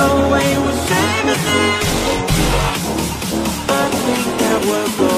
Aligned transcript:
away 0.00 0.56
with 0.64 0.78
Jameson 0.88 1.72
I 3.68 3.84
think 4.04 4.26
that 4.40 4.58
we're 4.66 5.09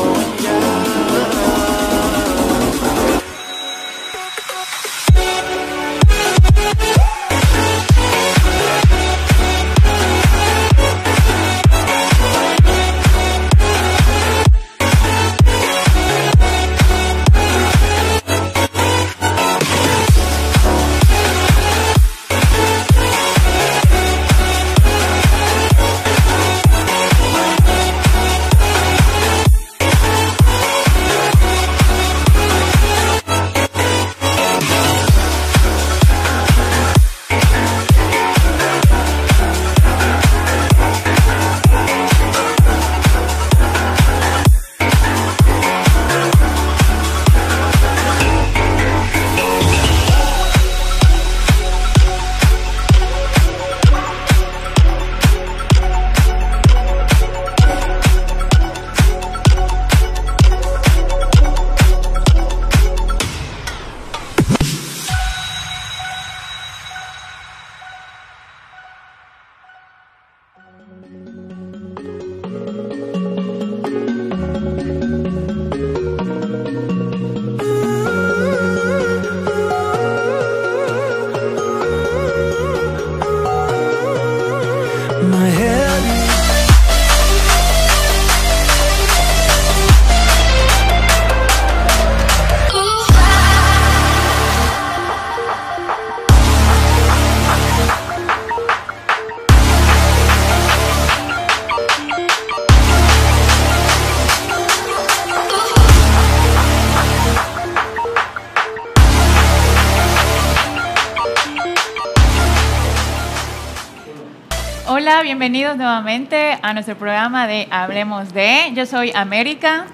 nuevamente 115.92 116.58
a 116.62 116.72
nuestro 116.72 116.96
programa 116.96 117.46
de 117.46 117.68
Hablemos 117.70 118.32
de. 118.32 118.70
Yo 118.74 118.86
soy 118.86 119.12
América. 119.14 119.84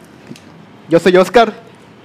Yo 0.89 1.01
soy 1.01 1.17
Oscar. 1.17 1.53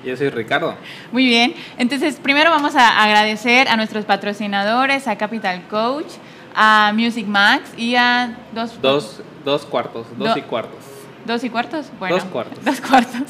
Yo 0.03 0.17
soy 0.17 0.29
Ricardo. 0.31 0.75
Muy 1.11 1.27
bien. 1.27 1.53
Entonces, 1.77 2.15
primero 2.15 2.49
vamos 2.49 2.75
a 2.75 3.03
agradecer 3.03 3.67
a 3.67 3.77
nuestros 3.77 4.03
patrocinadores, 4.05 5.07
a 5.07 5.15
Capital 5.15 5.61
Coach, 5.69 6.07
a 6.55 6.91
Music 6.95 7.27
Max 7.27 7.69
y 7.77 7.95
a 7.95 8.35
dos, 8.51 8.81
Dos, 8.81 9.21
dos 9.45 9.63
cuartos, 9.67 10.07
dos 10.17 10.29
Do- 10.33 10.37
y 10.39 10.41
cuartos. 10.41 10.79
¿Dos 11.25 11.43
y 11.43 11.49
cuartos? 11.51 11.85
Bueno, 11.99 12.15
Dos 12.15 12.25
cuartos. 12.25 12.65
Dos 12.65 12.81
cuartos. 12.81 13.21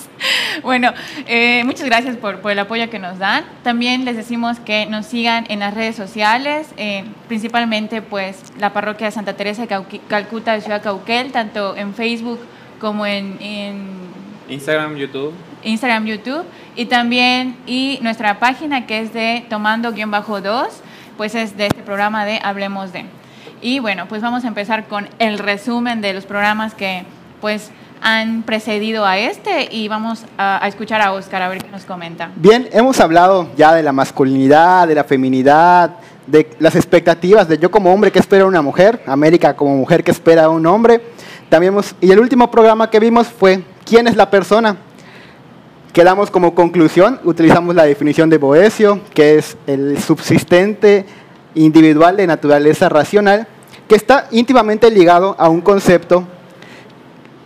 Bueno, 0.62 0.92
eh, 1.28 1.64
muchas 1.66 1.86
gracias 1.86 2.16
por, 2.18 2.40
por 2.42 2.52
el 2.52 2.60
apoyo 2.60 2.90
que 2.90 3.00
nos 3.00 3.18
dan. 3.20 3.44
También 3.64 4.06
les 4.06 4.16
decimos 4.16 4.60
que 4.60 4.86
nos 4.86 5.06
sigan 5.06 5.46
en 5.50 5.60
las 5.60 5.74
redes 5.74 5.96
sociales, 5.96 6.68
eh, 6.78 7.06
principalmente 7.28 8.02
pues 8.02 8.42
la 8.58 8.72
parroquia 8.74 9.08
de 9.08 9.12
Santa 9.12 9.34
Teresa 9.34 9.64
de 9.64 9.70
Cauqui- 9.70 10.02
Calcuta 10.08 10.54
de 10.54 10.62
Ciudad 10.62 10.82
Cauquel, 10.82 11.32
tanto 11.32 11.76
en 11.76 11.94
Facebook 11.94 12.40
como 12.80 13.06
en, 13.06 13.38
en 13.42 13.88
Instagram, 14.50 14.96
YouTube. 14.96 15.34
Instagram, 15.64 16.06
YouTube 16.06 16.46
y 16.76 16.86
también 16.86 17.56
y 17.66 18.00
nuestra 18.02 18.40
página 18.40 18.86
que 18.86 19.00
es 19.00 19.14
de 19.14 19.46
tomando-2, 19.50 20.68
pues 21.18 21.36
es 21.36 21.56
de 21.58 21.68
este 21.68 21.82
programa 21.84 22.26
de 22.26 22.40
Hablemos 22.44 22.92
de. 22.92 23.06
Y 23.62 23.80
bueno, 23.80 24.08
pues 24.08 24.22
vamos 24.22 24.44
a 24.44 24.48
empezar 24.50 24.88
con 24.88 25.08
el 25.20 25.40
resumen 25.40 26.02
de 26.02 26.14
los 26.14 26.26
programas 26.26 26.74
que 26.74 27.06
pues 27.40 27.72
han 28.04 28.44
precedido 28.44 29.06
a 29.06 29.18
este 29.18 29.70
y 29.72 29.88
vamos 29.88 30.26
a, 30.38 30.68
escuchar 30.68 31.02
a 31.02 31.14
Oscar 31.14 31.42
a 31.42 31.48
ver 31.48 31.64
qué 31.64 31.72
nos 31.72 31.86
comenta. 31.86 32.30
Bien, 32.36 32.70
hemos 32.74 33.00
hablado 33.00 33.50
ya 33.56 33.74
de 33.74 33.82
la 33.82 33.94
masculinidad, 33.94 34.88
de 34.88 34.96
la 34.96 35.06
feminidad, 35.06 35.96
de 36.28 36.50
las 36.60 36.76
expectativas 36.76 37.48
de 37.48 37.58
yo 37.58 37.72
como 37.72 37.94
hombre 37.94 38.12
que 38.12 38.20
espera 38.20 38.44
a 38.44 38.48
una 38.48 38.62
mujer, 38.62 39.02
América 39.08 39.56
como 39.56 39.76
mujer 39.76 40.04
que 40.04 40.12
espera 40.12 40.46
a 40.46 40.50
un 40.50 40.66
hombre. 40.66 41.02
También 41.50 41.74
hemos- 41.74 41.96
y 42.02 42.12
el 42.12 42.20
último 42.20 42.52
programa 42.52 42.90
que 42.90 43.00
vimos 43.00 43.28
fue 43.28 43.64
¿Quién 43.86 44.08
es 44.08 44.16
la 44.16 44.30
persona? 44.30 44.78
Quedamos 45.92 46.32
como 46.32 46.56
conclusión, 46.56 47.20
utilizamos 47.24 47.76
la 47.76 47.84
definición 47.84 48.30
de 48.30 48.38
Boesio, 48.38 49.02
que 49.14 49.38
es 49.38 49.58
el 49.68 50.02
subsistente 50.02 51.06
individual 51.54 52.16
de 52.18 52.26
naturaleza 52.26 52.90
racional, 52.90 53.46
que 53.88 53.96
está 53.96 54.28
íntimamente 54.32 54.90
ligado 54.90 55.36
a 55.38 55.50
un 55.50 55.62
concepto 55.62 56.26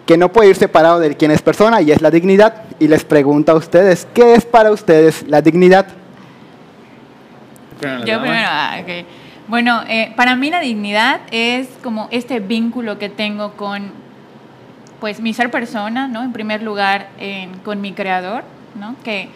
que 0.08 0.18
no 0.18 0.32
puede 0.32 0.50
ir 0.50 0.56
separado 0.56 1.00
del 1.00 1.18
quién 1.18 1.32
es 1.32 1.42
persona 1.42 1.82
y 1.82 1.92
es 1.92 2.02
la 2.02 2.10
dignidad. 2.10 2.64
Y 2.80 2.88
les 2.88 3.04
pregunto 3.04 3.52
a 3.52 3.56
ustedes, 3.56 4.08
¿qué 4.14 4.34
es 4.34 4.46
para 4.46 4.72
ustedes 4.72 5.24
la 5.28 5.42
dignidad? 5.42 5.86
Yo 7.82 8.20
primero, 8.22 8.48
ah, 8.50 8.78
ok. 8.82 9.06
Bueno, 9.50 9.84
eh, 9.88 10.14
para 10.16 10.36
mí 10.36 10.50
la 10.50 10.62
dignidad 10.62 11.22
es 11.32 11.68
como 11.84 12.08
este 12.12 12.40
vínculo 12.40 12.98
que 12.98 13.10
tengo 13.10 13.54
con, 13.54 13.92
pues, 15.00 15.20
mi 15.20 15.34
ser 15.34 15.52
persona, 15.52 16.08
¿no? 16.08 16.24
En 16.24 16.32
primer 16.32 16.64
lugar, 16.64 17.10
con 17.64 17.82
mi 17.82 17.92
creador, 17.92 18.44
¿no? 18.76 18.96
Que, 19.04 19.30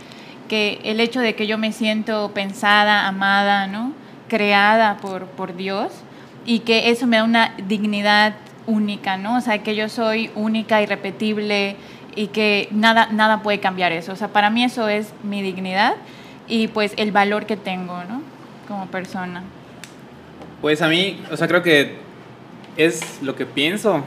que 0.48 0.80
el 0.86 1.02
hecho 1.02 1.20
de 1.20 1.36
que 1.36 1.48
yo 1.48 1.58
me 1.58 1.74
siento 1.74 2.32
pensada, 2.34 3.08
amada, 3.08 3.68
¿no? 3.68 3.94
Creada 4.30 4.98
por, 4.98 5.26
por 5.26 5.56
Dios 5.56 5.92
y 6.46 6.60
que 6.60 6.90
eso 6.90 7.08
me 7.08 7.18
da 7.18 7.24
una 7.24 7.54
dignidad 7.68 8.34
única, 8.68 9.18
¿no? 9.18 9.38
O 9.38 9.42
sea, 9.42 9.64
que 9.64 9.76
yo 9.76 9.90
soy 9.90 10.32
única, 10.36 10.82
irrepetible 10.82 11.76
y 12.16 12.28
que 12.28 12.68
nada, 12.72 13.08
nada 13.12 13.42
puede 13.42 13.60
cambiar 13.60 13.92
eso. 13.92 14.14
O 14.14 14.16
sea, 14.16 14.30
para 14.30 14.50
mí 14.50 14.64
eso 14.64 14.88
es 14.88 15.14
mi 15.24 15.42
dignidad 15.42 15.96
y 16.48 16.68
pues 16.68 16.94
el 16.98 17.12
valor 17.12 17.46
que 17.46 17.58
tengo, 17.58 18.04
¿no? 18.04 18.22
Como 18.68 18.88
persona. 18.88 19.44
Pues 20.62 20.82
a 20.82 20.88
mí, 20.88 21.20
o 21.32 21.38
sea, 21.38 21.48
creo 21.48 21.64
que 21.64 21.96
es 22.78 23.20
lo 23.22 23.36
que 23.36 23.46
pienso, 23.46 24.04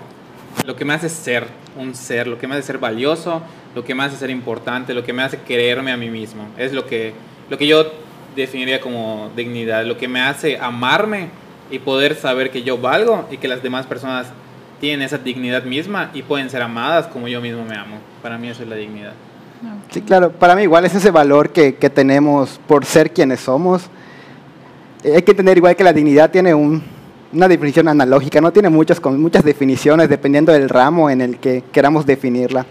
lo 0.65 0.77
que 0.77 0.85
me 0.85 0.95
hace 0.95 1.09
ser 1.09 1.47
un 1.77 1.95
ser, 1.95 2.27
lo 2.27 2.39
que 2.39 2.47
me 2.47 2.55
hace 2.55 2.67
ser 2.67 2.79
valioso, 2.79 3.43
lo 3.75 3.85
que 3.85 3.95
me 3.95 4.05
hace 4.05 4.17
ser 4.17 4.31
importante, 4.31 4.95
lo 4.95 5.05
que 5.05 5.12
me 5.12 5.23
hace 5.23 5.41
quererme 5.41 5.93
a 5.93 5.97
mí 5.97 6.11
mismo. 6.11 6.47
Es 6.56 6.73
lo 6.73 6.87
que, 6.87 7.12
lo 7.51 7.59
que 7.59 7.67
yo 7.67 7.93
definiría 8.37 8.81
como 8.81 9.31
dignidad, 9.37 9.85
lo 9.85 9.97
que 9.97 10.09
me 10.09 10.21
hace 10.21 10.59
amarme 10.59 11.29
y 11.71 11.79
poder 11.79 12.15
saber 12.15 12.51
que 12.51 12.62
yo 12.62 12.79
valgo 12.79 13.27
y 13.31 13.39
que 13.39 13.49
las 13.49 13.62
demás 13.62 13.87
personas 13.87 14.33
tienen 14.81 15.03
esa 15.06 15.19
dignidad 15.19 15.65
misma 15.65 16.11
y 16.15 16.23
pueden 16.23 16.50
ser 16.50 16.62
amadas 16.62 17.06
como 17.06 17.29
yo 17.29 17.41
mismo 17.41 17.65
me 17.65 17.76
amo. 17.76 17.97
Para 18.23 18.38
mí 18.38 18.49
eso 18.49 18.62
es 18.62 18.69
la 18.69 18.76
dignidad. 18.76 19.12
Sí, 19.91 20.03
claro, 20.03 20.31
para 20.32 20.55
mí 20.55 20.62
igual 20.62 20.85
es 20.85 20.94
ese 20.94 21.11
valor 21.11 21.50
que, 21.50 21.76
que 21.76 21.88
tenemos 21.88 22.61
por 22.67 22.85
ser 22.85 23.12
quienes 23.12 23.41
somos. 23.41 23.82
Eh, 25.03 25.15
hay 25.17 25.23
que 25.23 25.31
entender 25.32 25.56
igual 25.56 25.75
que 25.76 25.85
la 25.85 25.93
dignidad 25.93 26.31
tiene 26.31 26.53
un- 26.55 26.82
una 27.32 27.49
definición 27.49 27.88
analógica, 27.88 28.41
no 28.41 28.53
tiene 28.53 28.69
muchas, 28.69 29.00
con 29.00 29.21
muchas 29.21 29.43
definiciones 29.44 30.09
dependiendo 30.09 30.53
del 30.53 30.69
ramo 30.69 31.09
en 31.11 31.20
el 31.20 31.38
que 31.38 31.65
queramos 31.73 32.05
definirla. 32.06 32.65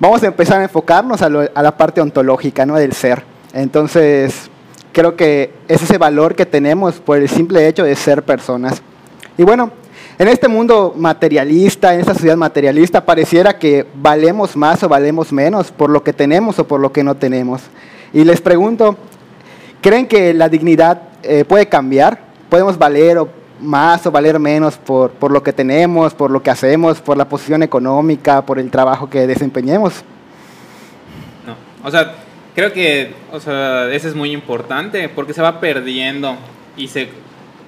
Vamos 0.00 0.22
a 0.22 0.26
empezar 0.28 0.60
a 0.60 0.64
enfocarnos 0.64 1.22
a, 1.22 1.28
lo- 1.28 1.48
a 1.54 1.62
la 1.62 1.76
parte 1.76 2.00
ontológica 2.00 2.64
¿no? 2.64 2.76
del 2.76 2.92
ser. 2.92 3.22
Entonces, 3.52 4.50
creo 4.92 5.14
que 5.16 5.52
es 5.68 5.82
ese 5.82 5.98
valor 5.98 6.34
que 6.34 6.46
tenemos 6.46 6.96
por 6.96 7.18
el 7.18 7.28
simple 7.28 7.66
hecho 7.68 7.84
de 7.84 7.94
ser 7.96 8.22
personas. 8.22 8.82
Y 9.36 9.42
bueno, 9.42 9.70
en 10.18 10.28
este 10.28 10.48
mundo 10.48 10.94
materialista, 10.96 11.94
en 11.94 12.00
esta 12.00 12.14
sociedad 12.14 12.36
materialista, 12.36 13.04
pareciera 13.04 13.58
que 13.58 13.86
valemos 13.94 14.56
más 14.56 14.82
o 14.82 14.88
valemos 14.88 15.32
menos 15.32 15.70
por 15.70 15.90
lo 15.90 16.02
que 16.02 16.12
tenemos 16.12 16.58
o 16.58 16.66
por 16.66 16.80
lo 16.80 16.92
que 16.92 17.04
no 17.04 17.14
tenemos. 17.14 17.62
Y 18.12 18.24
les 18.24 18.40
pregunto, 18.40 18.96
¿creen 19.80 20.06
que 20.06 20.34
la 20.34 20.48
dignidad 20.48 21.02
eh, 21.22 21.44
puede 21.44 21.68
cambiar? 21.68 22.20
¿Podemos 22.48 22.78
valer 22.78 23.18
o 23.18 23.28
más 23.60 24.06
o 24.06 24.10
valer 24.10 24.38
menos 24.38 24.76
por, 24.76 25.10
por 25.12 25.30
lo 25.30 25.42
que 25.42 25.52
tenemos, 25.52 26.14
por 26.14 26.30
lo 26.30 26.42
que 26.42 26.50
hacemos, 26.50 27.00
por 27.00 27.16
la 27.16 27.28
posición 27.28 27.62
económica, 27.62 28.44
por 28.44 28.58
el 28.58 28.70
trabajo 28.70 29.10
que 29.10 29.26
desempeñemos. 29.26 30.04
No, 31.46 31.54
o 31.86 31.90
sea, 31.90 32.14
creo 32.54 32.72
que, 32.72 33.14
o 33.32 33.40
sea, 33.40 33.92
eso 33.92 34.08
es 34.08 34.14
muy 34.14 34.32
importante 34.32 35.08
porque 35.08 35.32
se 35.32 35.42
va 35.42 35.60
perdiendo 35.60 36.36
y 36.76 36.88
se, 36.88 37.08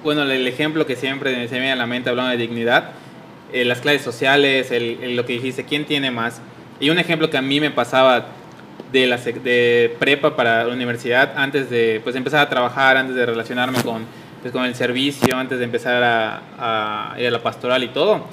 bueno, 0.03 0.23
el 0.23 0.47
ejemplo 0.47 0.85
que 0.85 0.95
siempre 0.95 1.47
se 1.47 1.53
me 1.55 1.59
viene 1.61 1.73
a 1.73 1.75
la 1.75 1.85
mente 1.87 2.09
hablando 2.09 2.31
de 2.31 2.37
dignidad, 2.37 2.91
eh, 3.53 3.65
las 3.65 3.79
clases 3.81 4.01
sociales, 4.01 4.71
el, 4.71 4.97
el- 5.01 5.15
lo 5.15 5.25
que 5.25 5.33
dijiste, 5.33 5.65
¿quién 5.65 5.85
tiene 5.85 6.09
más? 6.11 6.41
Y 6.79 6.89
un 6.89 6.97
ejemplo 6.99 7.29
que 7.29 7.37
a 7.37 7.41
mí 7.41 7.59
me 7.59 7.69
pasaba 7.71 8.25
de, 8.91 9.07
la, 9.07 9.17
de 9.17 9.95
prepa 9.99 10.35
para 10.35 10.63
la 10.63 10.73
universidad, 10.73 11.33
antes 11.35 11.69
de 11.69 12.01
pues, 12.03 12.15
empezar 12.15 12.39
a 12.41 12.49
trabajar, 12.49 12.97
antes 12.97 13.15
de 13.15 13.25
relacionarme 13.25 13.81
con, 13.83 14.03
pues, 14.41 14.51
con 14.51 14.65
el 14.65 14.73
servicio, 14.75 15.37
antes 15.37 15.59
de 15.59 15.65
empezar 15.65 16.01
a, 16.03 16.41
a 17.13 17.19
ir 17.19 17.27
a 17.27 17.31
la 17.31 17.43
pastoral 17.43 17.83
y 17.83 17.89
todo, 17.89 18.25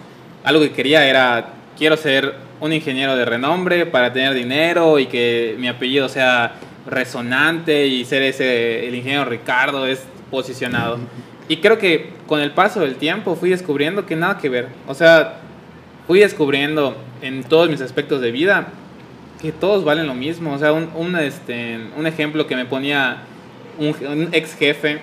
algo 0.45 0.63
que 0.63 0.73
quería 0.73 1.07
era, 1.07 1.49
quiero 1.77 1.97
ser 1.97 2.35
un 2.61 2.73
ingeniero 2.73 3.15
de 3.17 3.25
renombre 3.25 3.87
para 3.87 4.13
tener 4.13 4.35
dinero 4.35 4.99
y 4.99 5.07
que 5.07 5.55
mi 5.59 5.69
apellido 5.69 6.09
sea 6.09 6.55
resonante 6.87 7.87
y 7.87 8.05
ser 8.05 8.23
ese, 8.23 8.89
el 8.89 8.95
ingeniero 8.95 9.25
Ricardo 9.27 9.87
es 9.87 10.03
posicionado. 10.31 10.99
Y 11.49 11.59
creo 11.59 11.79
que 11.79 12.11
con 12.27 12.41
el 12.41 12.53
paso 12.53 12.81
del 12.81 12.97
tiempo 12.97 13.35
fui 13.35 13.51
descubriendo 13.51 14.07
que 14.07 14.17
nada 14.17 14.39
que 14.39 14.49
ver. 14.49 14.69
O 14.87 14.95
sea, 14.95 15.41
fui 16.07 16.21
descubriendo 16.21 16.97
en 17.23 17.43
todos 17.43 17.71
mis 17.71 17.81
aspectos 17.81 18.21
de 18.21 18.31
vida 18.31 18.69
que 19.41 19.53
todos 19.53 19.85
valen 19.85 20.07
lo 20.07 20.15
mismo. 20.15 20.53
O 20.53 20.59
sea, 20.59 20.73
un, 20.73 20.91
un, 20.95 21.17
este, 21.17 21.79
un 21.97 22.07
ejemplo 22.07 22.47
que 22.47 22.57
me 22.57 22.67
ponía 22.67 23.23
un, 23.79 23.95
un 24.07 24.29
ex 24.33 24.55
jefe 24.57 24.99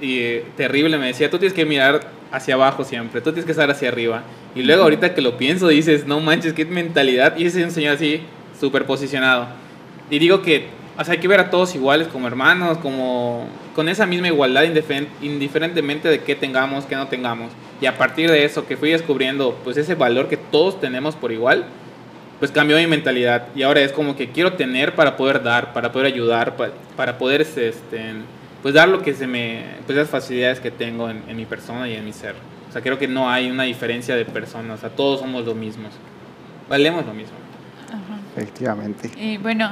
y 0.00 0.18
eh, 0.18 0.44
terrible 0.56 0.98
me 0.98 1.06
decía, 1.06 1.30
tú 1.30 1.38
tienes 1.38 1.54
que 1.54 1.64
mirar 1.64 2.00
hacia 2.30 2.54
abajo 2.54 2.84
siempre, 2.84 3.20
tú 3.20 3.30
tienes 3.30 3.46
que 3.46 3.52
estar 3.52 3.70
hacia 3.70 3.88
arriba. 3.88 4.22
Y 4.54 4.62
luego 4.62 4.82
ahorita 4.82 5.14
que 5.14 5.20
lo 5.20 5.36
pienso 5.38 5.68
dices, 5.68 6.06
no 6.06 6.20
manches, 6.20 6.52
qué 6.52 6.64
mentalidad. 6.64 7.36
Y 7.36 7.46
ese 7.46 7.60
es 7.60 7.66
un 7.66 7.72
señor 7.72 7.94
así, 7.94 8.22
súper 8.58 8.84
posicionado. 8.84 9.46
Y 10.10 10.18
digo 10.18 10.42
que, 10.42 10.66
o 10.98 11.04
sea, 11.04 11.12
hay 11.14 11.18
que 11.20 11.28
ver 11.28 11.40
a 11.40 11.50
todos 11.50 11.74
iguales 11.74 12.08
como 12.08 12.26
hermanos, 12.26 12.78
como 12.78 13.46
con 13.74 13.88
esa 13.88 14.06
misma 14.06 14.28
igualdad 14.28 14.62
indifen- 14.64 15.08
indiferentemente 15.22 16.08
de 16.08 16.20
qué 16.22 16.34
tengamos, 16.34 16.84
qué 16.86 16.96
no 16.96 17.06
tengamos. 17.08 17.50
Y 17.80 17.86
a 17.86 17.98
partir 17.98 18.30
de 18.30 18.44
eso 18.44 18.66
que 18.66 18.76
fui 18.76 18.90
descubriendo, 18.90 19.58
pues 19.64 19.76
ese 19.76 19.94
valor 19.94 20.28
que 20.28 20.36
todos 20.38 20.80
tenemos 20.80 21.14
por 21.14 21.32
igual, 21.32 21.64
pues 22.38 22.50
cambió 22.50 22.76
mi 22.78 22.86
mentalidad 22.86 23.48
y 23.54 23.62
ahora 23.62 23.80
es 23.80 23.92
como 23.92 24.16
que 24.16 24.30
quiero 24.30 24.54
tener 24.54 24.94
para 24.94 25.16
poder 25.16 25.42
dar, 25.42 25.72
para 25.72 25.92
poder 25.92 26.06
ayudar, 26.06 26.56
pa- 26.56 26.70
para, 26.96 27.18
poder 27.18 27.42
este, 27.42 27.72
pues 28.62 28.74
dar 28.74 28.88
lo 28.88 29.02
que 29.02 29.12
se 29.14 29.26
me, 29.26 29.62
pues 29.86 29.96
las 29.98 30.08
facilidades 30.08 30.60
que 30.60 30.70
tengo 30.70 31.08
en, 31.10 31.22
en 31.28 31.36
mi 31.36 31.44
persona 31.46 31.88
y 31.88 31.94
en 31.94 32.04
mi 32.04 32.12
ser. 32.12 32.34
O 32.68 32.72
sea, 32.72 32.82
creo 32.82 32.98
que 32.98 33.08
no 33.08 33.30
hay 33.30 33.50
una 33.50 33.62
diferencia 33.64 34.16
de 34.16 34.24
personas, 34.24 34.78
o 34.78 34.80
sea, 34.80 34.90
todos 34.90 35.20
somos 35.20 35.44
lo 35.46 35.54
mismos, 35.54 35.92
valemos 36.68 37.06
lo 37.06 37.14
mismo. 37.14 37.36
Ajá. 37.88 38.18
Efectivamente. 38.36 39.10
Y 39.18 39.36
bueno, 39.38 39.70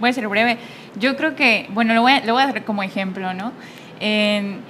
voy 0.00 0.10
a 0.10 0.12
ser 0.12 0.28
breve. 0.28 0.58
Yo 0.98 1.16
creo 1.16 1.34
que, 1.36 1.66
bueno, 1.70 1.94
lo 1.94 2.02
voy 2.02 2.12
a, 2.12 2.24
lo 2.24 2.32
voy 2.34 2.42
a 2.42 2.46
dar 2.46 2.64
como 2.64 2.82
ejemplo, 2.82 3.32
¿no? 3.34 3.52
En- 4.00 4.60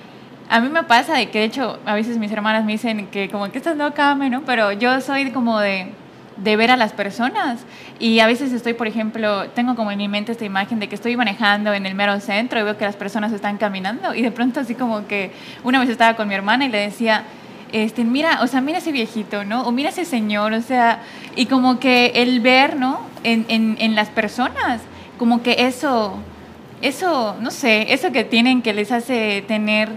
a 0.49 0.61
mí 0.61 0.69
me 0.69 0.85
pasa 0.85 1.15
de 1.15 1.29
que, 1.31 1.41
de 1.41 1.45
hecho, 1.47 1.79
a 1.85 1.95
veces 1.95 2.19
mis 2.19 2.31
hermanas 2.31 2.65
me 2.65 2.73
dicen 2.73 3.09
que 3.09 3.29
como 3.29 3.51
que 3.51 3.59
estás 3.59 3.77
loca, 3.77 4.15
¿no? 4.15 4.43
Pero 4.43 4.71
yo 4.73 5.01
soy 5.01 5.33
como 5.33 5.59
de, 5.59 5.89
de 6.37 6.57
ver 6.57 6.71
a 6.71 6.77
las 6.77 6.93
personas 6.93 7.65
y 7.99 8.21
a 8.21 8.27
veces 8.29 8.53
estoy, 8.53 8.75
por 8.75 8.87
ejemplo, 8.87 9.49
tengo 9.51 9.75
como 9.75 9.91
en 9.91 9.99
mi 9.99 10.07
mente 10.07 10.31
esta 10.31 10.45
imagen 10.45 10.79
de 10.79 10.89
que 10.89 10.95
estoy 10.95 11.17
manejando 11.17 11.75
en 11.75 11.85
el 11.85 11.97
mero 11.97 12.21
centro 12.21 12.61
y 12.61 12.63
veo 12.63 12.77
que 12.79 12.85
las 12.85 12.95
personas 12.95 13.33
están 13.33 13.57
caminando 13.57 14.15
y 14.15 14.23
de 14.23 14.31
pronto 14.31 14.61
así 14.61 14.77
como 14.77 15.09
que 15.09 15.33
una 15.65 15.81
vez 15.81 15.89
estaba 15.89 16.15
con 16.15 16.29
mi 16.29 16.35
hermana 16.35 16.67
y 16.67 16.69
le 16.69 16.79
decía, 16.79 17.25
este, 17.73 18.05
mira, 18.05 18.39
o 18.43 18.47
sea, 18.47 18.61
mira 18.61 18.79
ese 18.79 18.93
viejito, 18.93 19.45
¿no? 19.45 19.63
O 19.63 19.73
mira 19.73 19.89
ese 19.89 20.05
señor, 20.05 20.53
o 20.53 20.61
sea, 20.61 21.01
y 21.35 21.47
como 21.47 21.81
que 21.81 22.13
el 22.15 22.39
ver, 22.41 22.77
¿no? 22.77 23.01
En, 23.25 23.45
en, 23.49 23.77
en 23.81 23.97
las 23.97 24.11
personas, 24.11 24.81
como 25.19 25.43
que 25.43 25.67
eso, 25.67 26.19
eso, 26.83 27.37
no 27.41 27.51
sé, 27.51 27.93
eso 27.93 28.13
que 28.13 28.25
tienen 28.25 28.63
que 28.63 28.75
les 28.75 28.93
hace 28.93 29.45
tener 29.47 29.89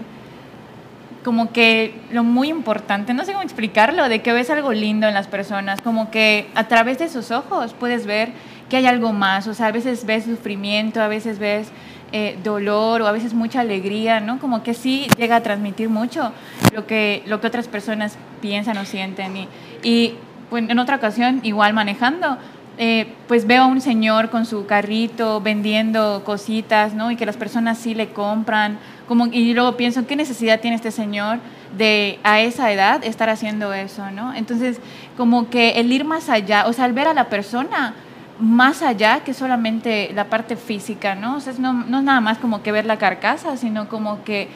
como 1.24 1.52
que 1.52 1.94
lo 2.10 2.24
muy 2.24 2.48
importante, 2.48 3.12
no 3.12 3.24
sé 3.24 3.32
cómo 3.32 3.42
explicarlo, 3.42 4.08
de 4.08 4.22
que 4.22 4.32
ves 4.32 4.48
algo 4.50 4.72
lindo 4.72 5.06
en 5.06 5.14
las 5.14 5.26
personas, 5.26 5.80
como 5.82 6.10
que 6.10 6.48
a 6.54 6.64
través 6.68 6.98
de 6.98 7.08
sus 7.08 7.30
ojos 7.30 7.74
puedes 7.78 8.06
ver 8.06 8.32
que 8.70 8.78
hay 8.78 8.86
algo 8.86 9.12
más, 9.12 9.46
o 9.46 9.54
sea, 9.54 9.66
a 9.66 9.72
veces 9.72 10.06
ves 10.06 10.24
sufrimiento, 10.24 11.02
a 11.02 11.08
veces 11.08 11.38
ves 11.38 11.68
eh, 12.12 12.38
dolor 12.42 13.02
o 13.02 13.06
a 13.06 13.12
veces 13.12 13.34
mucha 13.34 13.60
alegría, 13.60 14.20
¿no? 14.20 14.38
Como 14.38 14.62
que 14.62 14.74
sí 14.74 15.06
llega 15.18 15.36
a 15.36 15.42
transmitir 15.42 15.88
mucho 15.88 16.32
lo 16.74 16.86
que, 16.86 17.22
lo 17.26 17.40
que 17.40 17.46
otras 17.46 17.68
personas 17.68 18.16
piensan 18.40 18.78
o 18.78 18.84
sienten. 18.84 19.36
Y, 19.36 19.48
y 19.82 20.14
en 20.52 20.78
otra 20.78 20.96
ocasión, 20.96 21.40
igual 21.42 21.72
manejando, 21.72 22.38
eh, 22.82 23.12
pues 23.28 23.46
veo 23.46 23.64
a 23.64 23.66
un 23.66 23.82
señor 23.82 24.30
con 24.30 24.46
su 24.46 24.64
carrito 24.64 25.42
vendiendo 25.42 26.22
cositas, 26.24 26.94
¿no? 26.94 27.10
Y 27.10 27.16
que 27.16 27.26
las 27.26 27.36
personas 27.36 27.76
sí 27.76 27.94
le 27.94 28.08
compran. 28.08 28.78
Como, 29.06 29.26
y 29.26 29.52
luego 29.52 29.76
pienso, 29.76 30.06
¿qué 30.06 30.16
necesidad 30.16 30.60
tiene 30.60 30.76
este 30.76 30.90
señor 30.90 31.40
de 31.76 32.18
a 32.24 32.40
esa 32.40 32.72
edad 32.72 33.04
estar 33.04 33.28
haciendo 33.28 33.74
eso, 33.74 34.10
¿no? 34.10 34.32
Entonces, 34.32 34.80
como 35.18 35.50
que 35.50 35.72
el 35.72 35.92
ir 35.92 36.06
más 36.06 36.30
allá, 36.30 36.64
o 36.66 36.72
sea, 36.72 36.86
al 36.86 36.94
ver 36.94 37.06
a 37.06 37.12
la 37.12 37.28
persona 37.28 37.92
más 38.38 38.80
allá 38.80 39.20
que 39.24 39.34
solamente 39.34 40.10
la 40.14 40.30
parte 40.30 40.56
física, 40.56 41.14
¿no? 41.14 41.36
O 41.36 41.40
sea, 41.40 41.52
no, 41.58 41.82
es 41.82 42.02
nada 42.02 42.22
más 42.22 42.38
como 42.38 42.62
que 42.62 42.72
ver 42.72 42.86
la 42.86 42.96
carcasa, 42.96 43.58
sino 43.58 43.90
como 43.90 44.24
que 44.24 44.48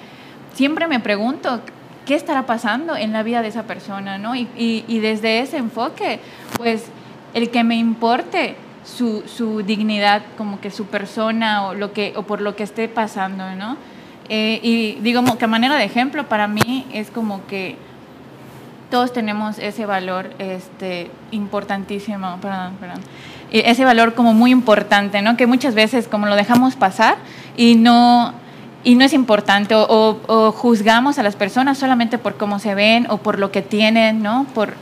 siempre 0.55 0.87
me 0.87 0.99
pregunto, 0.99 1.61
¿qué 2.07 2.15
estará 2.15 2.47
pasando 2.47 2.97
en 2.97 3.13
la 3.13 3.23
vida 3.23 3.43
de 3.43 3.49
esa 3.49 3.65
persona, 3.65 4.17
¿no? 4.17 4.35
Y 4.35 4.99
desde 5.01 5.41
ese 5.41 5.59
enfoque, 5.59 6.21
pues 6.57 6.91
el 7.35 7.51
que 7.51 7.65
me 7.65 7.77
importe 7.77 8.57
su, 8.85 9.25
su, 9.27 9.63
dignidad, 9.63 10.23
como 10.39 10.61
que 10.61 10.71
su 10.71 10.87
persona 10.87 11.67
o, 11.67 11.75
lo 11.75 11.93
que, 11.93 12.13
o 12.17 12.23
por 12.23 12.41
lo 12.41 12.55
que 12.55 12.63
esté 12.63 12.89
pasando, 12.89 13.55
¿no? 13.57 13.77
Eh, 14.29 14.61
y 14.63 14.99
digo 15.03 15.23
que 15.37 15.45
a 15.45 15.49
manera 15.49 15.77
de 15.77 15.85
ejemplo, 15.85 16.29
para 16.29 16.49
mí 16.49 16.87
es 16.93 17.11
como 17.11 17.47
que 17.47 17.77
todos 18.91 19.13
tenemos 19.13 19.59
ese 19.59 19.85
valor 19.87 20.31
este, 20.39 21.11
importantísimo, 21.31 22.39
perdón, 22.41 22.75
perdón, 22.81 23.01
ese 23.51 23.85
valor 23.85 24.15
como 24.15 24.33
muy 24.33 24.51
importante, 24.51 25.21
¿no? 25.21 25.37
Que 25.37 25.47
muchas 25.47 25.75
veces 25.75 26.09
como 26.09 26.27
lo 26.27 26.37
dejamos 26.37 26.77
pasar 26.77 27.17
y 27.57 27.75
no, 27.75 28.33
y 28.85 28.95
no 28.95 29.05
es 29.05 29.13
importante, 29.13 29.75
o, 29.75 29.83
o, 29.83 30.21
o 30.27 30.53
juzgamos 30.53 31.19
a 31.19 31.23
las 31.23 31.37
personas 31.37 31.79
solamente 31.79 32.19
por 32.19 32.37
cómo 32.37 32.59
se 32.59 32.75
ven 32.75 33.07
o 33.11 33.19
por 33.19 33.39
lo 33.39 33.51
que 33.51 33.63
tienen, 33.63 34.23
¿no? 34.23 34.47
Por, 34.55 34.75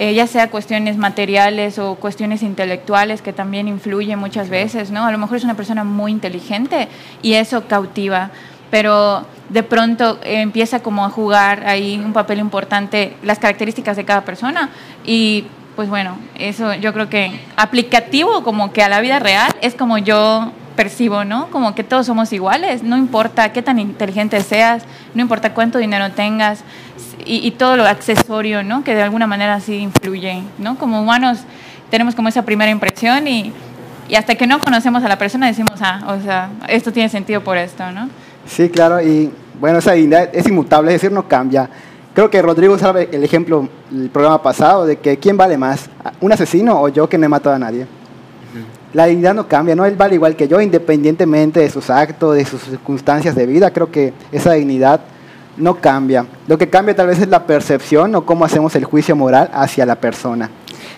eh, 0.00 0.14
ya 0.14 0.26
sea 0.26 0.48
cuestiones 0.48 0.96
materiales 0.96 1.78
o 1.78 1.94
cuestiones 1.96 2.42
intelectuales 2.42 3.20
que 3.20 3.34
también 3.34 3.68
influyen 3.68 4.18
muchas 4.18 4.48
veces, 4.48 4.90
¿no? 4.90 5.04
A 5.04 5.12
lo 5.12 5.18
mejor 5.18 5.36
es 5.36 5.44
una 5.44 5.56
persona 5.56 5.84
muy 5.84 6.10
inteligente 6.10 6.88
y 7.20 7.34
eso 7.34 7.68
cautiva, 7.68 8.30
pero 8.70 9.26
de 9.50 9.62
pronto 9.62 10.18
eh, 10.22 10.40
empieza 10.40 10.80
como 10.80 11.04
a 11.04 11.10
jugar 11.10 11.66
ahí 11.66 12.00
un 12.02 12.14
papel 12.14 12.38
importante 12.38 13.14
las 13.22 13.38
características 13.38 13.94
de 13.98 14.06
cada 14.06 14.22
persona 14.22 14.70
y 15.04 15.44
pues 15.76 15.90
bueno, 15.90 16.16
eso 16.34 16.72
yo 16.72 16.94
creo 16.94 17.10
que 17.10 17.38
aplicativo 17.56 18.42
como 18.42 18.72
que 18.72 18.82
a 18.82 18.88
la 18.88 19.02
vida 19.02 19.18
real 19.18 19.52
es 19.60 19.74
como 19.74 19.98
yo 19.98 20.50
percibo, 20.76 21.26
¿no? 21.26 21.48
Como 21.50 21.74
que 21.74 21.84
todos 21.84 22.06
somos 22.06 22.32
iguales, 22.32 22.82
no 22.82 22.96
importa 22.96 23.52
qué 23.52 23.60
tan 23.60 23.78
inteligente 23.78 24.40
seas, 24.40 24.84
no 25.12 25.20
importa 25.20 25.52
cuánto 25.52 25.76
dinero 25.76 26.10
tengas 26.12 26.64
y, 27.24 27.46
y 27.46 27.50
todo 27.52 27.76
lo 27.76 27.86
accesorio, 27.86 28.62
¿no? 28.62 28.84
Que 28.84 28.94
de 28.94 29.02
alguna 29.02 29.26
manera 29.26 29.60
sí 29.60 29.76
influye, 29.76 30.42
¿no? 30.58 30.76
Como 30.78 31.00
humanos 31.00 31.40
tenemos 31.90 32.14
como 32.14 32.28
esa 32.28 32.44
primera 32.44 32.70
impresión 32.70 33.26
y, 33.28 33.52
y 34.08 34.14
hasta 34.14 34.34
que 34.34 34.46
no 34.46 34.58
conocemos 34.58 35.02
a 35.04 35.08
la 35.08 35.18
persona 35.18 35.46
decimos, 35.46 35.80
ah, 35.80 36.02
o 36.08 36.20
sea, 36.22 36.50
esto 36.68 36.92
tiene 36.92 37.08
sentido 37.08 37.42
por 37.42 37.56
esto, 37.56 37.90
¿no? 37.92 38.08
Sí, 38.46 38.68
claro, 38.68 39.00
y 39.00 39.30
bueno, 39.60 39.78
esa 39.78 39.92
dignidad 39.92 40.30
es 40.32 40.46
inmutable, 40.46 40.90
es 40.90 41.00
decir, 41.00 41.12
no 41.12 41.28
cambia. 41.28 41.68
Creo 42.14 42.28
que 42.28 42.42
Rodrigo 42.42 42.76
sabe 42.78 43.08
el 43.12 43.22
ejemplo 43.22 43.68
el 43.92 44.10
programa 44.10 44.42
pasado 44.42 44.84
de 44.84 44.98
que 44.98 45.18
quién 45.18 45.36
vale 45.36 45.56
más, 45.56 45.88
un 46.20 46.32
asesino 46.32 46.80
o 46.80 46.88
yo 46.88 47.08
que 47.08 47.16
no 47.18 47.26
he 47.26 47.28
matado 47.28 47.54
a 47.54 47.58
nadie. 47.58 47.86
La 48.92 49.06
dignidad 49.06 49.34
no 49.34 49.46
cambia, 49.46 49.76
¿no? 49.76 49.84
Él 49.84 49.94
vale 49.94 50.16
igual 50.16 50.34
que 50.34 50.48
yo, 50.48 50.60
independientemente 50.60 51.60
de 51.60 51.70
sus 51.70 51.88
actos, 51.90 52.34
de 52.34 52.44
sus 52.44 52.60
circunstancias 52.62 53.36
de 53.36 53.46
vida. 53.46 53.72
Creo 53.72 53.92
que 53.92 54.12
esa 54.32 54.54
dignidad 54.54 55.00
no 55.60 55.74
cambia. 55.76 56.26
Lo 56.48 56.58
que 56.58 56.68
cambia 56.68 56.94
tal 56.96 57.06
vez 57.06 57.20
es 57.20 57.28
la 57.28 57.46
percepción 57.46 58.14
o 58.14 58.24
cómo 58.24 58.44
hacemos 58.44 58.74
el 58.76 58.84
juicio 58.84 59.14
moral 59.14 59.50
hacia 59.52 59.86
la 59.86 59.96
persona. 59.96 60.50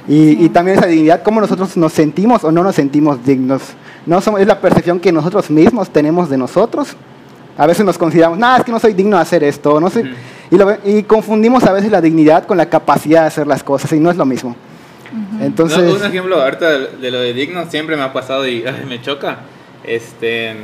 Y, 0.09 0.45
y 0.45 0.49
también 0.49 0.78
esa 0.78 0.87
dignidad, 0.87 1.23
cómo 1.23 1.40
nosotros 1.40 1.76
nos 1.76 1.92
sentimos 1.92 2.42
o 2.45 2.50
no 2.50 2.62
nos 2.62 2.75
sentimos 2.75 3.25
dignos. 3.25 3.62
No 4.07 4.21
somos, 4.21 4.40
es 4.40 4.47
la 4.47 4.61
percepción 4.61 4.99
que 4.99 5.12
nosotros 5.12 5.50
mismos 5.50 5.90
tenemos 5.90 6.28
de 6.28 6.38
nosotros. 6.38 6.97
A 7.57 7.66
veces 7.66 7.85
nos 7.85 7.99
consideramos, 7.99 8.38
nada, 8.38 8.59
es 8.59 8.64
que 8.64 8.73
no 8.73 8.81
soy 8.81 8.95
digno 8.95 9.16
de 9.16 9.23
hacer 9.23 9.45
esto. 9.45 9.78
No 9.78 9.90
sé. 9.90 10.11
y, 10.50 10.57
lo, 10.57 10.76
y 10.85 11.02
confundimos 11.04 11.64
a 11.64 11.73
veces 11.73 11.90
la 11.90 12.00
dignidad 12.00 12.47
con 12.47 12.57
la 12.57 12.66
capacidad 12.66 13.23
de 13.23 13.26
hacer 13.28 13.47
las 13.47 13.62
cosas 13.62 13.92
y 13.92 14.00
no 14.00 14.11
es 14.11 14.16
lo 14.16 14.25
mismo. 14.25 14.57
Entonces, 15.40 15.78
no, 15.78 15.95
un 15.95 16.04
ejemplo 16.04 16.40
ahorita 16.40 16.71
de, 16.71 16.87
de, 16.97 17.11
lo 17.11 17.21
de 17.21 17.35
digno 17.35 17.66
siempre 17.69 17.97
me 17.97 18.02
ha 18.02 18.12
pasado 18.12 18.49
y 18.49 18.64
ay, 18.66 18.87
me 18.88 19.00
choca. 19.02 19.40
Este, 19.85 20.54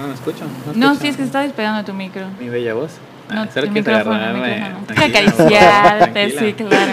no 0.00 0.08
me 0.08 0.14
escucho. 0.14 0.44
No, 0.74 0.94
no 0.94 0.94
sí 0.94 1.08
es 1.08 1.16
que 1.16 1.22
está 1.22 1.40
despegando 1.40 1.84
tu 1.84 1.92
micro. 1.92 2.26
Mi 2.40 2.48
bella 2.48 2.74
voz. 2.74 2.92
No, 3.30 3.42
Ah, 3.42 3.48
solo 3.52 3.66
quieres 3.66 3.72
micrófono, 3.72 4.16
el 4.16 4.22
agarrarme. 4.22 4.74
Quiero 4.94 5.04
acariciarte, 5.06 6.30
sí, 6.30 6.52
claro. 6.54 6.92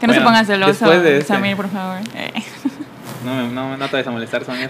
Que 0.00 0.06
no 0.06 0.12
se 0.12 0.18
Bueno, 0.18 0.24
ponga 0.24 0.44
celoso, 0.44 0.70
después 0.72 1.02
de 1.02 1.18
este- 1.18 1.28
Samir, 1.28 1.56
por 1.56 1.68
favor. 1.70 1.98
Eh. 2.14 2.32
No, 3.24 3.34
me- 3.36 3.48
no, 3.52 3.76
no 3.76 3.86
te 3.86 3.92
vayas 3.92 4.08
a 4.08 4.10
molestar, 4.10 4.44
Samir. 4.44 4.68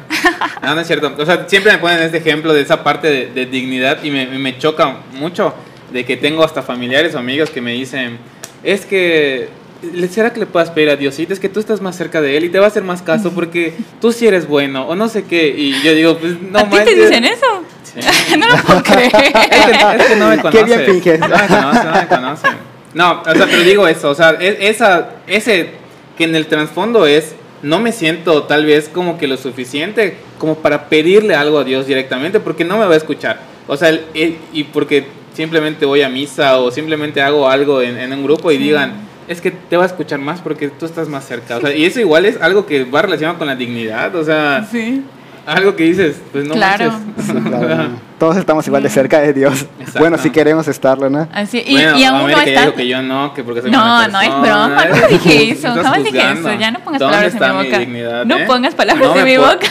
No, 0.62 0.74
no 0.74 0.80
es 0.82 0.86
cierto. 0.86 1.14
O 1.18 1.24
sea, 1.24 1.48
siempre 1.48 1.72
me 1.72 1.78
ponen 1.78 2.02
este 2.02 2.18
ejemplo 2.18 2.52
de 2.52 2.60
esa 2.60 2.84
parte 2.84 3.08
de, 3.08 3.26
de 3.28 3.46
dignidad 3.46 4.02
y 4.04 4.10
me, 4.10 4.26
me 4.26 4.58
choca 4.58 4.98
mucho 5.14 5.54
de 5.90 6.04
que 6.04 6.16
tengo 6.18 6.44
hasta 6.44 6.62
familiares 6.62 7.14
o 7.14 7.18
amigos 7.18 7.48
que 7.50 7.60
me 7.62 7.72
dicen, 7.72 8.18
es 8.62 8.84
que, 8.84 9.48
¿le- 9.94 10.08
¿será 10.08 10.32
que 10.34 10.40
le 10.40 10.46
puedas 10.46 10.70
pedir 10.70 10.90
a 10.90 10.96
Diosito? 10.96 11.32
Es 11.32 11.40
que 11.40 11.48
tú 11.48 11.60
estás 11.60 11.80
más 11.80 11.96
cerca 11.96 12.20
de 12.20 12.36
él 12.36 12.44
y 12.44 12.48
te 12.50 12.58
va 12.58 12.66
a 12.66 12.68
hacer 12.68 12.82
más 12.84 13.00
caso 13.00 13.32
porque 13.32 13.74
tú 14.02 14.12
sí 14.12 14.26
eres 14.26 14.46
bueno 14.46 14.86
o 14.86 14.94
no 14.94 15.08
sé 15.08 15.24
qué. 15.24 15.48
Y 15.48 15.82
yo 15.82 15.94
digo, 15.94 16.18
pues 16.18 16.38
no 16.40 16.58
¿A 16.58 16.64
ti 16.68 16.76
te 16.84 16.94
dicen 16.94 17.24
eso? 17.24 17.61
Sí. 17.94 18.36
no 18.38 18.46
lo 18.48 18.56
puedo 18.62 18.82
creer. 18.84 19.12
Es 19.14 19.22
que, 19.22 19.96
es 20.02 20.06
que 20.08 20.16
no 20.16 20.28
me 20.28 20.36
Qué 20.36 20.42
conoces. 20.42 20.66
bien 20.66 20.80
finges. 20.86 21.20
No 21.20 21.28
me 21.28 21.46
conoce, 21.48 21.84
no 21.84 21.92
me 21.92 22.06
conoce. 22.08 22.48
No, 22.94 23.22
o 23.22 23.34
sea, 23.34 23.46
pero 23.46 23.62
digo 23.62 23.88
eso, 23.88 24.10
o 24.10 24.14
sea, 24.14 24.30
es- 24.40 24.56
esa, 24.60 25.10
ese 25.26 25.70
que 26.18 26.24
en 26.24 26.34
el 26.34 26.46
trasfondo 26.46 27.06
es, 27.06 27.34
no 27.62 27.78
me 27.78 27.92
siento 27.92 28.42
tal 28.44 28.66
vez 28.66 28.88
como 28.92 29.16
que 29.18 29.26
lo 29.26 29.36
suficiente 29.36 30.16
como 30.38 30.56
para 30.56 30.88
pedirle 30.88 31.34
algo 31.34 31.58
a 31.60 31.64
Dios 31.64 31.86
directamente, 31.86 32.40
porque 32.40 32.64
no 32.64 32.76
me 32.78 32.86
va 32.86 32.94
a 32.94 32.96
escuchar. 32.96 33.40
O 33.66 33.76
sea, 33.76 33.88
el- 33.90 34.04
el- 34.14 34.36
y 34.52 34.64
porque 34.64 35.06
simplemente 35.34 35.86
voy 35.86 36.02
a 36.02 36.08
misa 36.10 36.58
o 36.58 36.70
simplemente 36.70 37.22
hago 37.22 37.48
algo 37.48 37.80
en, 37.80 37.96
en 37.98 38.12
un 38.12 38.24
grupo 38.24 38.50
y 38.52 38.56
Sí. 38.58 38.62
digan, 38.64 38.92
es 39.28 39.40
que 39.40 39.50
te 39.52 39.76
va 39.78 39.84
a 39.84 39.86
escuchar 39.86 40.18
más 40.18 40.40
porque 40.40 40.68
tú 40.68 40.84
estás 40.84 41.08
más 41.08 41.24
cerca. 41.26 41.56
O 41.56 41.60
sea, 41.60 41.74
y 41.74 41.86
eso 41.86 42.00
igual 42.00 42.26
es 42.26 42.38
algo 42.42 42.66
que 42.66 42.84
va 42.84 43.00
relacionado 43.02 43.38
con 43.38 43.46
la 43.46 43.54
dignidad, 43.56 44.14
o 44.16 44.24
sea, 44.24 44.66
Sí. 44.70 45.02
Algo 45.46 45.74
que 45.76 45.84
dices, 45.84 46.16
pues 46.32 46.44
no 46.46 46.54
Claro. 46.54 46.92
manches. 46.92 47.24
Sí, 47.26 47.32
claro, 47.32 47.76
¿no? 47.88 48.12
Todos 48.18 48.36
estamos 48.36 48.66
igual 48.66 48.82
de 48.82 48.88
cerca 48.90 49.20
de 49.20 49.32
Dios. 49.32 49.66
Exacto. 49.78 49.98
Bueno, 49.98 50.18
si 50.18 50.30
queremos 50.30 50.68
estarlo, 50.68 51.10
¿no? 51.10 51.28
Así, 51.32 51.62
y, 51.66 51.72
bueno, 51.74 51.98
y 51.98 52.04
aún 52.04 52.30
no 52.30 52.38
está. 52.40 52.60
dijo 52.62 52.74
que 52.74 52.86
yo 52.88 53.02
no, 53.02 53.34
que 53.34 53.42
porque 53.42 53.62
soy 53.62 53.70
No, 53.70 54.06
no 54.08 54.20
es 54.20 54.28
broma, 54.28 54.84
no 54.90 55.08
dije 55.08 55.50
eso, 55.50 55.68
jamás 55.74 56.04
dije 56.04 56.32
eso, 56.32 56.52
ya 56.54 56.70
no 56.70 56.78
pongas 56.80 57.00
¿Dónde 57.00 57.16
palabras 57.16 57.34
en 57.34 57.40
mi 57.40 57.62
mi 57.62 57.64
boca. 57.66 57.78
dignidad, 57.78 58.24
no 58.24 58.36
eh? 58.38 58.44
pongas 58.46 58.74
palabras 58.74 59.08
No 59.08 59.16
en 59.16 59.24
mi 59.24 59.36
boca. 59.36 59.66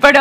pero, 0.00 0.20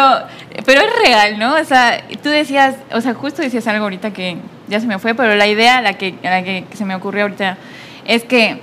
pero 0.65 0.81
es 0.81 0.89
real, 1.07 1.37
¿no? 1.39 1.55
O 1.55 1.63
sea, 1.63 2.01
tú 2.21 2.29
decías, 2.29 2.75
o 2.91 3.01
sea, 3.01 3.13
justo 3.13 3.41
decías 3.41 3.67
algo 3.67 3.83
ahorita 3.83 4.11
que 4.11 4.37
ya 4.67 4.79
se 4.79 4.87
me 4.87 4.99
fue, 4.99 5.13
pero 5.13 5.35
la 5.35 5.47
idea, 5.47 5.81
la 5.81 5.93
que, 5.93 6.15
la 6.23 6.43
que 6.43 6.65
se 6.73 6.85
me 6.85 6.95
ocurrió 6.95 7.23
ahorita, 7.23 7.57
es 8.05 8.23
que 8.23 8.61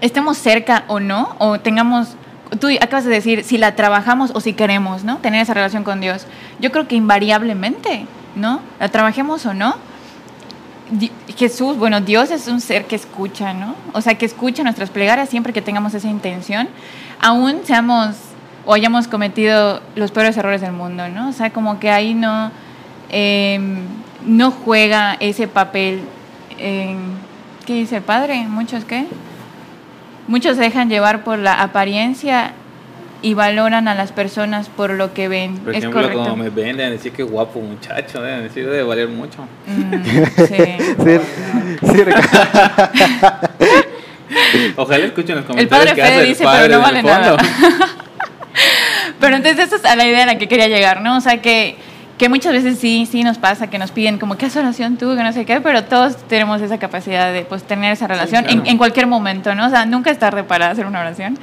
estemos 0.00 0.36
cerca 0.38 0.84
o 0.88 1.00
no, 1.00 1.36
o 1.38 1.58
tengamos, 1.60 2.16
tú 2.60 2.68
acabas 2.80 3.04
de 3.04 3.10
decir, 3.10 3.44
si 3.44 3.58
la 3.58 3.74
trabajamos 3.76 4.30
o 4.34 4.40
si 4.40 4.52
queremos, 4.52 5.04
¿no? 5.04 5.18
Tener 5.18 5.42
esa 5.42 5.54
relación 5.54 5.84
con 5.84 6.00
Dios. 6.00 6.26
Yo 6.60 6.70
creo 6.72 6.86
que 6.88 6.94
invariablemente, 6.94 8.06
¿no? 8.34 8.60
La 8.80 8.88
trabajemos 8.88 9.44
o 9.46 9.54
no, 9.54 9.76
Jesús, 11.36 11.76
bueno, 11.76 12.00
Dios 12.00 12.30
es 12.30 12.46
un 12.46 12.60
ser 12.60 12.84
que 12.84 12.94
escucha, 12.94 13.52
¿no? 13.52 13.74
O 13.92 14.00
sea, 14.00 14.14
que 14.14 14.24
escucha 14.24 14.62
nuestras 14.62 14.90
plegarias 14.90 15.28
siempre 15.28 15.52
que 15.52 15.60
tengamos 15.60 15.94
esa 15.94 16.08
intención, 16.08 16.68
aún 17.20 17.60
seamos 17.64 18.14
o 18.64 18.72
hayamos 18.74 19.08
cometido 19.08 19.80
los 19.96 20.12
peores 20.12 20.36
errores 20.36 20.60
del 20.60 20.72
mundo, 20.72 21.08
¿no? 21.08 21.28
O 21.28 21.32
sea, 21.32 21.50
como 21.50 21.80
que 21.80 21.90
ahí 21.90 22.14
no, 22.14 22.52
eh, 23.10 23.58
no 24.24 24.50
juega 24.50 25.16
ese 25.20 25.48
papel. 25.48 26.02
en- 26.58 27.16
¿Qué 27.66 27.74
dice 27.74 27.96
el 27.96 28.02
padre? 28.02 28.46
¿Muchos 28.48 28.84
qué? 28.84 29.06
Muchos 30.28 30.56
se 30.56 30.62
dejan 30.62 30.88
llevar 30.88 31.24
por 31.24 31.38
la 31.38 31.60
apariencia 31.62 32.52
y 33.22 33.32
valoran 33.34 33.88
a 33.88 33.94
las 33.94 34.12
personas 34.12 34.68
por 34.68 34.90
lo 34.90 35.14
que 35.14 35.28
ven. 35.28 35.56
Por 35.58 35.72
es 35.72 35.78
ejemplo, 35.78 36.02
correcto. 36.02 36.24
como 36.24 36.36
me 36.36 36.50
ven, 36.50 36.76
deben 36.76 36.92
decir 36.92 37.12
que 37.12 37.22
guapo 37.22 37.60
muchacho, 37.60 38.20
deben 38.20 38.42
decir 38.42 38.64
debe 38.64 38.82
valer 38.82 39.08
mucho. 39.08 39.46
Mm, 39.66 40.04
sí. 40.36 40.76
Sí, 41.04 41.18
sí. 41.80 42.02
Ojalá 44.76 45.06
escuchen 45.06 45.36
los 45.36 45.44
El 45.44 45.50
comentarios 45.50 45.68
padre 45.68 45.94
que 45.94 46.02
Fede 46.02 46.14
hace 46.14 46.22
el 46.22 46.28
dice, 46.28 46.44
padre 46.44 46.62
pero 46.62 46.74
no 46.76 46.82
vale 46.82 47.02
nada. 47.02 47.36
Pero 49.20 49.36
entonces 49.36 49.66
esa 49.66 49.76
es 49.76 49.84
a 49.84 49.96
la 49.96 50.06
idea 50.06 50.24
a 50.24 50.26
la 50.26 50.38
que 50.38 50.46
quería 50.46 50.68
llegar, 50.68 51.00
¿no? 51.00 51.16
O 51.16 51.20
sea, 51.20 51.40
que, 51.40 51.76
que 52.18 52.28
muchas 52.28 52.52
veces 52.52 52.78
sí, 52.78 53.06
sí 53.10 53.22
nos 53.22 53.38
pasa, 53.38 53.68
que 53.68 53.78
nos 53.78 53.90
piden 53.90 54.18
como, 54.18 54.36
¿qué 54.36 54.46
haces 54.46 54.62
oración 54.62 54.96
tú? 54.96 55.14
Que 55.16 55.22
no 55.22 55.32
sé 55.32 55.44
qué, 55.44 55.60
pero 55.60 55.84
todos 55.84 56.16
tenemos 56.28 56.62
esa 56.62 56.78
capacidad 56.78 57.32
de 57.32 57.42
pues, 57.42 57.62
tener 57.62 57.92
esa 57.92 58.06
relación 58.06 58.44
claro. 58.44 58.60
en, 58.60 58.66
en 58.66 58.78
cualquier 58.78 59.06
momento, 59.06 59.54
¿no? 59.54 59.66
O 59.66 59.70
sea, 59.70 59.84
nunca 59.84 60.10
es 60.10 60.18
tarde 60.18 60.44
para 60.44 60.70
hacer 60.70 60.86
una 60.86 61.00
oración 61.00 61.38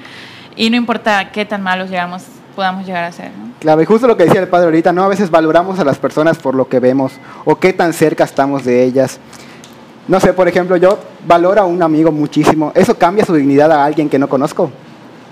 y 0.55 0.69
no 0.69 0.75
importa 0.75 1.31
qué 1.31 1.45
tan 1.45 1.61
malos 1.61 1.89
llegamos, 1.89 2.23
podamos 2.55 2.85
llegar 2.85 3.03
a 3.03 3.11
ser, 3.11 3.31
¿no? 3.37 3.53
Claro, 3.59 3.81
y 3.81 3.85
justo 3.85 4.07
lo 4.07 4.17
que 4.17 4.25
decía 4.25 4.41
el 4.41 4.47
padre 4.47 4.65
ahorita, 4.65 4.91
¿no? 4.91 5.03
A 5.03 5.07
veces 5.07 5.29
valoramos 5.29 5.79
a 5.79 5.83
las 5.83 5.97
personas 5.97 6.37
por 6.37 6.55
lo 6.55 6.67
que 6.67 6.79
vemos 6.79 7.13
o 7.45 7.55
qué 7.55 7.73
tan 7.73 7.93
cerca 7.93 8.23
estamos 8.23 8.65
de 8.65 8.83
ellas. 8.83 9.19
No 10.07 10.19
sé, 10.19 10.33
por 10.33 10.47
ejemplo, 10.47 10.75
yo 10.75 10.99
valoro 11.25 11.61
a 11.61 11.65
un 11.65 11.81
amigo 11.81 12.11
muchísimo. 12.11 12.73
¿Eso 12.75 12.97
cambia 12.97 13.25
su 13.25 13.33
dignidad 13.33 13.71
a 13.71 13.85
alguien 13.85 14.09
que 14.09 14.19
no 14.19 14.27
conozco? 14.27 14.69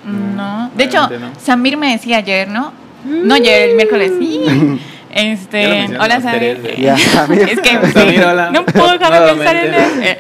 No. 0.06 0.72
De 0.76 0.86
hecho, 0.86 1.10
no. 1.10 1.32
Samir 1.40 1.76
me 1.76 1.92
decía 1.92 2.18
ayer, 2.18 2.48
¿no? 2.48 2.72
No 3.04 3.34
ayer, 3.34 3.72
el 3.72 3.76
miércoles, 3.76 4.14
sí. 4.20 4.80
Este, 5.14 5.88
hola. 6.00 6.20
Ya, 6.78 6.98
Samir. 6.98 7.50
Es 7.50 7.60
que 7.60 7.92
Samir, 7.92 8.24
hola. 8.24 8.52
no 8.52 8.66
puedo 8.66 8.98
dejar 8.98 9.14
de 9.14 9.34
pensar 9.34 9.56
en 9.56 9.74
él. 9.74 10.04
Eh, 10.04 10.18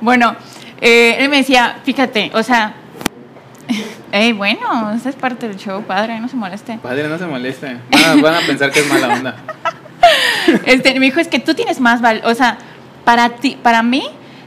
Bueno, 0.00 0.36
eh, 0.80 1.16
él 1.18 1.28
me 1.28 1.38
decía, 1.38 1.78
fíjate, 1.84 2.30
o 2.34 2.42
sea, 2.42 2.74
hey, 4.12 4.32
bueno, 4.36 4.92
esa 4.92 5.08
es 5.08 5.16
parte 5.16 5.48
del 5.48 5.56
show, 5.56 5.82
padre, 5.82 6.20
no 6.20 6.28
se 6.28 6.36
moleste. 6.36 6.78
Padre, 6.82 7.08
no 7.08 7.18
se 7.18 7.26
moleste. 7.26 7.78
Van 7.90 8.18
a, 8.18 8.22
van 8.22 8.34
a 8.34 8.40
pensar 8.46 8.70
que 8.70 8.80
es 8.80 8.88
mala 8.88 9.14
onda. 9.14 9.36
Este, 10.64 10.94
me 11.00 11.06
dijo, 11.06 11.18
es 11.18 11.26
que 11.26 11.40
tú 11.40 11.54
tienes 11.54 11.80
más 11.80 12.00
valor, 12.00 12.22
o 12.26 12.34
sea, 12.34 12.58
para 13.04 13.30
ti, 13.30 13.58
para 13.60 13.82
mí, 13.82 14.04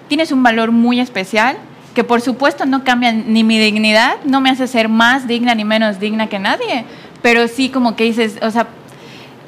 tienes 0.08 0.32
un 0.32 0.42
valor 0.42 0.72
muy 0.72 1.02
especial 1.02 1.58
que 1.94 2.06
por 2.06 2.22
supuesto 2.22 2.66
no 2.66 2.86
cambia 2.86 3.12
ni 3.12 3.44
mi 3.44 3.60
dignidad, 3.60 4.16
no 4.24 4.40
me 4.40 4.50
hace 4.50 4.68
ser 4.68 4.88
más 4.88 5.28
digna 5.28 5.56
ni 5.56 5.66
menos 5.66 6.00
digna 6.00 6.28
que 6.28 6.40
nadie, 6.40 6.86
pero 7.22 7.50
sí 7.50 7.68
como 7.68 7.98
que 7.98 8.06
dices, 8.06 8.38
o 8.42 8.50
sea, 8.52 8.68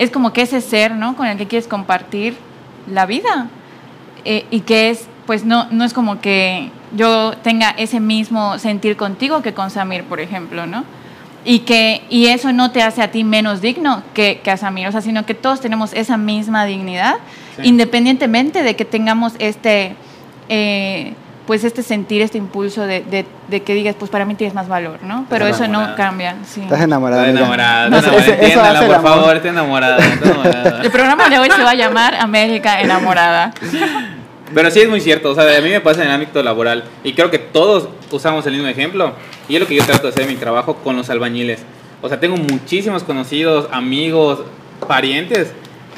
es 0.02 0.10
como 0.10 0.34
que 0.34 0.42
ese 0.42 0.62
ser, 0.62 0.96
¿no? 0.96 1.16
Con 1.16 1.28
el 1.28 1.38
que 1.38 1.46
quieres 1.46 1.68
compartir 1.68 2.36
la 2.92 3.06
vida 3.06 3.48
eh, 4.26 4.46
y 4.50 4.62
que 4.62 4.90
es, 4.90 5.08
pues 5.28 5.46
no, 5.46 5.68
no 5.70 5.84
es 5.84 5.94
como 5.94 6.20
que 6.22 6.72
yo 6.96 7.34
tenga 7.44 7.70
ese 7.70 8.00
mismo 8.00 8.58
sentir 8.58 8.98
contigo 8.98 9.44
que 9.44 9.54
con 9.54 9.70
Samir, 9.70 10.04
por 10.06 10.20
ejemplo, 10.20 10.66
¿no? 10.66 10.84
Y 11.46 11.60
que 11.60 12.02
y 12.10 12.28
eso 12.28 12.52
no 12.52 12.72
te 12.72 12.82
hace 12.82 13.04
a 13.04 13.12
ti 13.12 13.24
menos 13.24 13.62
digno 13.62 14.02
que, 14.16 14.42
que 14.44 14.50
a 14.50 14.58
Samir, 14.58 14.88
o 14.88 14.92
sea, 14.92 15.02
sino 15.02 15.24
que 15.24 15.36
todos 15.36 15.62
tenemos 15.62 15.94
esa 15.94 16.18
misma 16.18 16.66
dignidad, 16.66 17.18
Sí. 17.58 17.64
independientemente 17.66 18.64
de 18.64 18.76
que 18.76 18.86
tengamos 18.86 19.34
este, 19.38 19.96
eh, 20.50 21.14
pues 21.48 21.64
este 21.64 21.82
sentir, 21.84 22.22
este 22.22 22.38
impulso 22.38 22.86
de, 22.86 23.02
de- 23.02 23.26
de 23.48 23.64
que 23.64 23.74
digas, 23.74 23.96
pues 23.98 24.10
para 24.12 24.26
mí 24.26 24.36
tienes 24.36 24.54
más 24.54 24.68
valor, 24.68 25.00
¿no? 25.04 25.26
Pero 25.30 25.48
eso 25.48 25.68
no 25.68 25.96
cambia, 25.96 26.36
sí. 26.46 26.62
Estás 26.62 26.82
enamorada. 26.82 27.28
Está 27.28 27.30
amiga. 27.32 27.46
enamorada. 27.46 27.90
No, 27.90 27.98
enamorada. 28.00 28.34
Entiéndala, 28.34 28.80
por 28.86 28.96
amor. 28.96 29.12
favor, 29.12 29.36
está 29.36 29.50
enamorada. 29.50 29.98
Enamorada. 30.06 30.82
El 30.84 30.92
programa 30.92 31.30
de 31.30 31.40
hoy 31.40 31.50
se 31.50 31.64
va 31.64 31.72
a 31.72 31.76
llamar 31.76 32.16
América 32.16 32.82
enamorada. 32.82 33.54
Pero 34.54 34.70
sí 34.70 34.82
es 34.82 34.90
muy 34.90 35.00
cierto, 35.00 35.30
o 35.32 35.36
sea, 35.36 35.44
a 35.58 35.62
mí 35.62 35.70
me 35.70 35.80
pasa 35.80 36.02
en 36.02 36.10
el 36.10 36.14
ámbito 36.14 36.44
laboral 36.44 36.84
y 37.06 37.14
creo 37.14 37.32
que 37.32 37.40
todos 37.40 37.88
usamos 38.12 38.46
el 38.48 38.54
mismo 38.54 38.68
ejemplo 38.68 39.14
y 39.48 39.56
es 39.56 39.62
lo 39.62 39.66
que 39.68 39.76
yo 39.76 39.86
trato 39.86 40.04
de 40.04 40.10
hacer 40.10 40.24
en 40.24 40.28
mi 40.30 40.36
trabajo 40.36 40.76
con 40.76 40.98
los 40.98 41.10
albañiles. 41.10 41.62
O 42.02 42.10
sea, 42.10 42.20
tengo 42.20 42.36
muchísimos 42.36 43.04
conocidos, 43.04 43.70
amigos, 43.72 44.42
parientes 44.90 45.54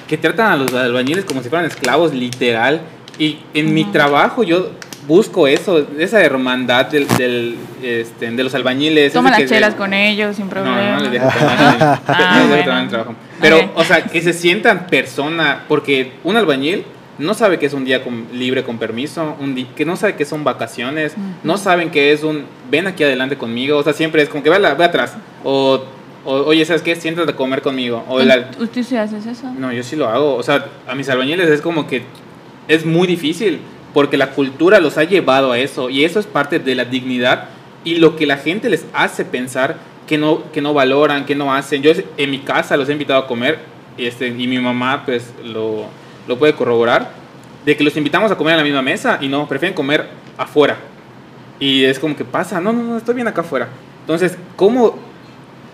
que 0.07 0.17
tratan 0.17 0.51
a 0.51 0.55
los 0.57 0.71
albañiles 0.73 1.25
como 1.25 1.41
si 1.41 1.49
fueran 1.49 1.65
esclavos, 1.65 2.13
literal. 2.13 2.81
Y 3.17 3.39
en 3.55 3.73
mi 3.73 3.83
Ujú. 3.83 3.91
trabajo 3.91 4.43
yo 4.43 4.69
busco 5.07 5.47
eso, 5.47 5.85
esa 5.99 6.21
hermandad 6.23 6.85
del, 6.87 7.07
del, 7.17 7.55
este, 7.81 8.31
de 8.31 8.43
los 8.43 8.53
albañiles. 8.55 9.13
Toma 9.13 9.31
las 9.31 9.45
chelas 9.45 9.75
con 9.75 9.93
ellos 9.93 10.35
sin 10.35 10.45
no, 10.45 10.51
problema. 10.51 10.91
no 10.97 10.99
les 11.03 11.11
dejo 11.11 11.27
tomar 11.29 11.99
Ah, 12.07 12.35
no 12.39 12.47
les 12.55 12.57
dejo 12.65 12.71
bueno. 12.71 12.89
trabajo. 12.89 13.15
Pero, 13.41 13.71
o 13.75 13.83
sea, 13.83 14.03
que 14.05 14.21
se 14.21 14.33
sientan 14.33 14.87
persona, 14.87 15.65
porque 15.67 16.13
un 16.23 16.37
albañil 16.37 16.83
no 17.19 17.33
sabe 17.33 17.59
que 17.59 17.65
es 17.67 17.73
un 17.73 17.85
día 17.85 18.03
con- 18.03 18.27
libre 18.33 18.63
con 18.63 18.77
permiso, 18.79 19.35
un 19.39 19.55
que 19.75 19.85
no 19.85 19.95
sabe 19.95 20.15
que 20.15 20.25
son 20.25 20.43
vacaciones, 20.43 21.13
no 21.43 21.57
saben 21.57 21.91
que 21.91 22.11
es 22.11 22.23
un 22.23 22.45
ven 22.71 22.87
aquí 22.87 23.03
adelante 23.03 23.37
conmigo, 23.37 23.77
o 23.77 23.83
sea, 23.83 23.93
siempre 23.93 24.23
es 24.23 24.29
como 24.29 24.41
que 24.43 24.49
ve, 24.49 24.55
a 24.55 24.59
la- 24.59 24.73
ve 24.73 24.85
atrás, 24.85 25.15
o, 25.43 25.83
o, 26.25 26.33
oye, 26.45 26.65
¿sabes 26.65 26.81
qué? 26.81 26.95
Siéntate 26.95 27.31
a 27.31 27.35
comer 27.35 27.61
conmigo. 27.61 28.03
O 28.07 28.19
¿Tú, 28.57 28.67
tú 28.67 28.83
sí 28.83 28.95
haces 28.97 29.25
eso? 29.25 29.51
no, 29.57 29.71
yo 29.73 29.83
sí 29.83 29.95
lo 29.95 30.07
hago. 30.07 30.35
O 30.35 30.41
sea, 30.43 30.65
a 30.87 30.95
mis 30.95 31.07
albañiles 31.09 31.49
es 31.49 31.61
como 31.61 31.85
que 31.85 32.03
es 32.67 32.85
muy 32.85 33.05
difícil 33.07 33.59
porque 33.93 34.17
la 34.17 34.31
cultura 34.31 34.79
los 34.79 34.97
ha 34.97 35.03
llevado 35.03 35.51
a 35.51 35.59
eso 35.59 35.89
y 35.89 36.03
eso 36.03 36.19
es 36.19 36.25
parte 36.25 36.59
de 36.59 36.75
la 36.75 36.85
dignidad 36.85 37.49
y 37.83 37.95
lo 37.95 38.15
que 38.15 38.25
la 38.25 38.37
gente 38.37 38.69
les 38.69 38.85
hace 38.93 39.25
pensar 39.25 39.77
que 40.07 40.17
no, 40.17 40.51
que 40.51 40.61
no 40.61 40.73
valoran, 40.73 41.25
que 41.25 41.35
no 41.35 41.53
hacen. 41.53 41.81
Yo 41.81 41.91
en 42.17 42.31
mi 42.31 42.39
casa 42.39 42.77
los 42.77 42.89
he 42.89 42.93
invitado 42.93 43.21
a 43.21 43.27
comer 43.27 43.59
este, 43.97 44.27
y 44.27 44.47
mi 44.47 44.59
mamá 44.59 45.03
pues 45.05 45.33
lo, 45.43 45.85
lo 46.27 46.37
puede 46.37 46.53
corroborar 46.53 47.11
de 47.65 47.77
que 47.77 47.83
los 47.83 47.95
invitamos 47.95 48.31
a 48.31 48.37
comer 48.37 48.55
a 48.55 48.57
la 48.57 48.63
misma 48.63 48.81
mesa 48.81 49.19
y 49.21 49.27
no, 49.27 49.47
prefieren 49.47 49.75
comer 49.75 50.07
afuera. 50.37 50.77
Y 51.59 51.83
es 51.83 51.99
como 51.99 52.15
que 52.15 52.25
pasa, 52.25 52.59
no, 52.59 52.73
no, 52.73 52.83
no, 52.83 52.97
estoy 52.97 53.15
bien 53.15 53.27
acá 53.27 53.41
afuera. 53.41 53.69
Entonces, 54.01 54.37
¿cómo 54.55 54.97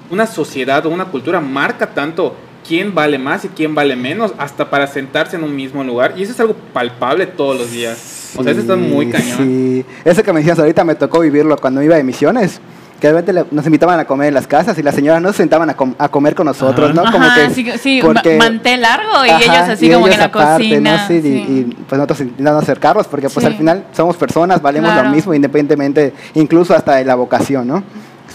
una 0.10 0.28
sociedad 0.28 0.86
o 0.86 0.90
una 0.90 1.06
cultura 1.06 1.40
marca 1.40 1.94
tanto 1.94 2.36
quién 2.68 2.94
vale 2.94 3.18
más 3.18 3.46
y 3.46 3.50
quién 3.50 3.74
vale 3.74 3.96
menos, 3.96 4.34
hasta 4.38 4.70
para 4.70 4.88
sentarse 4.88 5.36
en 5.36 5.44
un 5.44 5.56
mismo 5.56 5.84
lugar. 5.84 6.14
Y 6.18 6.24
eso 6.24 6.34
es 6.34 6.40
algo 6.40 6.56
palpable 6.74 7.26
todos 7.26 7.58
los 7.58 7.72
días. 7.72 8.19
O 8.36 8.44
sea, 8.44 8.52
eso 8.52 8.62
está 8.62 8.76
muy 8.76 9.10
cañón. 9.10 9.38
Sí, 9.38 9.86
eso 10.06 10.24
que 10.24 10.34
me 10.34 10.40
decías 10.40 10.60
ahorita 10.60 10.84
me 10.84 10.96
tocó 10.96 11.20
vivirlo 11.20 11.58
cuando 11.58 11.82
iba 11.82 11.96
de 11.96 12.04
misiones. 12.04 12.60
Que 13.00 13.08
de 13.08 13.14
repente 13.14 13.46
nos 13.52 13.66
invitaban 13.66 13.98
a 13.98 14.04
comer 14.04 14.28
en 14.28 14.34
las 14.34 14.46
casas 14.46 14.78
y 14.78 14.84
las 14.84 14.94
señoras 14.94 15.22
no 15.22 15.32
se 15.32 15.38
sentaban 15.38 15.70
a, 15.70 15.74
com- 15.78 15.96
a 15.98 16.10
comer 16.10 16.36
con 16.36 16.46
nosotros, 16.48 16.92
Ajá. 16.92 17.02
¿no? 17.06 17.12
Como 17.14 17.24
Ajá, 17.26 17.48
que, 17.48 17.54
sí, 17.54 17.66
sí, 17.82 18.02
porque- 18.04 18.38
ma- 18.38 18.50
mantel 18.50 18.82
largo 18.82 19.26
y 19.26 19.30
Ajá, 19.30 19.40
ellos 19.42 19.70
así 19.70 19.86
y 19.86 19.94
como 19.94 20.04
que 20.06 20.12
ellos 20.12 20.16
en 20.16 20.20
la 20.20 20.26
aparte, 20.26 20.64
cocina. 20.70 20.98
¿no? 20.98 21.08
Sí, 21.08 21.14
y- 21.14 21.22
sí. 21.22 21.30
Y, 21.48 21.76
pues 21.88 21.98
nosotros 21.98 22.20
intentando 22.20 22.60
acercarlos 22.60 23.08
porque 23.08 23.30
pues 23.30 23.42
Sí. 23.46 23.48
al 23.48 23.56
final 23.58 23.86
somos 23.96 24.18
personas, 24.18 24.62
valemos 24.62 24.92
Claro. 24.92 25.08
lo 25.08 25.16
mismo 25.16 25.34
independientemente, 25.34 26.14
incluso 26.34 26.76
hasta 26.76 26.96
de 26.96 27.06
la 27.06 27.16
vocación, 27.16 27.68
¿no? 27.70 27.84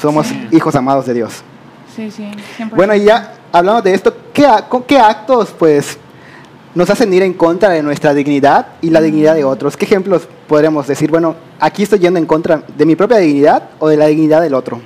Somos 0.00 0.28
Sí. 0.28 0.48
hijos 0.52 0.74
amados 0.74 1.04
de 1.04 1.12
Dios. 1.12 1.42
Sí, 1.94 2.10
sí, 2.10 2.30
100%. 2.56 2.74
Bueno, 2.74 2.94
y 2.94 3.04
ya 3.04 3.34
hablando 3.52 3.82
de 3.82 3.92
esto, 3.92 4.16
¿qué, 4.32 4.46
a- 4.46 4.66
con 4.66 4.82
¿qué 4.84 4.98
actos 4.98 5.54
pues 5.58 5.98
nos 6.74 6.90
hacen 6.90 7.12
ir 7.12 7.22
en 7.22 7.34
contra 7.34 7.70
de 7.70 7.82
nuestra 7.82 8.14
dignidad 8.14 8.66
y 8.82 8.90
la 8.90 9.00
dignidad 9.00 9.34
de 9.34 9.44
otros? 9.44 9.76
¿Qué 9.76 9.84
ejemplos 9.84 10.28
podremos 10.48 10.86
decir? 10.86 11.10
Bueno, 11.10 11.36
aquí 11.60 11.82
estoy 11.82 12.00
yendo 12.00 12.18
en 12.18 12.26
contra 12.26 12.62
de 12.76 12.86
mi 12.86 12.96
propia 12.96 13.18
dignidad 13.18 13.70
o 13.78 13.88
de 13.88 13.96
la 13.96 14.06
dignidad 14.06 14.42
del 14.42 14.54
otro. 14.54 14.80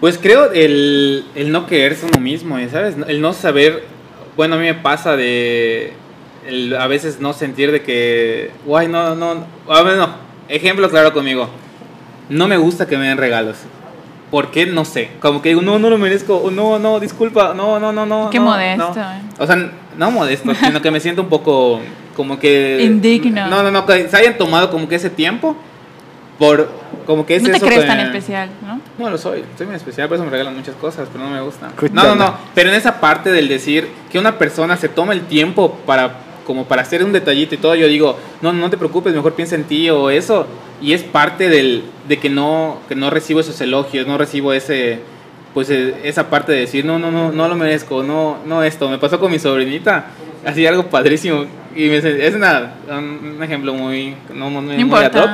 Pues 0.00 0.18
creo 0.18 0.52
el, 0.52 1.24
el 1.34 1.50
no 1.50 1.66
quererse 1.66 2.06
uno 2.06 2.20
mismo. 2.20 2.56
¿sabes? 2.70 2.96
El 3.06 3.20
no 3.20 3.32
saber, 3.32 3.84
bueno, 4.36 4.56
a 4.56 4.58
mí 4.58 4.64
me 4.64 4.74
pasa 4.74 5.16
de 5.16 5.94
el 6.46 6.76
a 6.76 6.86
veces 6.86 7.20
no 7.20 7.32
sentir 7.32 7.72
de 7.72 7.82
que, 7.82 8.50
guay, 8.66 8.88
no, 8.88 9.14
no, 9.14 9.46
a 9.68 9.82
ver, 9.82 9.96
no, 9.96 10.10
ejemplo 10.48 10.90
claro 10.90 11.12
conmigo, 11.12 11.48
no 12.28 12.48
me 12.48 12.56
gusta 12.56 12.86
que 12.86 12.98
me 12.98 13.08
den 13.08 13.18
regalos. 13.18 13.56
¿Por 14.30 14.50
qué? 14.50 14.66
No 14.66 14.84
sé. 14.84 15.10
Como 15.20 15.40
que 15.40 15.50
digo, 15.50 15.62
no, 15.62 15.78
no 15.78 15.90
lo 15.90 15.96
merezco, 15.96 16.50
no, 16.50 16.78
no, 16.78 16.98
disculpa, 16.98 17.54
no, 17.54 17.78
no, 17.78 17.92
no, 17.92 18.04
no. 18.04 18.30
Qué 18.30 18.38
no, 18.38 18.46
modesto, 18.46 18.92
no". 18.94 19.00
eh. 19.00 19.20
O 19.38 19.46
sea, 19.46 19.70
no 19.96 20.10
modesto, 20.10 20.54
sino 20.54 20.80
que 20.82 20.90
me 20.90 21.00
siento 21.00 21.22
un 21.22 21.28
poco 21.28 21.80
como 22.16 22.38
que... 22.38 22.80
Indigno. 22.82 23.48
No, 23.48 23.62
no, 23.62 23.70
no, 23.70 23.86
que 23.86 24.08
se 24.08 24.16
hayan 24.16 24.36
tomado 24.38 24.70
como 24.70 24.88
que 24.88 24.94
ese 24.96 25.10
tiempo 25.10 25.56
por, 26.38 26.68
como 27.06 27.24
que 27.26 27.36
es 27.36 27.42
no 27.42 27.50
te 27.50 27.56
eso 27.58 27.66
crees 27.66 27.82
que- 27.82 27.86
tan 27.86 28.00
especial, 28.00 28.50
¿no? 28.66 28.80
no 28.98 29.10
lo 29.10 29.18
soy, 29.18 29.44
soy 29.56 29.66
muy 29.66 29.76
especial, 29.76 30.08
por 30.08 30.16
eso 30.16 30.24
me 30.24 30.30
regalan 30.30 30.56
muchas 30.56 30.74
cosas, 30.76 31.08
pero 31.12 31.24
no 31.24 31.30
me 31.30 31.40
gusta. 31.40 31.70
No, 31.92 32.04
no, 32.04 32.14
no, 32.16 32.34
pero 32.54 32.70
en 32.70 32.76
esa 32.76 33.00
parte 33.00 33.30
del 33.30 33.48
decir 33.48 33.88
que 34.10 34.18
una 34.18 34.36
persona 34.38 34.76
se 34.76 34.88
toma 34.88 35.12
el 35.12 35.22
tiempo 35.22 35.78
para 35.86 36.20
como 36.44 36.66
para 36.66 36.82
hacer 36.82 37.02
un 37.02 37.12
detallito 37.12 37.54
y 37.54 37.58
todo, 37.58 37.74
yo 37.74 37.86
digo, 37.88 38.18
no, 38.42 38.52
no 38.52 38.68
te 38.68 38.76
preocupes, 38.76 39.14
mejor 39.14 39.32
piensa 39.34 39.54
en 39.54 39.64
ti 39.64 39.88
o 39.88 40.10
eso, 40.10 40.46
y 40.82 40.92
es 40.92 41.02
parte 41.02 41.48
del, 41.48 41.84
de 42.06 42.18
que 42.18 42.28
no, 42.28 42.80
que 42.86 42.94
no 42.94 43.08
recibo 43.08 43.40
esos 43.40 43.58
elogios, 43.62 44.06
no 44.06 44.18
recibo 44.18 44.52
ese, 44.52 45.00
pues 45.54 45.70
eh, 45.70 45.94
esa 46.02 46.28
parte 46.28 46.52
de 46.52 46.58
decir, 46.58 46.84
no, 46.84 46.98
no, 46.98 47.10
no, 47.12 47.30
no 47.30 47.48
lo 47.48 47.54
merezco, 47.54 48.02
no, 48.02 48.38
no 48.44 48.62
esto, 48.64 48.88
me 48.88 48.98
pasó 48.98 49.20
con 49.20 49.30
mi 49.30 49.38
sobrinita, 49.38 50.06
así 50.44 50.66
algo 50.66 50.90
padrísimo, 50.90 51.46
y 51.74 51.86
me, 51.86 51.98
es 51.98 52.34
una, 52.34 52.74
un, 52.90 53.40
ejemplo 53.40 53.72
muy, 53.72 54.16
no, 54.34 54.50
muy, 54.50 54.60
No 54.60 54.60
muy 54.60 54.72
ad 54.72 54.80
importa. 54.80 55.24
hoc, 55.24 55.30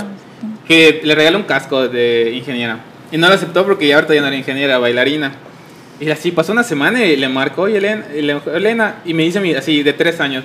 que 0.68 1.00
le 1.02 1.14
regaló 1.14 1.38
un 1.38 1.44
casco 1.44 1.88
de 1.88 2.32
ingeniera. 2.34 2.78
Y 3.10 3.18
no 3.18 3.28
lo 3.28 3.34
aceptó 3.34 3.64
porque 3.64 3.88
ya 3.88 3.96
ahorita 3.96 4.14
ya 4.14 4.20
no 4.20 4.28
era 4.28 4.36
ingeniera, 4.36 4.78
bailarina. 4.78 5.32
Y 5.98 6.08
así 6.10 6.30
pasó 6.30 6.52
una 6.52 6.62
semana 6.62 7.04
y 7.04 7.16
le 7.16 7.28
marcó 7.28 7.68
y 7.68 7.74
Elena, 7.74 8.04
y 8.14 8.18
Elena 8.18 8.96
y 9.04 9.14
me 9.14 9.24
dice 9.24 9.38
a 9.38 9.42
mí, 9.42 9.52
así 9.52 9.82
de 9.82 9.92
tres 9.92 10.20
años, 10.20 10.44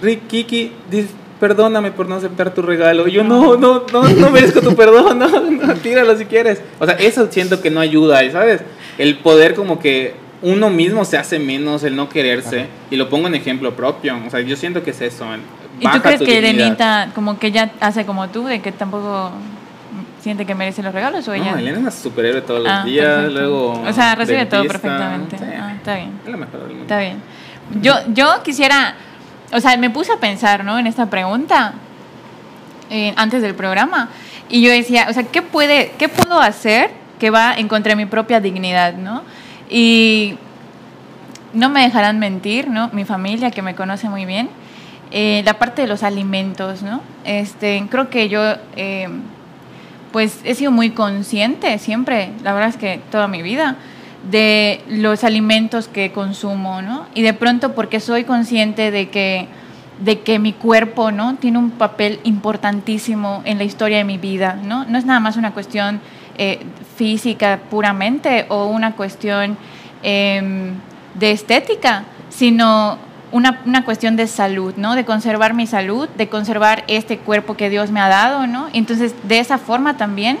Rick, 0.00 0.28
Kiki, 0.28 0.72
perdóname 1.40 1.92
por 1.92 2.08
no 2.08 2.16
aceptar 2.16 2.52
tu 2.52 2.62
regalo. 2.62 3.06
Y 3.08 3.12
yo, 3.12 3.24
no, 3.24 3.56
no, 3.56 3.84
no, 3.92 4.02
no 4.08 4.30
merezco 4.30 4.60
tu 4.60 4.74
perdón, 4.74 5.18
no, 5.18 5.28
no, 5.50 5.74
tíralo 5.74 6.16
si 6.16 6.24
quieres. 6.26 6.60
O 6.78 6.86
sea, 6.86 6.94
eso 6.94 7.28
siento 7.30 7.60
que 7.60 7.70
no 7.70 7.80
ayuda, 7.80 8.18
¿sabes? 8.30 8.62
El 8.98 9.18
poder 9.18 9.54
como 9.54 9.78
que 9.78 10.14
uno 10.42 10.70
mismo 10.70 11.04
se 11.04 11.16
hace 11.16 11.38
menos, 11.38 11.82
el 11.84 11.96
no 11.96 12.08
quererse. 12.08 12.66
Y 12.90 12.96
lo 12.96 13.08
pongo 13.08 13.28
en 13.28 13.34
ejemplo 13.34 13.74
propio. 13.74 14.16
O 14.26 14.30
sea, 14.30 14.40
yo 14.40 14.56
siento 14.56 14.82
que 14.82 14.90
es 14.90 15.00
eso. 15.00 15.26
¿Y 15.80 15.88
tú 15.88 16.02
crees 16.02 16.20
que. 16.20 16.38
Elenita 16.38 17.10
como 17.14 17.38
que 17.38 17.48
ella 17.48 17.70
hace 17.80 18.04
como 18.04 18.28
tú, 18.28 18.44
de 18.44 18.60
que 18.60 18.72
tampoco 18.72 19.30
siente 20.20 20.44
que 20.44 20.54
merece 20.54 20.82
los 20.82 20.92
regalos 20.92 21.26
o 21.28 21.32
ella? 21.32 21.52
No, 21.52 21.58
Elena 21.58 21.76
es 21.76 21.82
una 21.82 21.90
superhéroe 21.92 22.42
todos 22.42 22.62
los 22.64 22.70
Ah, 22.72 22.82
días, 22.84 23.06
perfecto. 23.06 23.40
luego... 23.40 23.82
O 23.88 23.92
sea, 23.92 24.14
recibe 24.16 24.46
todo 24.46 24.62
dentista, 24.62 24.80
perfectamente. 24.88 25.38
sí. 25.38 25.44
Ah, 25.56 25.74
está 25.76 25.94
bien. 25.94 26.10
Es 26.24 26.30
la 26.30 26.36
mejor 26.36 26.60
del 26.60 26.68
mundo. 26.70 26.82
Está 26.82 26.98
bien. 26.98 27.22
Yo, 27.80 27.94
yo 28.12 28.42
quisiera, 28.42 28.96
o 29.52 29.60
sea, 29.60 29.76
me 29.76 29.90
puse 29.90 30.12
a 30.12 30.16
pensar, 30.16 30.64
¿no? 30.64 30.78
En 30.78 30.86
esta 30.86 31.06
pregunta 31.06 31.74
eh, 32.90 33.12
antes 33.16 33.42
del 33.42 33.54
programa 33.54 34.08
y 34.48 34.62
yo 34.62 34.70
decía, 34.70 35.06
o 35.10 35.12
sea, 35.12 35.24
¿qué 35.24 35.42
puede, 35.42 35.92
qué 35.98 36.08
puedo 36.08 36.40
hacer 36.40 36.90
que 37.18 37.30
va 37.30 37.54
en 37.54 37.68
contra 37.68 37.90
de 37.90 37.96
mi 37.96 38.06
propia 38.06 38.40
dignidad, 38.40 38.94
¿no? 38.94 39.22
Y 39.68 40.36
no 41.52 41.68
me 41.68 41.82
dejarán 41.82 42.18
mentir, 42.18 42.68
¿no? 42.68 42.90
Mi 42.92 43.04
familia 43.04 43.50
que 43.50 43.62
me 43.62 43.74
conoce 43.74 44.08
muy 44.08 44.24
bien, 44.24 44.48
eh, 45.10 45.42
la 45.44 45.58
parte 45.58 45.82
de 45.82 45.88
los 45.88 46.02
alimentos, 46.02 46.82
¿no? 46.82 47.02
Este, 47.24 47.84
creo 47.90 48.08
que 48.10 48.28
yo, 48.28 48.42
eh, 48.76 49.08
pues, 50.12 50.40
he 50.44 50.54
sido 50.54 50.70
muy 50.70 50.90
consciente 50.90 51.78
siempre, 51.78 52.30
la 52.42 52.52
verdad 52.52 52.70
es 52.70 52.76
que 52.76 53.00
toda 53.10 53.28
mi 53.28 53.42
vida, 53.42 53.76
de 54.30 54.82
los 54.88 55.24
alimentos 55.24 55.88
que 55.88 56.12
consumo, 56.12 56.82
¿no? 56.82 57.06
Y 57.14 57.22
de 57.22 57.34
pronto 57.34 57.74
porque 57.74 58.00
soy 58.00 58.24
consciente 58.24 58.90
de 58.90 59.08
que 59.08 59.48
de 60.00 60.20
que 60.20 60.38
mi 60.38 60.52
cuerpo, 60.52 61.10
¿no? 61.10 61.36
Tiene 61.36 61.58
un 61.58 61.70
papel 61.70 62.20
importantísimo 62.24 63.42
en 63.44 63.58
la 63.58 63.64
historia 63.64 63.98
de 63.98 64.04
mi 64.04 64.18
vida, 64.18 64.58
¿no? 64.62 64.84
No 64.84 64.98
es 64.98 65.04
nada 65.04 65.20
más 65.20 65.36
una 65.36 65.52
cuestión 65.52 66.00
eh, 66.36 66.60
física 66.96 67.60
puramente 67.70 68.46
o 68.48 68.66
una 68.66 68.92
cuestión 68.92 69.56
em, 70.02 70.74
de 71.14 71.32
estética, 71.32 72.04
sino 72.28 72.98
una, 73.32 73.60
una 73.66 73.84
cuestión 73.84 74.14
de 74.16 74.28
salud, 74.28 74.74
¿no? 74.76 74.94
De 74.94 75.04
conservar 75.04 75.54
mi 75.54 75.66
salud, 75.66 76.08
de 76.10 76.28
conservar 76.28 76.84
este 76.86 77.18
cuerpo 77.18 77.56
que 77.56 77.68
Dios 77.68 77.90
me 77.90 78.00
ha 78.00 78.08
dado, 78.08 78.46
¿no? 78.46 78.68
Entonces, 78.72 79.14
de 79.24 79.40
esa 79.40 79.58
forma 79.58 79.96
también, 79.96 80.38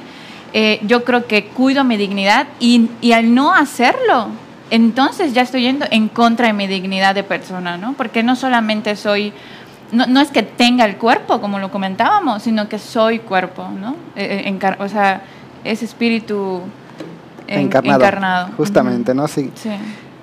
eh, 0.52 0.80
yo 0.82 1.04
creo 1.04 1.26
que 1.26 1.46
cuido 1.46 1.84
mi 1.84 1.96
dignidad 1.96 2.46
y, 2.60 2.90
y 3.00 3.12
al 3.12 3.34
no 3.34 3.54
hacerlo, 3.54 4.28
entonces 4.70 5.32
ya 5.32 5.42
estoy 5.42 5.62
yendo 5.62 5.86
en 5.90 6.08
contra 6.08 6.46
de 6.48 6.52
mi 6.52 6.66
dignidad 6.66 7.14
de 7.14 7.22
persona, 7.24 7.76
¿no? 7.76 7.94
Porque 7.94 8.22
no 8.22 8.36
solamente 8.36 8.96
soy, 8.96 9.32
no, 9.92 10.06
no 10.06 10.20
es 10.20 10.30
que 10.30 10.42
tenga 10.42 10.84
el 10.84 10.96
cuerpo, 10.96 11.40
como 11.40 11.58
lo 11.58 11.70
comentábamos, 11.70 12.42
sino 12.42 12.68
que 12.68 12.78
soy 12.78 13.18
cuerpo, 13.20 13.66
¿no? 13.68 13.96
Eh, 14.16 14.44
eh, 14.46 14.76
o 14.78 14.88
sea, 14.88 15.22
es 15.64 15.82
espíritu 15.82 16.62
en- 17.46 17.60
encarnado. 17.60 17.98
encarnado. 17.98 18.48
Justamente. 18.56 19.14
¿no? 19.14 19.26
Sí. 19.28 19.50
Sí. 19.54 19.70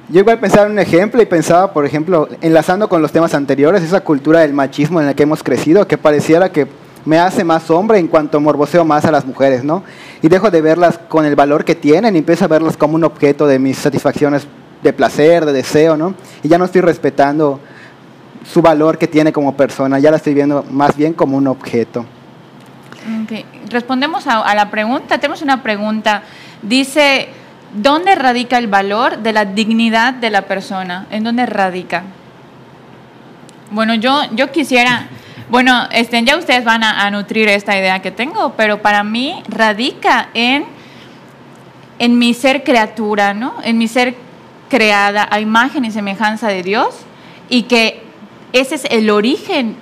Yo 0.09 0.19
igual 0.19 0.39
pensaba 0.39 0.67
en 0.67 0.73
un 0.73 0.79
ejemplo 0.79 1.19
y 1.21 1.25
pensaba, 1.25 1.73
por 1.73 1.83
ejemplo, 1.85 2.29
enlazando 2.41 2.87
con 2.87 3.01
los 3.01 3.11
temas 3.11 3.33
anteriores, 3.33 3.81
esa 3.81 4.01
cultura 4.01 4.41
del 4.41 4.53
machismo 4.53 4.99
en 4.99 5.07
la 5.07 5.15
que 5.15 5.23
hemos 5.23 5.41
crecido, 5.41 5.87
que 5.87 5.97
pareciera 5.97 6.51
que 6.51 6.67
me 7.05 7.19
hace 7.19 7.43
más 7.43 7.69
hombre 7.69 7.99
en 7.99 8.07
cuanto 8.07 8.39
morboseo 8.39 8.83
más 8.83 9.05
a 9.05 9.11
las 9.11 9.25
mujeres, 9.25 9.63
¿no? 9.63 9.83
Y 10.21 10.27
dejo 10.27 10.49
de 10.49 10.61
verlas 10.61 10.97
con 11.07 11.25
el 11.25 11.35
valor 11.35 11.63
que 11.63 11.75
tienen 11.75 12.15
y 12.15 12.19
empiezo 12.19 12.45
a 12.45 12.47
verlas 12.47 12.77
como 12.77 12.95
un 12.95 13.03
objeto 13.03 13.47
de 13.47 13.59
mis 13.59 13.77
satisfacciones 13.77 14.47
de 14.81 14.93
placer, 14.93 15.45
de 15.45 15.53
deseo, 15.53 15.95
¿no? 15.97 16.15
Y 16.43 16.47
ya 16.47 16.57
no 16.57 16.65
estoy 16.65 16.81
respetando 16.81 17.59
su 18.51 18.61
valor 18.61 18.97
que 18.97 19.07
tiene 19.07 19.31
como 19.31 19.55
persona, 19.55 19.99
ya 19.99 20.11
la 20.11 20.17
estoy 20.17 20.33
viendo 20.33 20.65
más 20.69 20.95
bien 20.95 21.13
como 21.13 21.37
un 21.37 21.47
objeto. 21.47 22.05
Respondemos 23.69 24.25
a, 24.27 24.41
a 24.41 24.55
la 24.55 24.71
pregunta. 24.71 25.17
Tenemos 25.19 25.41
una 25.41 25.61
pregunta. 25.61 26.23
Dice, 26.61 27.29
¿dónde 27.73 28.15
radica 28.15 28.57
el 28.57 28.67
valor 28.67 29.19
de 29.19 29.33
la 29.33 29.45
dignidad 29.45 30.13
de 30.13 30.31
la 30.31 30.43
persona? 30.43 31.05
¿En 31.11 31.23
dónde 31.23 31.45
radica? 31.45 32.03
Bueno, 33.71 33.95
yo, 33.95 34.21
yo 34.33 34.51
quisiera, 34.51 35.07
bueno, 35.49 35.87
este, 35.91 36.23
ya 36.23 36.37
ustedes 36.37 36.63
van 36.63 36.83
a, 36.83 37.05
a 37.05 37.11
nutrir 37.11 37.47
esta 37.49 37.77
idea 37.77 38.01
que 38.01 38.11
tengo, 38.11 38.53
pero 38.57 38.81
para 38.81 39.03
mí 39.03 39.43
radica 39.47 40.29
en, 40.33 40.65
en 41.99 42.17
mi 42.17 42.33
ser 42.33 42.63
criatura, 42.63 43.33
¿no? 43.33 43.55
En 43.63 43.77
mi 43.77 43.87
ser 43.87 44.15
creada 44.69 45.27
a 45.29 45.39
imagen 45.39 45.85
y 45.85 45.91
semejanza 45.91 46.47
de 46.47 46.63
Dios 46.63 46.95
y 47.49 47.63
que 47.63 48.03
ese 48.53 48.75
es 48.75 48.85
el 48.85 49.09
origen 49.09 49.75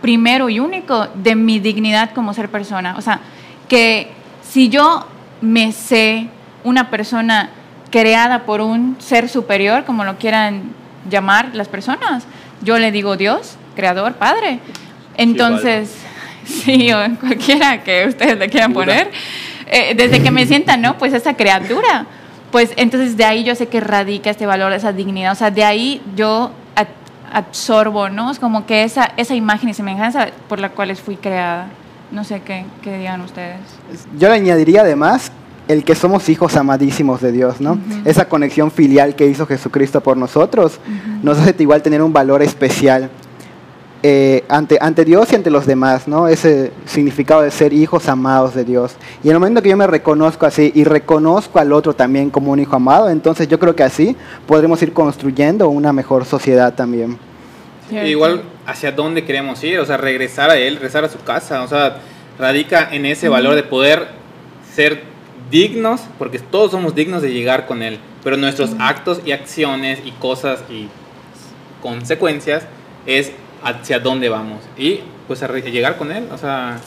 primero 0.00 0.48
y 0.48 0.60
único 0.60 1.08
de 1.14 1.34
mi 1.34 1.58
dignidad 1.58 2.10
como 2.14 2.34
ser 2.34 2.48
persona. 2.48 2.94
O 2.98 3.00
sea, 3.00 3.20
que 3.68 4.10
si 4.42 4.68
yo 4.68 5.06
me 5.40 5.72
sé 5.72 6.28
una 6.64 6.90
persona 6.90 7.50
creada 7.90 8.44
por 8.44 8.60
un 8.60 8.96
ser 8.98 9.28
superior, 9.28 9.84
como 9.84 10.04
lo 10.04 10.18
quieran 10.18 10.72
llamar 11.08 11.54
las 11.54 11.68
personas, 11.68 12.26
yo 12.62 12.78
le 12.78 12.92
digo 12.92 13.16
Dios, 13.16 13.56
creador, 13.76 14.14
Padre. 14.14 14.60
Entonces, 15.18 15.90
sí, 16.46 16.90
o 16.92 16.98
cualquiera 17.20 17.82
que 17.84 18.06
ustedes 18.08 18.38
le 18.38 18.48
quieran 18.48 18.72
poner, 18.72 19.10
eh, 19.66 19.94
desde 19.94 20.22
que 20.22 20.30
me 20.30 20.46
sientan, 20.46 20.80
¿no? 20.80 20.96
Pues 20.96 21.12
esa 21.12 21.34
criatura. 21.34 22.06
Pues 22.50 22.70
entonces 22.76 23.18
de 23.18 23.24
ahí 23.26 23.44
yo 23.44 23.54
sé 23.54 23.66
que 23.66 23.80
radica 23.80 24.30
este 24.30 24.46
valor, 24.46 24.72
esa 24.72 24.92
dignidad. 24.94 25.32
O 25.32 25.34
sea, 25.34 25.50
de 25.50 25.64
ahí 25.64 26.00
yo 26.16 26.50
ab- 26.74 26.86
absorbo, 27.30 28.08
¿no? 28.08 28.30
Es 28.30 28.38
como 28.38 28.64
que 28.64 28.84
esa, 28.84 29.12
esa 29.18 29.34
imagen 29.34 29.68
y 29.68 29.74
semejanza 29.74 30.28
por 30.48 30.58
la 30.58 30.70
cual 30.70 30.96
fui 30.96 31.16
creada. 31.16 31.66
No 32.10 32.24
sé 32.24 32.40
qué, 32.40 32.64
qué 32.80 32.96
digan 32.96 33.20
ustedes. 33.20 33.58
Yo 34.18 34.28
le 34.30 34.36
añadiría 34.36 34.80
además 34.80 35.30
el 35.68 35.84
que 35.84 35.94
somos 35.94 36.30
hijos 36.30 36.56
amadísimos 36.56 37.20
de 37.20 37.32
Dios, 37.32 37.60
¿no? 37.60 37.78
Esa 38.06 38.26
conexión 38.30 38.70
filial 38.70 39.14
que 39.14 39.26
hizo 39.26 39.46
Jesucristo 39.46 40.00
por 40.00 40.16
nosotros 40.16 40.80
nos 41.22 41.36
hace 41.36 41.54
igual 41.58 41.82
tener 41.82 42.00
un 42.00 42.14
valor 42.14 42.42
especial 42.42 43.10
eh, 44.02 44.44
ante, 44.48 44.78
ante 44.80 45.04
Dios 45.04 45.32
y 45.32 45.34
ante 45.34 45.50
los 45.50 45.66
demás, 45.66 46.06
¿no? 46.06 46.28
Ese 46.28 46.72
significado 46.86 47.42
de 47.42 47.50
ser 47.50 47.72
hijos 47.72 48.08
amados 48.08 48.54
de 48.54 48.64
Dios. 48.64 48.94
Y 49.24 49.28
en 49.28 49.32
el 49.32 49.40
momento 49.40 49.60
que 49.60 49.70
yo 49.70 49.76
me 49.76 49.88
reconozco 49.88 50.46
así 50.46 50.70
y 50.74 50.84
reconozco 50.84 51.58
al 51.58 51.72
otro 51.72 51.94
también 51.94 52.30
como 52.30 52.52
un 52.52 52.60
hijo 52.60 52.76
amado, 52.76 53.10
entonces 53.10 53.48
yo 53.48 53.58
creo 53.58 53.74
que 53.74 53.82
así 53.82 54.16
podremos 54.46 54.80
ir 54.82 54.92
construyendo 54.92 55.68
una 55.68 55.92
mejor 55.92 56.24
sociedad 56.24 56.74
también. 56.74 57.18
Cierto. 57.88 58.08
Igual 58.08 58.42
hacia 58.66 58.92
dónde 58.92 59.24
queremos 59.24 59.64
ir, 59.64 59.80
o 59.80 59.86
sea, 59.86 59.96
regresar 59.96 60.50
a 60.50 60.56
él, 60.56 60.74
regresar 60.74 61.04
a 61.04 61.08
su 61.08 61.18
casa, 61.18 61.62
o 61.62 61.68
sea, 61.68 61.96
radica 62.38 62.88
en 62.92 63.04
ese 63.04 63.28
valor 63.28 63.56
de 63.56 63.64
poder 63.64 64.08
ser 64.74 65.02
dignos, 65.50 66.02
porque 66.18 66.38
todos 66.38 66.70
somos 66.70 66.94
dignos 66.94 67.22
de 67.22 67.32
llegar 67.32 67.66
con 67.66 67.82
él, 67.82 67.98
pero 68.22 68.36
nuestros 68.36 68.76
actos 68.78 69.20
y 69.24 69.32
acciones 69.32 70.00
y 70.04 70.12
cosas 70.12 70.60
y 70.70 70.88
consecuencias 71.82 72.64
es 73.06 73.32
hacia 73.62 73.98
dónde 73.98 74.28
vamos 74.28 74.60
y 74.76 75.00
pues 75.26 75.42
a 75.42 75.48
llegar 75.48 75.96
con 75.96 76.10
él, 76.10 76.28
o 76.32 76.38
sea, 76.38 76.78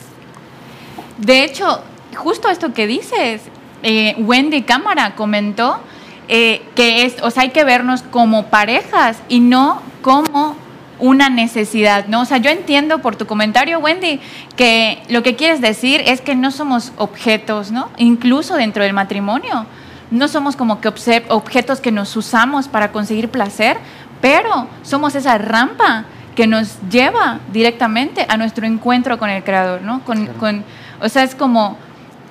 De 1.18 1.44
hecho, 1.44 1.82
justo 2.16 2.48
esto 2.48 2.72
que 2.72 2.86
dices, 2.86 3.42
eh, 3.82 4.14
Wendy 4.18 4.62
Cámara 4.62 5.14
comentó 5.14 5.80
eh, 6.28 6.62
que 6.74 7.04
es, 7.04 7.16
o 7.22 7.30
sea, 7.30 7.42
hay 7.42 7.50
que 7.50 7.64
vernos 7.64 8.02
como 8.02 8.46
parejas 8.46 9.18
y 9.28 9.40
no 9.40 9.82
como 10.02 10.56
una 10.98 11.30
necesidad, 11.30 12.06
¿no? 12.06 12.20
O 12.22 12.24
sea, 12.24 12.38
yo 12.38 12.48
entiendo 12.48 13.00
por 13.00 13.16
tu 13.16 13.26
comentario, 13.26 13.80
Wendy, 13.80 14.20
que 14.56 15.02
lo 15.08 15.22
que 15.22 15.34
quieres 15.34 15.60
decir 15.60 16.00
es 16.06 16.20
que 16.20 16.36
no 16.36 16.52
somos 16.52 16.92
objetos, 16.96 17.72
¿no? 17.72 17.90
Incluso 17.98 18.54
dentro 18.54 18.84
del 18.84 18.92
matrimonio. 18.92 19.66
No 20.12 20.28
somos 20.28 20.54
como 20.56 20.80
que 20.80 20.88
objetos 21.28 21.80
que 21.80 21.90
nos 21.90 22.16
usamos 22.16 22.68
para 22.68 22.92
conseguir 22.92 23.30
placer, 23.30 23.78
pero 24.20 24.68
somos 24.82 25.14
esa 25.16 25.38
rampa 25.38 26.04
que 26.34 26.46
nos 26.46 26.78
lleva 26.90 27.40
directamente 27.52 28.24
a 28.28 28.36
nuestro 28.36 28.66
encuentro 28.66 29.18
con 29.18 29.28
el 29.30 29.44
Creador, 29.44 29.82
¿no? 29.82 30.00
Con, 30.04 30.26
con- 30.38 30.64
o 31.00 31.08
sea, 31.08 31.22
es 31.24 31.34
como, 31.34 31.76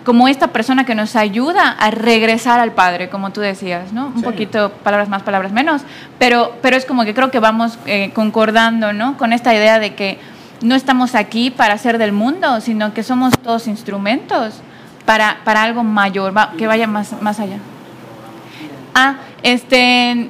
como 0.05 0.27
esta 0.27 0.47
persona 0.47 0.85
que 0.85 0.95
nos 0.95 1.15
ayuda 1.15 1.69
a 1.71 1.91
regresar 1.91 2.59
al 2.59 2.71
Padre, 2.71 3.09
como 3.09 3.29
tú 3.31 3.41
decías, 3.41 3.93
¿no? 3.93 4.07
Un 4.07 4.17
Sí. 4.19 4.23
poquito, 4.23 4.71
palabras 4.83 5.07
más, 5.09 5.21
palabras 5.21 5.51
menos, 5.51 5.83
pero, 6.17 6.55
pero 6.63 6.75
es 6.77 6.85
como 6.85 7.05
que 7.05 7.13
creo 7.13 7.29
que 7.29 7.39
vamos 7.39 7.77
eh, 7.85 8.11
concordando, 8.15 8.91
¿no? 8.93 9.17
Con 9.17 9.33
esta 9.33 9.53
idea 9.53 9.77
de 9.77 9.93
que 9.93 10.19
no 10.63 10.73
estamos 10.75 11.13
aquí 11.15 11.51
para 11.51 11.77
ser 11.77 11.97
del 11.99 12.11
mundo, 12.11 12.59
sino 12.61 12.93
que 12.93 13.03
somos 13.03 13.37
todos 13.37 13.67
instrumentos 13.67 14.61
para, 15.05 15.37
para 15.43 15.61
algo 15.63 15.83
mayor, 15.83 16.35
va- 16.35 16.53
que 16.57 16.65
vaya 16.65 16.87
más, 16.87 17.19
más 17.21 17.39
allá. 17.39 17.57
Ah, 18.93 19.15
este, 19.43 20.29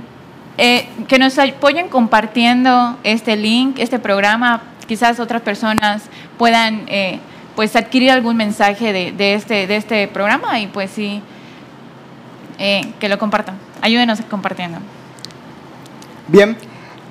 eh, 0.58 0.88
que 1.08 1.20
nos 1.20 1.38
apoyen 1.40 1.90
compartiendo 1.90 2.98
este 3.04 3.36
link, 3.36 3.80
este 3.80 4.00
programa. 4.00 4.62
Quizás 4.88 5.20
otras 5.20 5.42
personas 5.42 6.04
puedan, 6.38 6.84
eh, 6.88 7.20
pues, 7.56 7.76
adquirir 7.76 8.12
algún 8.12 8.38
mensaje 8.38 8.92
de, 8.94 9.12
de 9.12 9.34
este, 9.36 9.68
de 9.68 9.76
este 9.78 10.08
programa 10.08 10.60
y, 10.60 10.68
pues, 10.68 10.92
sí, 10.92 11.22
eh, 12.60 12.92
que 13.00 13.10
lo 13.10 13.18
compartan. 13.18 13.56
Ayúdenos 13.82 14.22
compartiendo. 14.30 14.80
Bien, 16.28 16.56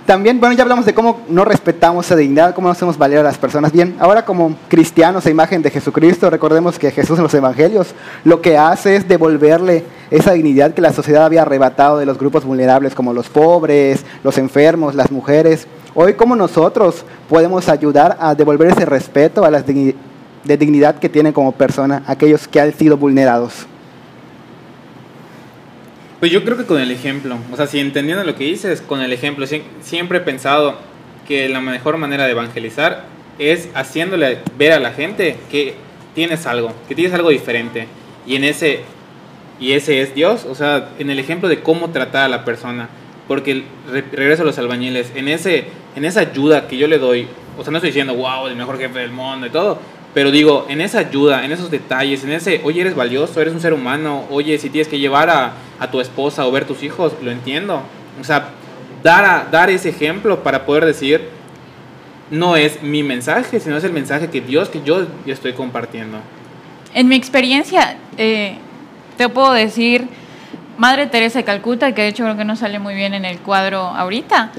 también, 0.07 0.41
bueno, 0.41 0.55
ya 0.55 0.63
hablamos 0.63 0.87
de 0.87 0.95
cómo 0.95 1.21
no 1.29 1.45
respetamos 1.45 2.07
esa 2.07 2.17
dignidad, 2.17 2.55
cómo 2.55 2.69
no 2.69 2.73
hacemos 2.73 2.99
valer 2.99 3.19
a 3.19 3.23
las 3.23 3.39
personas. 3.39 3.71
Bien, 3.71 3.97
ahora 4.01 4.25
como 4.25 4.57
cristianos 4.69 5.27
a 5.27 5.31
imagen 5.31 5.63
de 5.63 5.71
Jesucristo, 5.71 6.29
recordemos 6.31 6.79
que 6.79 6.91
Jesús 6.91 7.19
en 7.19 7.23
los 7.23 7.35
evangelios 7.35 7.95
lo 8.25 8.41
que 8.41 8.59
hace 8.59 8.97
es 8.97 9.07
devolverle 9.07 9.85
esa 10.11 10.33
dignidad 10.33 10.75
que 10.75 10.81
la 10.81 10.93
sociedad 10.93 11.25
había 11.25 11.43
arrebatado 11.43 11.99
de 11.99 12.07
los 12.07 12.19
grupos 12.19 12.45
vulnerables 12.45 12.95
como 12.95 13.13
los 13.13 13.29
pobres, 13.29 14.05
los 14.25 14.39
enfermos, 14.39 14.95
las 14.95 15.11
mujeres. 15.11 15.67
Hoy, 15.95 16.15
¿cómo 16.15 16.37
nosotros 16.37 17.05
podemos 17.29 17.69
ayudar 17.69 18.17
a 18.21 18.35
devolver 18.35 18.69
ese 18.73 18.85
respeto 18.87 19.45
a 19.45 19.51
las 19.51 19.65
de 19.67 20.57
dignidad 20.57 20.99
que 20.99 21.09
tienen 21.09 21.33
como 21.33 21.53
persona 21.53 22.03
aquellos 22.07 22.49
que 22.49 22.61
han 22.61 22.73
sido 22.75 22.97
vulnerados? 22.97 23.67
Pues 26.19 26.31
yo 26.31 26.45
creo 26.45 26.57
que 26.57 26.67
con 26.67 26.81
el 26.81 26.91
ejemplo, 26.91 27.37
o 27.51 27.57
sea, 27.57 27.67
si 27.67 27.81
entendiendo 27.81 28.25
lo 28.25 28.35
que 28.35 28.45
dices, 28.45 28.83
con 28.83 29.01
el 29.01 29.13
ejemplo, 29.13 29.47
Sie- 29.47 29.63
siempre 29.83 30.19
he 30.19 30.21
pensado 30.21 30.75
que 31.27 31.49
la 31.49 31.61
mejor 31.61 31.97
manera 31.97 32.27
de 32.27 32.33
evangelizar 32.33 33.05
es 33.39 33.71
haciéndole 33.75 34.39
ver 34.59 34.73
a 34.73 34.81
la 34.81 34.93
gente 34.93 35.37
que 35.51 35.75
tienes 36.15 36.47
algo, 36.47 36.73
que 36.89 36.95
tienes 36.95 37.15
algo 37.15 37.31
diferente. 37.31 37.87
Y 38.27 38.37
en 38.37 38.45
ese, 38.45 38.81
y 39.61 39.73
ese 39.73 40.01
es 40.01 40.15
Dios, 40.15 40.47
o 40.47 40.55
sea, 40.55 40.89
en 40.99 41.11
el 41.11 41.19
ejemplo 41.19 41.49
de 41.49 41.61
cómo 41.61 41.91
tratar 41.91 42.25
a 42.25 42.29
la 42.29 42.45
persona. 42.45 42.89
Porque 43.29 43.63
regreso 44.11 44.43
a 44.43 44.47
los 44.47 44.59
albañiles, 44.59 45.13
en, 45.15 45.29
ese, 45.29 45.67
en 45.95 46.05
esa 46.05 46.21
ayuda 46.21 46.67
que 46.67 46.77
yo 46.77 46.89
le 46.89 46.99
doy, 46.99 47.29
o 47.57 47.63
sea, 47.63 47.71
no 47.71 47.79
estoy 47.79 47.91
diciendo, 47.91 48.15
wow, 48.15 48.49
el 48.49 48.57
mejor 48.57 48.79
jefe 48.79 48.99
del 48.99 49.13
mundo 49.13 49.47
y 49.47 49.51
todo, 49.51 49.79
pero 50.15 50.33
digo, 50.33 50.67
en 50.69 50.81
esa 50.81 50.99
ayuda, 50.99 51.45
en 51.45 51.53
esos 51.53 51.71
detalles, 51.71 52.25
en 52.25 52.33
ese, 52.33 52.61
oye, 52.65 52.81
eres 52.81 52.97
valioso, 52.97 53.41
eres 53.41 53.55
un 53.55 53.61
ser 53.61 53.73
humano, 53.73 54.25
oye, 54.31 54.59
si 54.59 54.71
tienes 54.71 54.89
que 54.89 54.99
llevar 54.99 55.31
a, 55.31 55.53
a 55.79 55.91
tu 55.91 56.01
esposa 56.01 56.47
o 56.47 56.51
ver 56.51 56.65
tus 56.65 56.83
hijos, 56.83 57.13
lo 57.23 57.31
entiendo. 57.31 57.83
O 58.21 58.25
sea, 58.25 58.51
dar, 59.05 59.51
dar 59.51 59.71
ese 59.71 59.91
ejemplo 59.91 60.43
para 60.43 60.67
poder 60.67 60.85
decir, 60.85 61.29
no 62.31 62.57
es 62.57 62.83
mi 62.83 63.03
mensaje, 63.03 63.61
sino 63.61 63.77
es 63.77 63.85
el 63.85 63.93
mensaje 63.93 64.29
que 64.29 64.41
Dios, 64.41 64.69
que 64.69 64.83
yo 64.83 65.07
estoy 65.27 65.53
compartiendo. 65.53 66.19
En 66.95 67.07
mi 67.07 67.15
experiencia, 67.15 67.97
eh, 68.17 68.57
te 69.21 69.29
puedo 69.29 69.53
decir, 69.53 70.09
Madre 70.79 71.07
Teresa 71.07 71.41
de 71.41 71.45
Calcuta, 71.45 71.93
que 71.93 72.01
de 72.01 72.09
hecho 72.09 72.25
creo 72.25 72.39
que 72.39 72.47
no 72.47 72.57
sale 72.57 72.79
muy 72.79 72.95
bien 72.95 73.13
en 73.13 73.27
el 73.27 73.39
cuadro 73.39 73.81
ahorita, 73.81 74.51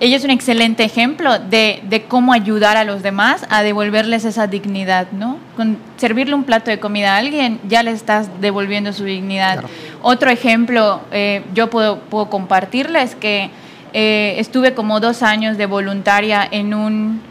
ella 0.00 0.16
es 0.18 0.22
un 0.22 0.30
excelente 0.30 0.84
ejemplo 0.84 1.38
de, 1.38 1.80
de 1.82 2.02
cómo 2.02 2.34
ayudar 2.34 2.76
a 2.76 2.84
los 2.84 3.02
demás 3.02 3.46
a 3.48 3.62
devolverles 3.62 4.26
esa 4.26 4.48
dignidad, 4.48 5.06
¿no? 5.12 5.38
Con 5.56 5.78
servirle 5.96 6.34
un 6.34 6.44
plato 6.44 6.70
de 6.70 6.78
comida 6.78 7.14
a 7.14 7.16
alguien, 7.16 7.58
ya 7.66 7.82
le 7.82 7.92
estás 7.92 8.28
devolviendo 8.38 8.92
su 8.92 9.04
dignidad. 9.04 9.60
Claro. 9.60 9.68
Otro 10.02 10.28
ejemplo, 10.28 11.00
eh, 11.10 11.42
yo 11.54 11.70
puedo, 11.70 11.98
puedo 12.00 12.28
compartirles 12.28 13.14
que 13.14 13.48
eh, 13.94 14.34
estuve 14.36 14.74
como 14.74 15.00
dos 15.00 15.22
años 15.22 15.56
de 15.56 15.64
voluntaria 15.64 16.46
en 16.50 16.74
un, 16.74 17.22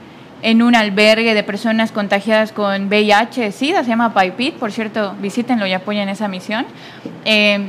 en 0.46 0.62
un 0.62 0.76
albergue 0.76 1.34
de 1.34 1.42
personas 1.42 1.92
contagiadas 1.92 2.52
con 2.52 2.86
VIH, 2.86 3.52
SIDA, 3.52 3.84
se 3.84 3.90
llama 3.90 4.14
PAIPIT, 4.14 4.58
por 4.58 4.72
cierto, 4.72 5.16
visítenlo 5.20 5.66
y 5.66 5.74
apoyen 5.74 6.08
esa 6.08 6.28
misión. 6.28 6.68
Eh, 7.26 7.68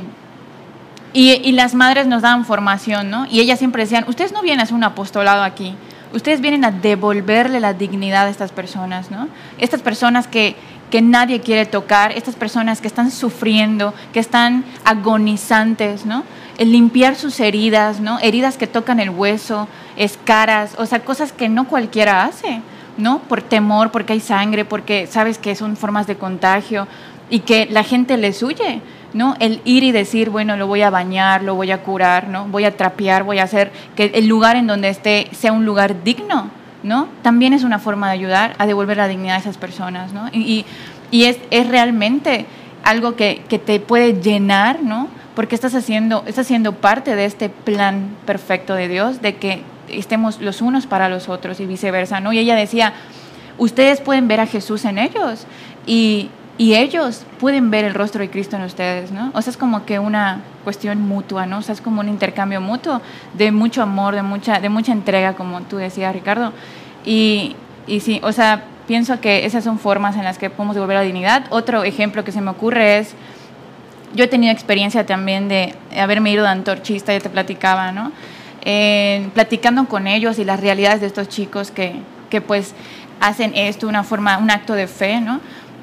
y, 1.11 1.51
las 1.53 1.73
madres 1.73 2.05
nos 2.05 2.21
daban 2.21 2.45
formación, 2.45 3.09
¿no? 3.09 3.25
Y 3.31 3.39
ellas 3.39 3.57
siempre 3.57 3.81
decían, 3.81 4.05
ustedes 4.07 4.31
no 4.31 4.43
vienen 4.43 4.59
a 4.59 4.63
hacer 4.63 4.75
un 4.75 4.83
apostolado 4.83 5.41
aquí, 5.41 5.73
ustedes 6.13 6.39
vienen 6.39 6.63
a 6.65 6.69
devolverle 6.69 7.59
la 7.59 7.73
dignidad 7.73 8.27
a 8.27 8.29
estas 8.29 8.51
personas, 8.51 9.09
¿no? 9.09 9.27
Estas 9.57 9.81
personas 9.81 10.27
que, 10.27 10.55
que 10.91 11.01
nadie 11.01 11.41
quiere 11.41 11.65
tocar, 11.65 12.11
estas 12.11 12.35
personas 12.35 12.79
que 12.79 12.87
están 12.87 13.09
sufriendo, 13.09 13.95
que 14.13 14.19
están 14.19 14.63
agonizantes, 14.85 16.05
¿no? 16.05 16.23
El 16.57 16.71
limpiar 16.71 17.15
sus 17.15 17.39
heridas, 17.39 17.99
¿no? 17.99 18.19
Heridas 18.19 18.57
que 18.57 18.67
tocan 18.67 18.99
el 18.99 19.09
hueso, 19.11 19.67
escaras, 19.95 20.73
o 20.77 20.85
sea, 20.85 20.99
cosas 21.01 21.31
que 21.31 21.49
no 21.49 21.67
cualquiera 21.67 22.23
hace, 22.25 22.61
¿no? 22.97 23.19
Por 23.19 23.41
temor, 23.41 23.91
porque 23.91 24.13
hay 24.13 24.19
sangre, 24.19 24.65
porque 24.65 25.05
sabes 25.07 25.37
que 25.37 25.55
son 25.55 25.77
formas 25.77 26.07
de 26.07 26.15
contagio 26.15 26.87
y 27.29 27.39
que 27.39 27.67
la 27.69 27.83
gente 27.83 28.17
les 28.17 28.41
huye, 28.41 28.81
¿no? 29.13 29.35
El 29.39 29.61
ir 29.65 29.83
y 29.83 29.91
decir, 29.91 30.29
bueno, 30.31 30.57
lo 30.57 30.65
voy 30.65 30.81
a 30.81 30.89
bañar, 30.89 31.43
lo 31.43 31.53
voy 31.55 31.69
a 31.71 31.83
curar, 31.83 32.27
¿no? 32.27 32.45
Voy 32.47 32.63
a 32.65 32.75
trapear, 32.75 33.23
voy 33.23 33.37
a 33.39 33.43
hacer 33.43 33.71
que 33.95 34.11
el 34.15 34.27
lugar 34.27 34.55
en 34.55 34.65
donde 34.65 34.89
esté 34.89 35.27
sea 35.33 35.51
un 35.51 35.63
lugar 35.65 36.03
digno, 36.03 36.49
¿no? 36.81 37.07
También 37.21 37.53
es 37.53 37.63
una 37.63 37.77
forma 37.79 38.07
de 38.07 38.13
ayudar 38.13 38.55
a 38.57 38.65
devolver 38.65 38.97
la 38.97 39.07
dignidad 39.07 39.35
a 39.35 39.39
esas 39.39 39.57
personas, 39.57 40.11
¿no? 40.13 40.27
Y, 40.31 40.65
y- 41.11 41.23
es, 41.25 41.37
es 41.51 41.67
realmente 41.67 42.45
algo 42.83 43.15
que, 43.15 43.43
que 43.47 43.59
te 43.59 43.79
puede 43.79 44.21
llenar, 44.21 44.81
¿no? 44.81 45.07
Porque 45.37 45.53
estás 45.53 45.75
haciendo, 45.75 46.23
estás 46.25 46.47
siendo 46.47 46.71
parte 46.71 47.15
de 47.15 47.25
este 47.25 47.49
plan 47.49 48.09
perfecto 48.25 48.73
de 48.73 48.87
Dios, 48.87 49.21
de 49.21 49.35
que 49.35 49.61
estemos 49.87 50.41
los 50.41 50.63
unos 50.63 50.87
para 50.87 51.09
los 51.09 51.29
otros 51.29 51.59
y 51.59 51.67
viceversa, 51.67 52.19
¿no? 52.19 52.33
Y 52.33 52.39
ella 52.39 52.55
decía, 52.55 52.93
ustedes 53.59 54.01
pueden 54.01 54.27
ver 54.27 54.39
a 54.39 54.47
Jesús 54.47 54.83
en 54.83 54.97
ellos 54.97 55.45
y, 55.85 56.31
y 56.57 56.73
ellos 56.73 57.23
pueden 57.39 57.69
ver 57.69 57.85
el 57.85 57.93
rostro 57.93 58.21
de 58.21 58.31
Cristo 58.31 58.55
en 58.55 58.63
ustedes, 58.63 59.11
¿no? 59.11 59.29
O 59.35 59.41
sea, 59.43 59.51
es 59.51 59.57
como 59.57 59.85
que 59.85 59.99
una 59.99 60.41
cuestión 60.63 61.01
mutua, 61.07 61.45
¿no? 61.45 61.59
O 61.59 61.61
sea, 61.61 61.73
es 61.73 61.81
como 61.81 62.01
un 62.01 62.09
intercambio 62.09 62.59
mutuo 62.59 62.99
de 63.35 63.51
mucho 63.51 63.83
amor, 63.83 64.15
de 64.15 64.23
mucha, 64.23 64.59
de 64.59 64.69
mucha 64.69 64.91
entrega, 64.91 65.33
como 65.33 65.61
tú 65.61 65.77
decías, 65.77 66.15
Ricardo. 66.15 66.51
Y, 67.05 67.55
y 67.85 67.99
sí, 67.99 68.19
o 68.23 68.31
sea, 68.31 68.63
pienso 68.87 69.21
que 69.21 69.45
esas 69.45 69.63
son 69.63 69.77
formas 69.77 70.15
en 70.15 70.23
las 70.23 70.39
que 70.39 70.49
podemos 70.49 70.73
devolver 70.75 70.95
la 70.95 71.03
dignidad. 71.03 71.45
Otro 71.51 71.83
ejemplo 71.83 72.23
que 72.23 72.31
se 72.31 72.41
me 72.41 72.49
ocurre 72.49 72.97
es, 72.97 73.13
yo 74.13 74.23
he 74.23 74.27
tenido 74.27 74.51
experiencia 74.51 75.05
también 75.05 75.47
de 75.47 75.75
haberme 75.97 76.31
ido 76.31 76.43
de 76.43 76.49
antorchista, 76.49 77.13
ya 77.13 77.19
te 77.19 77.29
platicaba, 77.29 77.91
¿no? 77.91 78.11
Eh, 78.61 79.29
platicando 79.33 79.87
con 79.87 80.07
ellos 80.07 80.39
y 80.39 80.45
las 80.45 80.59
realidades 80.59 81.01
de 81.01 81.07
estos 81.07 81.29
chicos 81.29 81.71
que, 81.71 81.93
que 82.29 82.41
pues 82.41 82.73
hacen 83.19 83.53
esto, 83.55 83.87
una 83.87 84.03
forma, 84.03 84.37
un 84.37 84.51
acto 84.51 84.73
de 84.73 84.87
fe, 84.87 85.21
¿no? 85.21 85.39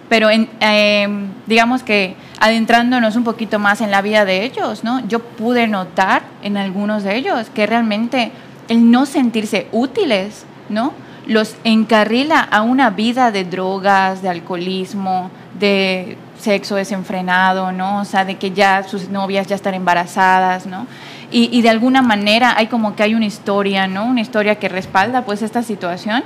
pero 0.08 0.30
en, 0.30 0.48
eh, 0.60 1.08
digamos 1.46 1.82
que 1.82 2.16
adentrándonos 2.40 3.16
un 3.16 3.24
poquito 3.24 3.58
más 3.58 3.80
en 3.80 3.90
la 3.90 4.02
vida 4.02 4.24
de 4.24 4.44
ellos, 4.44 4.84
¿no? 4.84 5.06
Yo 5.08 5.20
pude 5.20 5.66
notar 5.66 6.22
en 6.42 6.56
algunos 6.56 7.04
de 7.04 7.16
ellos 7.16 7.48
que 7.50 7.66
realmente 7.66 8.32
el 8.68 8.90
no 8.90 9.06
sentirse 9.06 9.66
útiles, 9.72 10.44
¿no? 10.68 10.92
Los 11.26 11.56
encarrila 11.64 12.40
a 12.40 12.62
una 12.62 12.90
vida 12.90 13.30
de 13.30 13.44
drogas, 13.44 14.20
de 14.20 14.28
alcoholismo, 14.28 15.30
de 15.58 16.18
sexo 16.44 16.74
desenfrenado, 16.76 17.72
¿no? 17.72 18.00
O 18.00 18.04
sea, 18.04 18.24
de 18.24 18.36
que 18.36 18.50
ya 18.50 18.82
sus 18.82 19.08
novias 19.08 19.46
ya 19.46 19.56
están 19.56 19.74
embarazadas, 19.74 20.66
¿no? 20.66 20.86
Y, 21.30 21.62
de 21.62 21.68
alguna 21.70 22.00
manera 22.00 22.54
hay 22.56 22.68
como 22.68 22.94
que 22.94 23.02
hay 23.02 23.14
una 23.14 23.24
historia, 23.26 23.88
¿no? 23.88 24.04
Una 24.04 24.20
historia 24.20 24.54
que 24.60 24.68
respalda 24.68 25.22
pues 25.24 25.42
esta 25.42 25.62
situación 25.64 26.22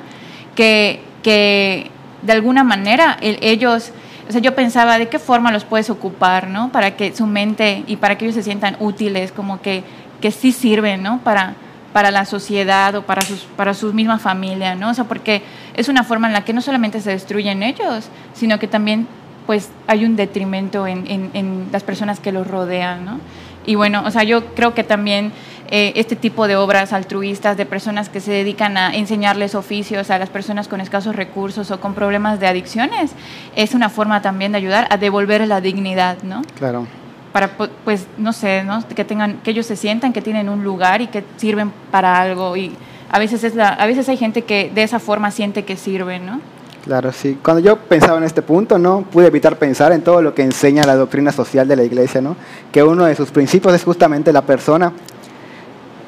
que, 0.55 1.03
que 1.23 1.91
de 2.21 2.33
alguna 2.33 2.63
manera 2.63 3.17
el- 3.23 3.39
ellos, 3.41 3.93
o 4.29 4.33
sea, 4.33 4.43
yo 4.43 4.55
pensaba 4.55 4.99
de 4.99 5.09
qué 5.09 5.19
forma 5.19 5.51
los 5.51 5.65
puedes 5.65 5.89
ocupar, 5.89 6.49
¿no? 6.49 6.71
Para 6.73 6.97
que 6.97 7.15
su 7.17 7.27
mente 7.27 7.85
y 7.87 7.97
para 7.97 8.19
que 8.19 8.27
ellos 8.27 8.35
se 8.35 8.43
sientan 8.43 8.77
útiles, 8.81 9.33
como 9.33 9.63
que, 9.63 9.83
que 10.21 10.31
sí 10.31 10.53
sirven, 10.53 11.03
¿no? 11.03 11.21
Para, 11.25 11.55
para 11.95 12.11
la 12.11 12.27
sociedad 12.27 12.95
o 12.97 13.03
para 13.03 13.23
sus, 13.23 13.47
para 13.57 13.73
su 13.73 13.95
misma 13.95 14.19
familia, 14.19 14.75
¿no? 14.75 14.91
O 14.91 14.95
sea, 14.95 15.05
porque 15.05 15.43
es 15.75 15.89
una 15.89 16.05
forma 16.05 16.27
en 16.27 16.35
la 16.35 16.45
que 16.45 16.53
no 16.53 16.61
solamente 16.61 17.01
se 17.01 17.13
destruyen 17.13 17.63
ellos, 17.63 18.11
sino 18.35 18.59
que 18.59 18.69
también 18.69 19.07
pues 19.49 19.71
hay 19.87 20.05
un 20.05 20.15
detrimento 20.15 20.87
en, 20.87 21.11
en- 21.11 21.31
en 21.33 21.67
las 21.73 21.83
personas 21.83 22.21
que 22.21 22.33
los 22.33 22.47
rodean, 22.47 23.05
¿no? 23.07 23.19
Y 23.67 23.75
bueno, 23.77 24.03
o 24.07 24.11
sea, 24.11 24.23
yo 24.23 24.45
creo 24.55 24.75
que 24.75 24.85
también 24.85 25.33
eh, 25.71 25.93
este 25.97 26.17
tipo 26.17 26.47
de 26.49 26.57
obras 26.57 26.93
altruistas 26.93 27.57
de 27.57 27.65
personas 27.67 28.09
que 28.11 28.21
se 28.21 28.31
dedican 28.31 28.77
a 28.77 28.95
enseñarles 28.95 29.55
oficios 29.55 30.11
a 30.11 30.19
las 30.19 30.29
personas 30.29 30.69
con 30.69 30.81
escasos 30.83 31.17
recursos 31.17 31.71
o 31.71 31.81
con 31.81 31.95
problemas 31.95 32.41
de 32.41 32.47
adicciones 32.47 33.13
es 33.57 33.75
una 33.75 33.89
forma 33.89 34.21
también 34.23 34.53
de 34.53 34.59
ayudar 34.59 34.87
a 34.91 34.99
devolver 34.99 35.47
la 35.49 35.61
dignidad, 35.63 36.19
¿no? 36.23 36.43
Claro. 36.59 36.87
Para, 37.33 37.57
pu- 37.59 37.71
pues, 37.85 38.07
no 38.19 38.33
sé, 38.35 38.65
¿no? 38.65 38.87
Que 38.89 39.05
tengan, 39.05 39.39
que 39.43 39.51
ellos 39.53 39.65
se 39.67 39.77
sientan 39.77 40.13
que 40.13 40.21
tienen 40.23 40.49
un 40.51 40.63
lugar 40.63 41.01
y 41.01 41.07
que 41.09 41.25
sirven 41.39 41.73
para 41.91 42.21
algo 42.21 42.55
y 42.57 42.73
a 43.11 43.19
veces 43.19 43.45
es 43.45 43.55
la, 43.55 43.69
a 43.71 43.87
veces 43.87 44.09
hay 44.11 44.19
gente 44.19 44.43
que 44.43 44.71
de 44.75 44.83
esa 44.83 44.99
forma 44.99 45.31
siente 45.31 45.65
que 45.65 45.77
sirve, 45.77 46.19
¿no? 46.21 46.41
Claro, 46.89 47.13
sí. 47.13 47.39
Cuando 47.45 47.61
yo 47.61 47.77
pensaba 47.77 48.17
en 48.17 48.25
este 48.25 48.41
punto, 48.41 48.79
no 48.79 49.03
pude 49.03 49.27
evitar 49.27 49.59
pensar 49.59 49.93
en 49.93 50.01
todo 50.01 50.23
lo 50.23 50.33
que 50.33 50.41
enseña 50.41 50.85
la 50.85 50.97
doctrina 50.97 51.31
social 51.31 51.69
de 51.69 51.77
la 51.77 51.85
iglesia, 51.85 52.23
¿no? 52.23 52.35
Que 52.73 52.83
uno 52.83 53.05
de 53.05 53.15
sus 53.15 53.31
principios 53.31 53.75
es 53.75 53.85
justamente 53.85 54.33
la 54.33 54.41
persona. 54.41 54.91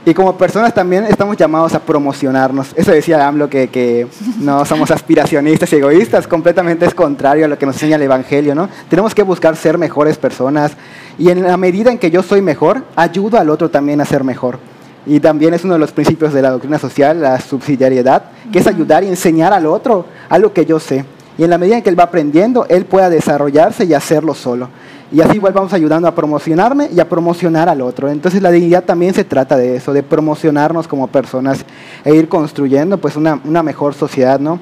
Y 0.07 0.15
como 0.15 0.39
personas 0.39 0.73
también 0.73 1.05
estamos 1.05 1.37
llamados 1.37 1.75
a 1.75 1.81
promocionarnos. 1.81 2.73
Eso 2.77 2.93
decía 2.93 3.29
AMLO, 3.29 3.51
que, 3.51 3.69
que 3.69 4.07
no 4.39 4.65
somos 4.65 4.91
aspiracionistas 4.91 5.71
y 5.75 5.77
egoístas, 5.77 6.27
completamente 6.27 6.87
es 6.87 6.95
contrario 6.95 7.45
a 7.45 7.49
lo 7.49 7.59
que 7.59 7.67
nos 7.67 7.75
enseña 7.75 7.97
el 7.97 8.03
Evangelio, 8.03 8.55
¿no? 8.55 8.71
Tenemos 8.89 9.15
que 9.15 9.23
buscar 9.23 9.57
ser 9.57 9.77
mejores 9.77 10.17
personas 10.17 10.73
y 11.19 11.29
en 11.29 11.43
la 11.43 11.59
medida 11.59 11.91
en 11.91 11.99
que 11.99 12.11
yo 12.11 12.23
soy 12.23 12.41
mejor, 12.41 12.85
ayudo 12.97 13.39
al 13.39 13.51
otro 13.51 13.69
también 13.69 14.01
a 14.01 14.07
ser 14.07 14.25
mejor. 14.25 14.59
Y 15.07 15.21
también 15.21 15.55
es 15.55 15.65
uno 15.65 15.75
de 15.75 15.79
los 15.79 15.93
principios 15.93 16.33
de 16.33 16.43
la 16.43 16.51
doctrina 16.51 16.79
social, 16.79 17.21
la 17.21 17.41
subsidiariedad, 17.41 18.25
que 18.53 18.59
es 18.59 18.67
ayudar 18.67 19.03
y 19.05 19.09
enseñar 19.09 19.53
al 19.53 19.67
otro 19.67 20.05
algo 20.29 20.53
que 20.53 20.67
yo 20.67 20.79
sé. 20.79 21.05
Y 21.39 21.45
en 21.45 21.51
la 21.51 21.59
medida 21.59 21.77
en 21.77 21.83
que 21.83 21.89
él 21.89 21.99
va 21.99 22.05
aprendiendo, 22.05 22.67
él 22.69 22.85
pueda 22.85 23.09
desarrollarse 23.09 23.85
y 23.85 23.95
hacerlo 23.95 24.35
solo. 24.35 24.69
Y 25.13 25.23
así 25.23 25.37
igual 25.37 25.53
vamos 25.53 25.73
ayudando 25.73 26.07
a 26.07 26.15
promocionarme 26.15 26.89
y 26.95 27.01
a 27.01 27.09
promocionar 27.09 27.69
al 27.69 27.81
otro. 27.81 28.09
Entonces 28.09 28.43
la 28.43 28.51
dignidad 28.51 28.85
también 28.85 29.15
se 29.15 29.25
trata 29.25 29.57
de 29.57 29.77
eso, 29.77 29.93
de 29.93 30.03
promocionarnos 30.03 30.87
como 30.87 31.07
personas 31.09 31.65
e 32.05 32.15
ir 32.15 32.29
construyendo 32.29 32.99
pues 32.99 33.17
una, 33.17 33.41
una 33.45 33.63
mejor 33.63 33.95
sociedad, 33.95 34.39
¿no? 34.39 34.61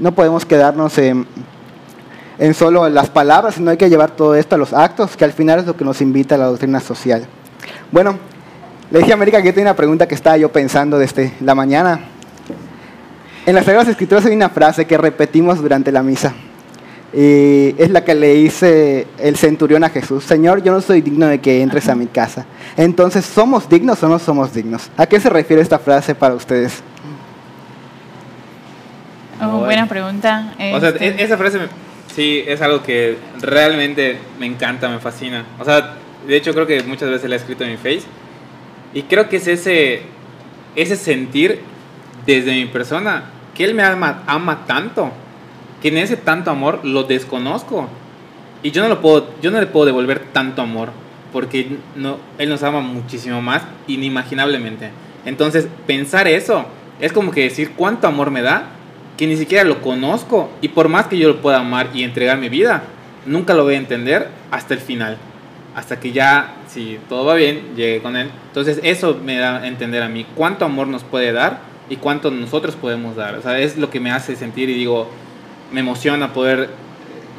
No 0.00 0.12
podemos 0.12 0.44
quedarnos 0.44 0.98
en, 0.98 1.26
en 2.38 2.54
solo 2.54 2.88
las 2.88 3.10
palabras, 3.10 3.54
sino 3.54 3.70
hay 3.70 3.76
que 3.76 3.88
llevar 3.88 4.10
todo 4.10 4.34
esto 4.34 4.56
a 4.56 4.58
los 4.58 4.72
actos, 4.72 5.16
que 5.16 5.24
al 5.24 5.32
final 5.32 5.60
es 5.60 5.66
lo 5.66 5.76
que 5.76 5.84
nos 5.84 6.00
invita 6.00 6.34
a 6.34 6.38
la 6.38 6.46
doctrina 6.46 6.80
social. 6.80 7.26
Bueno, 7.92 8.18
le 8.90 8.98
dije 9.00 9.10
a 9.10 9.14
América 9.14 9.40
que 9.40 9.48
yo 9.48 9.54
tenía 9.54 9.70
una 9.70 9.76
pregunta 9.76 10.06
que 10.06 10.14
estaba 10.14 10.36
yo 10.36 10.50
pensando 10.52 10.98
desde 10.98 11.32
la 11.40 11.54
mañana. 11.54 12.00
En 13.46 13.54
las 13.54 13.64
Sagradas 13.64 13.88
Escrituras 13.88 14.24
hay 14.26 14.34
una 14.34 14.48
frase 14.48 14.86
que 14.86 14.96
repetimos 14.96 15.60
durante 15.60 15.90
la 15.92 16.02
misa. 16.02 16.32
Y 17.12 17.74
es 17.80 17.90
la 17.90 18.02
que 18.04 18.14
le 18.14 18.34
dice 18.34 19.06
el 19.18 19.36
centurión 19.36 19.84
a 19.84 19.90
Jesús, 19.90 20.24
Señor, 20.24 20.62
yo 20.62 20.72
no 20.72 20.80
soy 20.80 21.00
digno 21.00 21.26
de 21.26 21.40
que 21.40 21.62
entres 21.62 21.88
a 21.88 21.94
mi 21.94 22.06
casa. 22.06 22.44
Entonces, 22.76 23.24
¿somos 23.24 23.68
dignos 23.68 24.02
o 24.02 24.08
no 24.08 24.18
somos 24.18 24.52
dignos? 24.52 24.90
¿A 24.96 25.06
qué 25.06 25.20
se 25.20 25.28
refiere 25.30 25.62
esta 25.62 25.78
frase 25.78 26.14
para 26.14 26.34
ustedes? 26.34 26.82
Oh, 29.40 29.60
buena 29.60 29.86
pregunta. 29.86 30.54
O 30.74 30.80
sea, 30.80 30.88
Este, 30.90 31.06
e- 31.06 31.22
esa 31.24 31.36
frase 31.36 31.58
sí 32.14 32.42
es 32.46 32.60
algo 32.62 32.82
que 32.82 33.16
realmente 33.40 34.18
me 34.40 34.46
encanta, 34.46 34.88
me 34.88 34.98
fascina. 34.98 35.44
O 35.60 35.64
sea, 35.64 35.94
de 36.26 36.36
hecho 36.36 36.52
creo 36.52 36.66
que 36.66 36.82
muchas 36.82 37.10
veces 37.10 37.28
la 37.28 37.36
he 37.36 37.38
escrito 37.38 37.62
en 37.64 37.70
mi 37.72 37.76
face. 37.76 38.02
Y 38.94 39.02
creo 39.02 39.28
que 39.28 39.36
es 39.36 39.48
ese, 39.48 40.02
ese 40.76 40.96
sentir 40.96 41.60
desde 42.24 42.54
mi 42.54 42.66
persona 42.66 43.24
que 43.54 43.64
Él 43.64 43.74
me 43.74 43.82
ama, 43.82 44.22
ama 44.26 44.66
tanto, 44.66 45.10
que 45.82 45.88
en 45.88 45.98
ese 45.98 46.16
tanto 46.16 46.50
amor 46.50 46.80
lo 46.84 47.02
desconozco. 47.02 47.88
Y 48.62 48.70
yo 48.70 48.82
no, 48.82 48.88
lo 48.88 49.00
puedo, 49.00 49.28
yo 49.42 49.50
no 49.50 49.60
le 49.60 49.66
puedo 49.66 49.86
devolver 49.86 50.20
tanto 50.32 50.62
amor, 50.62 50.90
porque 51.32 51.76
no, 51.96 52.18
Él 52.38 52.48
nos 52.48 52.62
ama 52.62 52.80
muchísimo 52.80 53.42
más, 53.42 53.62
inimaginablemente. 53.88 54.90
Entonces, 55.26 55.68
pensar 55.86 56.28
eso 56.28 56.64
es 57.00 57.12
como 57.12 57.32
que 57.32 57.42
decir 57.42 57.72
cuánto 57.76 58.06
amor 58.06 58.30
me 58.30 58.42
da, 58.42 58.68
que 59.18 59.26
ni 59.26 59.36
siquiera 59.36 59.64
lo 59.64 59.82
conozco, 59.82 60.50
y 60.60 60.68
por 60.68 60.88
más 60.88 61.06
que 61.06 61.18
yo 61.18 61.28
lo 61.28 61.42
pueda 61.42 61.58
amar 61.58 61.90
y 61.92 62.04
entregar 62.04 62.38
mi 62.38 62.48
vida, 62.48 62.84
nunca 63.26 63.54
lo 63.54 63.64
voy 63.64 63.74
a 63.74 63.78
entender 63.78 64.28
hasta 64.50 64.74
el 64.74 64.80
final. 64.80 65.18
Hasta 65.74 65.98
que 65.98 66.12
ya, 66.12 66.54
si 66.68 66.98
todo 67.08 67.24
va 67.24 67.34
bien, 67.34 67.74
llegue 67.76 68.00
con 68.00 68.16
Él. 68.16 68.30
Entonces, 68.48 68.80
eso 68.82 69.18
me 69.22 69.36
da 69.36 69.58
a 69.58 69.66
entender 69.66 70.02
a 70.02 70.08
mí 70.08 70.24
cuánto 70.34 70.64
amor 70.64 70.86
nos 70.86 71.02
puede 71.02 71.32
dar 71.32 71.60
y 71.88 71.96
cuánto 71.96 72.30
nosotros 72.30 72.76
podemos 72.76 73.16
dar. 73.16 73.34
O 73.34 73.42
sea, 73.42 73.58
es 73.58 73.76
lo 73.76 73.90
que 73.90 74.00
me 74.00 74.12
hace 74.12 74.36
sentir 74.36 74.70
y 74.70 74.74
digo, 74.74 75.08
me 75.72 75.80
emociona 75.80 76.32
poder 76.32 76.70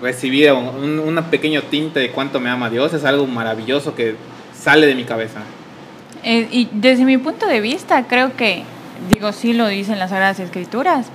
recibir 0.02 0.52
un, 0.52 1.00
una 1.00 1.30
pequeño 1.30 1.62
tinte 1.64 2.00
de 2.00 2.12
cuánto 2.12 2.40
me 2.40 2.50
ama 2.50 2.70
Dios. 2.70 2.94
Es 2.94 3.06
algo 3.06 3.26
maravilloso 3.26 3.96
que 3.96 4.16
sale 4.54 4.88
de 4.88 4.96
mi 4.96 5.06
cabeza. 5.06 5.40
Eh, 6.24 6.48
y 6.52 6.68
desde 6.72 7.06
mi 7.06 7.18
punto 7.18 7.48
de 7.48 7.62
vista, 7.62 8.04
creo 8.08 8.36
que, 8.36 8.64
digo, 9.14 9.32
sí 9.32 9.54
lo 9.54 9.68
dicen 9.68 10.00
las 10.00 10.10
Sagradas 10.10 10.40
Escrituras, 10.40 11.08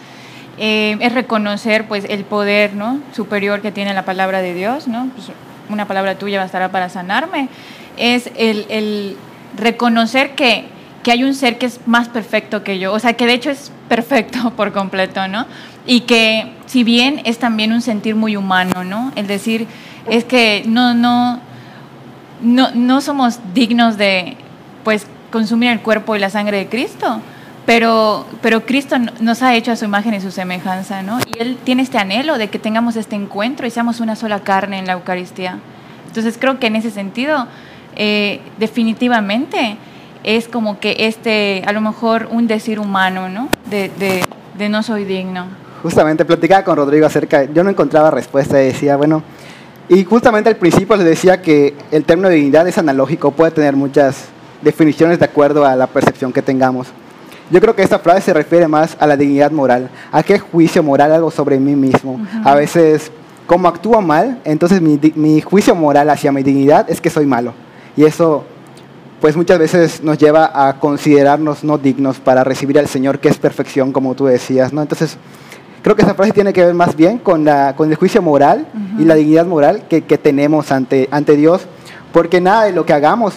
eh, 0.58 0.96
es 1.00 1.14
reconocer 1.14 1.88
pues 1.88 2.04
el 2.08 2.24
poder 2.24 2.74
¿no? 2.74 3.00
superior 3.12 3.60
que 3.60 3.72
tiene 3.72 3.94
la 3.94 4.04
palabra 4.04 4.42
de 4.42 4.54
Dios, 4.54 4.88
¿no? 4.88 5.10
Pues, 5.14 5.28
una 5.70 5.86
palabra 5.86 6.16
tuya 6.16 6.40
bastará 6.40 6.70
para 6.70 6.88
sanarme, 6.88 7.48
es 7.96 8.30
el, 8.36 8.66
el 8.68 9.16
reconocer 9.56 10.34
que, 10.34 10.66
que 11.02 11.12
hay 11.12 11.24
un 11.24 11.34
ser 11.34 11.58
que 11.58 11.66
es 11.66 11.80
más 11.86 12.08
perfecto 12.08 12.62
que 12.62 12.78
yo, 12.78 12.92
o 12.92 12.98
sea, 12.98 13.14
que 13.14 13.26
de 13.26 13.34
hecho 13.34 13.50
es 13.50 13.72
perfecto 13.88 14.50
por 14.56 14.72
completo, 14.72 15.28
¿no? 15.28 15.46
Y 15.86 16.00
que 16.00 16.52
si 16.66 16.84
bien 16.84 17.22
es 17.24 17.38
también 17.38 17.72
un 17.72 17.82
sentir 17.82 18.14
muy 18.14 18.36
humano, 18.36 18.84
¿no? 18.84 19.12
El 19.16 19.26
decir, 19.26 19.66
es 20.08 20.24
que 20.24 20.62
no, 20.66 20.94
no, 20.94 21.40
no, 22.42 22.70
no 22.74 23.00
somos 23.00 23.38
dignos 23.54 23.96
de 23.96 24.36
pues 24.84 25.06
consumir 25.30 25.70
el 25.70 25.80
cuerpo 25.80 26.16
y 26.16 26.18
la 26.18 26.30
sangre 26.30 26.58
de 26.58 26.68
Cristo, 26.68 27.20
pero, 27.70 28.26
pero 28.42 28.66
Cristo 28.66 28.98
no- 28.98 29.12
nos 29.20 29.42
ha 29.42 29.54
hecho 29.54 29.70
a 29.70 29.76
su 29.76 29.84
imagen 29.84 30.12
y 30.14 30.20
su 30.20 30.32
semejanza, 30.32 31.02
¿no? 31.04 31.20
Y 31.20 31.38
Él 31.40 31.56
tiene 31.62 31.82
este 31.82 31.98
anhelo 31.98 32.36
de 32.36 32.48
que 32.50 32.58
tengamos 32.58 32.96
este 32.96 33.14
encuentro 33.14 33.64
y 33.64 33.70
seamos 33.70 34.00
una 34.00 34.16
sola 34.16 34.40
carne 34.40 34.80
en 34.80 34.86
la 34.88 34.94
Eucaristía. 34.94 35.60
Entonces 36.08 36.36
creo 36.36 36.58
que 36.58 36.66
en 36.66 36.74
ese 36.74 36.90
sentido, 36.90 37.46
eh, 37.94 38.40
definitivamente 38.58 39.76
es 40.24 40.48
como 40.48 40.80
que 40.80 40.96
este, 40.98 41.62
a 41.64 41.70
lo 41.72 41.80
mejor 41.80 42.26
un 42.32 42.48
decir 42.48 42.80
humano, 42.80 43.28
¿no? 43.28 43.48
De, 43.70 43.88
de, 44.00 44.24
de 44.58 44.68
no 44.68 44.82
soy 44.82 45.04
digno. 45.04 45.46
Justamente 45.84 46.24
platicaba 46.24 46.64
con 46.64 46.74
Rodrigo 46.76 47.06
acerca, 47.06 47.44
yo 47.44 47.62
no 47.62 47.70
encontraba 47.70 48.10
respuesta 48.10 48.60
y 48.60 48.66
decía, 48.66 48.96
bueno, 48.96 49.22
y 49.88 50.02
justamente 50.04 50.48
al 50.50 50.56
principio 50.56 50.96
les 50.96 51.06
decía 51.06 51.40
que 51.40 51.76
el 51.92 52.04
término 52.04 52.30
de 52.30 52.34
dignidad 52.34 52.66
es 52.66 52.78
analógico, 52.78 53.30
puede 53.30 53.52
tener 53.52 53.76
muchas 53.76 54.24
definiciones 54.60 55.20
de 55.20 55.24
acuerdo 55.26 55.64
a 55.64 55.76
la 55.76 55.86
percepción 55.86 56.32
que 56.32 56.42
tengamos. 56.42 56.88
Yo 57.50 57.60
creo 57.60 57.74
que 57.74 57.82
esta 57.82 57.98
frase 57.98 58.22
se 58.22 58.32
refiere 58.32 58.68
más 58.68 58.96
a 59.00 59.06
la 59.06 59.16
dignidad 59.16 59.50
moral, 59.50 59.90
a 60.12 60.22
qué 60.22 60.38
juicio 60.38 60.82
moral 60.82 61.12
hago 61.12 61.30
sobre 61.30 61.58
mí 61.58 61.74
mismo. 61.74 62.20
A 62.44 62.54
veces, 62.54 63.10
como 63.46 63.66
actúo 63.66 64.00
mal, 64.00 64.40
entonces 64.44 64.80
mi, 64.80 65.00
mi 65.16 65.40
juicio 65.40 65.74
moral 65.74 66.10
hacia 66.10 66.30
mi 66.30 66.44
dignidad 66.44 66.88
es 66.88 67.00
que 67.00 67.10
soy 67.10 67.26
malo. 67.26 67.52
Y 67.96 68.04
eso, 68.04 68.44
pues 69.20 69.36
muchas 69.36 69.58
veces 69.58 70.02
nos 70.02 70.16
lleva 70.16 70.68
a 70.68 70.78
considerarnos 70.78 71.64
no 71.64 71.76
dignos 71.76 72.20
para 72.20 72.44
recibir 72.44 72.78
al 72.78 72.86
Señor, 72.86 73.18
que 73.18 73.28
es 73.28 73.38
perfección, 73.38 73.90
como 73.90 74.14
tú 74.14 74.26
decías, 74.26 74.72
¿no? 74.72 74.80
Entonces, 74.80 75.16
creo 75.82 75.96
que 75.96 76.02
esa 76.02 76.14
frase 76.14 76.32
tiene 76.32 76.52
que 76.52 76.64
ver 76.64 76.74
más 76.74 76.94
bien 76.94 77.18
con, 77.18 77.44
la, 77.44 77.74
con 77.74 77.90
el 77.90 77.96
juicio 77.96 78.22
moral 78.22 78.68
y 78.96 79.04
la 79.04 79.16
dignidad 79.16 79.46
moral 79.46 79.88
que, 79.88 80.02
que 80.02 80.18
tenemos 80.18 80.70
ante, 80.70 81.08
ante 81.10 81.34
Dios, 81.34 81.62
porque 82.12 82.40
nada 82.40 82.64
de 82.64 82.72
lo 82.72 82.86
que 82.86 82.92
hagamos 82.92 83.34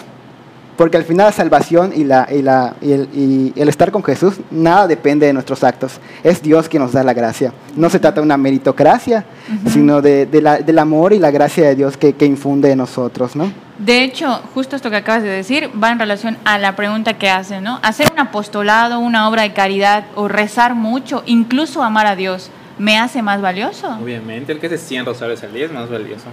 Porque 0.76 0.96
al 0.96 1.04
final 1.04 1.26
la 1.26 1.32
salvación 1.32 1.92
y, 1.94 2.02
la, 2.04 2.26
y, 2.30 2.42
la, 2.42 2.74
y, 2.80 2.92
el, 2.92 3.08
y 3.14 3.52
el 3.56 3.68
estar 3.68 3.92
con 3.92 4.02
Jesús, 4.02 4.34
nada 4.50 4.86
depende 4.88 5.26
de 5.26 5.32
nuestros 5.32 5.62
actos. 5.62 6.00
Es 6.24 6.42
Dios 6.42 6.68
quien 6.68 6.82
nos 6.82 6.92
da 6.92 7.04
la 7.04 7.12
gracia. 7.14 7.52
No 7.76 7.88
se 7.90 8.00
trata 8.00 8.20
de 8.20 8.24
una 8.26 8.36
meritocracia, 8.36 9.24
sino 9.68 10.02
de, 10.02 10.26
de 10.26 10.42
la- 10.42 10.58
del 10.58 10.78
amor 10.78 11.12
y 11.12 11.18
la 11.20 11.30
gracia 11.30 11.68
de 11.68 11.76
Dios 11.76 11.96
que, 11.96 12.14
que 12.14 12.26
infunde 12.26 12.72
en 12.72 12.78
nosotros, 12.78 13.36
¿no? 13.36 13.52
De 13.78 14.02
hecho, 14.04 14.40
justo 14.54 14.76
esto 14.76 14.88
que 14.90 14.96
acabas 14.96 15.22
de 15.22 15.28
decir 15.28 15.68
va 15.82 15.90
en 15.90 15.98
relación 15.98 16.36
a 16.44 16.58
la 16.58 16.74
pregunta 16.76 17.14
que 17.18 17.28
hacen, 17.30 17.62
¿no? 17.64 17.78
Hacer 17.82 18.08
un 18.12 18.18
apostolado, 18.20 18.98
una 19.00 19.28
obra 19.28 19.42
de 19.42 19.52
caridad 19.52 20.04
o 20.16 20.28
rezar 20.28 20.74
mucho, 20.74 21.22
incluso 21.26 21.82
amar 21.82 22.06
a 22.06 22.16
Dios, 22.16 22.50
¿me 22.78 22.98
hace 22.98 23.22
más 23.22 23.40
valioso? 23.40 23.88
Obviamente, 24.02 24.52
el 24.52 24.58
que 24.60 24.66
hace 24.66 24.78
100 24.78 25.06
rosarios 25.06 25.42
al 25.42 25.52
día 25.52 25.66
es 25.66 25.72
más 25.72 25.88
valioso. 25.90 26.26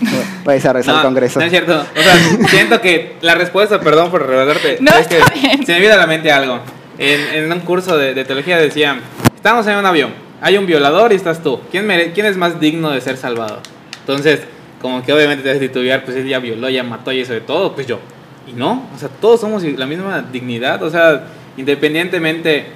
Vais 0.44 0.64
a 0.66 0.72
rezar 0.72 0.92
No, 0.94 1.00
al 1.00 1.06
Congreso. 1.06 1.38
No 1.38 1.44
es 1.46 1.50
cierto. 1.52 1.72
O 1.80 2.02
sea, 2.02 2.48
siento 2.48 2.80
que 2.80 3.16
la 3.20 3.34
respuesta, 3.34 3.80
perdón 3.80 4.10
por 4.10 4.26
revelarte, 4.26 4.78
No, 4.80 4.90
es 4.92 5.06
que 5.06 5.18
está 5.18 5.32
bien. 5.34 5.64
se 5.64 5.72
me 5.72 5.78
viene 5.80 5.94
a 5.94 5.98
la 5.98 6.06
mente 6.06 6.32
algo. 6.32 6.58
En, 6.98 7.20
en 7.44 7.52
un 7.52 7.60
curso 7.60 7.96
de, 7.96 8.14
de 8.14 8.24
teología 8.24 8.56
decían, 8.58 9.00
estamos 9.34 9.66
en 9.66 9.76
un 9.76 9.86
avión, 9.86 10.10
hay 10.40 10.56
un 10.58 10.66
violador 10.66 11.12
y 11.12 11.16
estás 11.16 11.42
tú. 11.42 11.60
¿Quién, 11.70 11.86
mere- 11.86 12.12
quién 12.12 12.26
es 12.26 12.36
más 12.36 12.58
digno 12.60 12.90
de 12.90 13.00
ser 13.00 13.16
salvado? 13.16 13.60
Entonces, 14.00 14.40
como 14.82 15.02
que 15.02 15.12
obviamente 15.12 15.42
te 15.42 15.48
vas 15.48 15.56
a 15.56 15.60
titubear, 15.60 16.04
pues 16.04 16.16
él 16.16 16.28
ya 16.28 16.38
violó, 16.40 16.68
ya 16.68 16.82
mató 16.82 17.10
y 17.12 17.20
eso 17.20 17.32
de 17.32 17.40
todo, 17.40 17.74
pues 17.74 17.86
yo. 17.86 17.98
Y 18.46 18.52
no, 18.52 18.88
o 18.94 18.98
sea, 18.98 19.08
todos 19.08 19.40
somos 19.40 19.62
la 19.62 19.86
misma 19.86 20.20
dignidad, 20.22 20.82
o 20.82 20.90
sea, 20.90 21.24
independientemente 21.56 22.66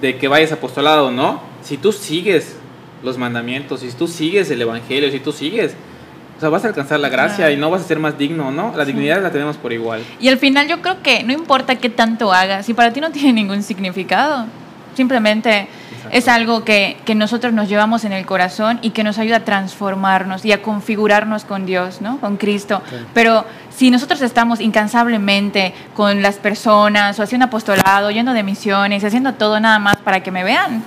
de 0.00 0.16
que 0.16 0.28
vayas 0.28 0.52
apostolado 0.52 1.06
o 1.08 1.10
no, 1.10 1.42
si 1.62 1.76
tú 1.78 1.92
sigues 1.92 2.56
los 3.06 3.16
mandamientos, 3.16 3.80
si 3.80 3.90
tú 3.92 4.06
sigues 4.06 4.50
el 4.50 4.60
evangelio, 4.60 5.10
si 5.10 5.20
tú 5.20 5.32
sigues, 5.32 5.74
o 6.36 6.40
sea, 6.40 6.50
vas 6.50 6.64
a 6.64 6.68
alcanzar 6.68 7.00
la 7.00 7.08
gracia 7.08 7.50
y 7.50 7.56
no 7.56 7.70
vas 7.70 7.82
a 7.82 7.84
ser 7.86 7.98
más 7.98 8.18
digno, 8.18 8.50
¿no? 8.50 8.74
La 8.76 8.84
dignidad 8.84 9.22
la 9.22 9.30
tenemos 9.30 9.56
por 9.56 9.72
igual. 9.72 10.02
Y 10.20 10.28
al 10.28 10.36
final 10.36 10.68
yo 10.68 10.82
creo 10.82 11.02
que 11.02 11.22
no 11.22 11.32
importa 11.32 11.76
qué 11.76 11.88
tanto 11.88 12.32
hagas, 12.32 12.66
si 12.66 12.74
para 12.74 12.92
ti 12.92 13.00
no 13.00 13.10
tiene 13.10 13.32
ningún 13.32 13.62
significado, 13.62 14.44
simplemente 14.94 15.68
es 16.10 16.28
algo 16.28 16.64
que, 16.64 16.98
que 17.04 17.14
nosotros 17.14 17.52
nos 17.52 17.68
llevamos 17.68 18.04
en 18.04 18.12
el 18.12 18.26
corazón 18.26 18.78
y 18.82 18.90
que 18.90 19.02
nos 19.02 19.18
ayuda 19.18 19.38
a 19.38 19.44
transformarnos 19.44 20.44
y 20.44 20.52
a 20.52 20.62
configurarnos 20.62 21.44
con 21.44 21.64
Dios, 21.64 22.00
¿no? 22.00 22.18
Con 22.18 22.36
Cristo. 22.36 22.82
Pero 23.14 23.44
si 23.74 23.90
nosotros 23.90 24.20
estamos 24.20 24.60
incansablemente 24.60 25.74
con 25.94 26.22
las 26.22 26.36
personas 26.36 27.18
o 27.18 27.22
haciendo 27.22 27.46
apostolado, 27.46 28.10
yendo 28.10 28.32
de 28.32 28.42
misiones, 28.42 29.04
haciendo 29.04 29.34
todo 29.34 29.58
nada 29.58 29.78
más 29.78 29.96
para 29.96 30.22
que 30.22 30.30
me 30.30 30.44
vean, 30.44 30.82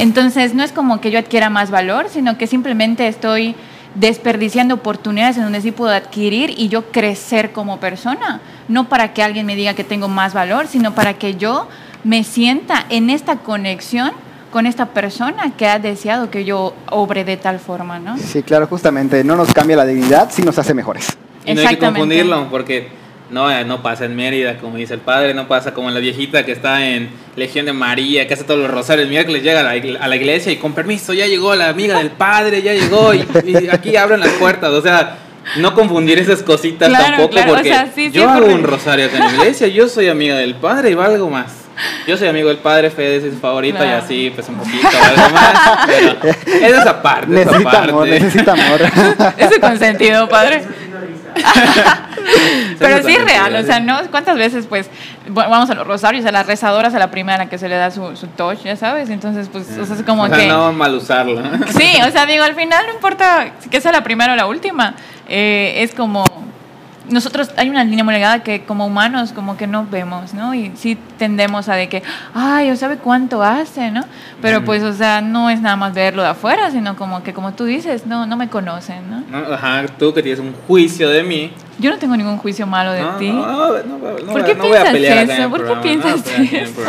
entonces 0.00 0.54
no 0.54 0.62
es 0.62 0.72
como 0.72 1.00
que 1.00 1.10
yo 1.10 1.18
adquiera 1.18 1.50
más 1.50 1.70
valor, 1.70 2.08
sino 2.08 2.38
que 2.38 2.46
simplemente 2.46 3.06
estoy 3.06 3.54
desperdiciando 3.94 4.74
oportunidades 4.74 5.36
en 5.36 5.44
donde 5.44 5.60
sí 5.60 5.72
puedo 5.72 5.92
adquirir 5.92 6.54
y 6.56 6.68
yo 6.68 6.90
crecer 6.90 7.52
como 7.52 7.80
persona, 7.80 8.40
no 8.68 8.88
para 8.88 9.12
que 9.12 9.22
alguien 9.22 9.46
me 9.46 9.56
diga 9.56 9.74
que 9.74 9.84
tengo 9.84 10.08
más 10.08 10.32
valor, 10.32 10.68
sino 10.68 10.94
para 10.94 11.14
que 11.14 11.34
yo 11.34 11.68
me 12.04 12.24
sienta 12.24 12.86
en 12.88 13.10
esta 13.10 13.36
conexión 13.36 14.12
con 14.50 14.66
esta 14.66 14.86
persona 14.86 15.52
que 15.56 15.66
ha 15.68 15.78
deseado 15.78 16.30
que 16.30 16.44
yo 16.44 16.74
obre 16.90 17.24
de 17.24 17.36
tal 17.36 17.58
forma, 17.58 17.98
¿no? 17.98 18.18
Sí, 18.18 18.42
claro, 18.42 18.66
justamente. 18.66 19.22
No 19.22 19.36
nos 19.36 19.52
cambia 19.52 19.76
la 19.76 19.86
dignidad, 19.86 20.28
sí 20.30 20.42
nos 20.42 20.58
hace 20.58 20.74
mejores. 20.74 21.16
Y 21.44 21.54
no 21.54 21.60
hay 21.60 21.76
que 21.76 21.78
confundirlo, 21.78 22.48
porque 22.50 22.88
no, 23.30 23.50
eh, 23.50 23.64
no 23.64 23.82
pasa 23.82 24.04
en 24.06 24.16
Mérida, 24.16 24.56
como 24.58 24.76
dice 24.76 24.94
el 24.94 25.00
padre, 25.00 25.34
no 25.34 25.46
pasa 25.48 25.72
como 25.72 25.88
en 25.88 25.94
la 25.94 26.00
viejita 26.00 26.44
que 26.44 26.52
está 26.52 26.84
en 26.86 27.10
Legión 27.36 27.66
de 27.66 27.72
María, 27.72 28.26
que 28.26 28.34
hace 28.34 28.44
todos 28.44 28.60
los 28.60 28.70
rosarios. 28.70 29.04
El 29.04 29.10
miércoles 29.10 29.42
llega 29.42 29.60
a 29.60 29.62
la, 29.62 29.76
igle- 29.76 29.98
a 30.00 30.08
la 30.08 30.16
iglesia 30.16 30.50
y 30.52 30.56
con 30.56 30.72
permiso, 30.72 31.12
ya 31.14 31.26
llegó 31.26 31.54
la 31.54 31.68
amiga 31.68 31.98
del 31.98 32.10
padre, 32.10 32.62
ya 32.62 32.72
llegó 32.74 33.14
y, 33.14 33.24
y 33.46 33.68
aquí 33.68 33.96
abren 33.96 34.20
las 34.20 34.30
puertas. 34.30 34.70
O 34.70 34.82
sea, 34.82 35.16
no 35.56 35.74
confundir 35.74 36.18
esas 36.18 36.42
cositas 36.42 36.88
Claro, 36.88 37.04
tampoco, 37.06 37.30
claro, 37.30 37.52
o 37.52 37.54
porque 37.54 37.70
sea, 37.70 37.86
sí, 37.94 38.06
sí 38.06 38.10
yo 38.10 38.28
hago 38.28 38.40
ocurre. 38.40 38.54
un 38.54 38.62
rosario 38.64 39.06
acá 39.06 39.16
en 39.16 39.24
la 39.24 39.32
iglesia, 39.42 39.68
yo 39.68 39.88
soy 39.88 40.08
amiga 40.08 40.36
del 40.36 40.54
padre 40.56 40.90
y 40.90 40.94
valgo 40.94 41.30
más. 41.30 41.52
Yo 42.06 42.14
soy 42.18 42.28
amigo 42.28 42.48
del 42.48 42.58
padre, 42.58 42.90
Fede 42.90 43.16
es 43.26 43.32
su 43.32 43.40
favorita 43.40 43.86
y 43.86 43.88
así, 43.88 44.30
pues 44.34 44.46
un 44.50 44.56
poquito, 44.58 44.86
algo 44.86 45.30
más. 45.34 45.86
Pero 45.86 46.18
es 46.66 46.72
esa 46.74 47.00
parte, 47.00 47.40
esa 47.40 47.50
Necesita 47.52 47.70
parte. 47.70 47.90
amor, 47.90 48.08
necesita 48.08 48.52
amor. 48.52 48.80
Ese 49.38 49.60
consentido, 49.60 50.28
padre. 50.28 50.62
Pero 52.78 53.02
sí 53.02 53.14
es 53.14 53.24
real, 53.24 53.54
o 53.56 53.62
sea. 53.62 53.80
¿no? 53.80 53.98
¿Cuántas 54.10 54.36
veces, 54.36 54.66
pues, 54.66 54.90
vamos 55.28 55.70
a 55.70 55.74
los 55.74 55.86
rosarios, 55.86 56.24
a 56.26 56.32
las 56.32 56.46
rezadoras, 56.46 56.94
a 56.94 56.98
la 56.98 57.10
primera 57.10 57.36
a 57.36 57.44
la 57.44 57.50
que 57.50 57.58
se 57.58 57.68
le 57.68 57.76
da 57.76 57.90
su, 57.90 58.16
su 58.16 58.26
touch, 58.28 58.62
ya 58.62 58.76
sabes? 58.76 59.10
Entonces, 59.10 59.48
pues, 59.50 59.76
o 59.78 59.84
sea, 59.84 59.96
es 59.96 60.02
como 60.02 60.24
o 60.24 60.28
sea, 60.28 60.36
que... 60.36 60.46
no 60.46 60.72
mal 60.72 60.94
usarlo. 60.94 61.42
Sí, 61.76 61.92
o 62.06 62.10
sea, 62.10 62.26
digo, 62.26 62.44
al 62.44 62.54
final 62.54 62.84
no 62.86 62.94
importa 62.94 63.52
que 63.70 63.80
sea 63.80 63.92
la 63.92 64.02
primera 64.02 64.32
o 64.32 64.36
la 64.36 64.46
última, 64.46 64.94
eh, 65.28 65.74
es 65.78 65.94
como... 65.94 66.24
Nosotros 67.10 67.50
hay 67.56 67.68
una 67.68 67.82
línea 67.84 68.04
muy 68.04 68.14
delgada 68.14 68.42
que 68.42 68.64
como 68.64 68.86
humanos 68.86 69.32
como 69.32 69.56
que 69.56 69.66
no 69.66 69.86
vemos, 69.90 70.32
¿no? 70.32 70.54
Y 70.54 70.72
sí 70.76 70.96
tendemos 71.18 71.68
a 71.68 71.74
de 71.74 71.88
que, 71.88 72.02
ay, 72.34 72.70
o 72.70 72.76
sabe 72.76 72.96
cuánto 72.98 73.42
hace, 73.42 73.90
¿no? 73.90 74.04
Pero 74.40 74.64
pues, 74.64 74.82
o 74.82 74.92
sea, 74.92 75.20
no 75.20 75.50
es 75.50 75.60
nada 75.60 75.76
más 75.76 75.92
verlo 75.92 76.22
de 76.22 76.28
afuera, 76.28 76.70
sino 76.70 76.96
como 76.96 77.22
que, 77.22 77.32
como 77.34 77.52
tú 77.52 77.64
dices, 77.64 78.06
no, 78.06 78.26
no 78.26 78.36
me 78.36 78.48
conocen, 78.48 79.02
¿no? 79.10 79.54
Ajá, 79.54 79.84
tú 79.98 80.14
que 80.14 80.22
tienes 80.22 80.40
un 80.40 80.54
juicio 80.66 81.08
de 81.10 81.22
mí. 81.22 81.52
Yo 81.78 81.90
no 81.90 81.98
tengo 81.98 82.14
ningún 82.16 82.36
juicio 82.36 82.66
malo 82.66 82.92
de 82.92 83.00
No, 83.00 83.16
ti. 83.16 83.30
no, 83.30 83.46
no, 83.46 83.68
no, 83.82 83.98
no, 84.26 84.32
¿Por 84.32 84.44
qué 84.44 84.54
no 84.54 84.64
voy 84.64 84.76
a 84.76 84.82
piensas 84.82 84.92
pelear 84.92 85.30
eso? 85.30 85.50
¿Por 85.50 85.66
qué 85.66 85.74
piensas 85.82 86.22
eso? 86.52 86.82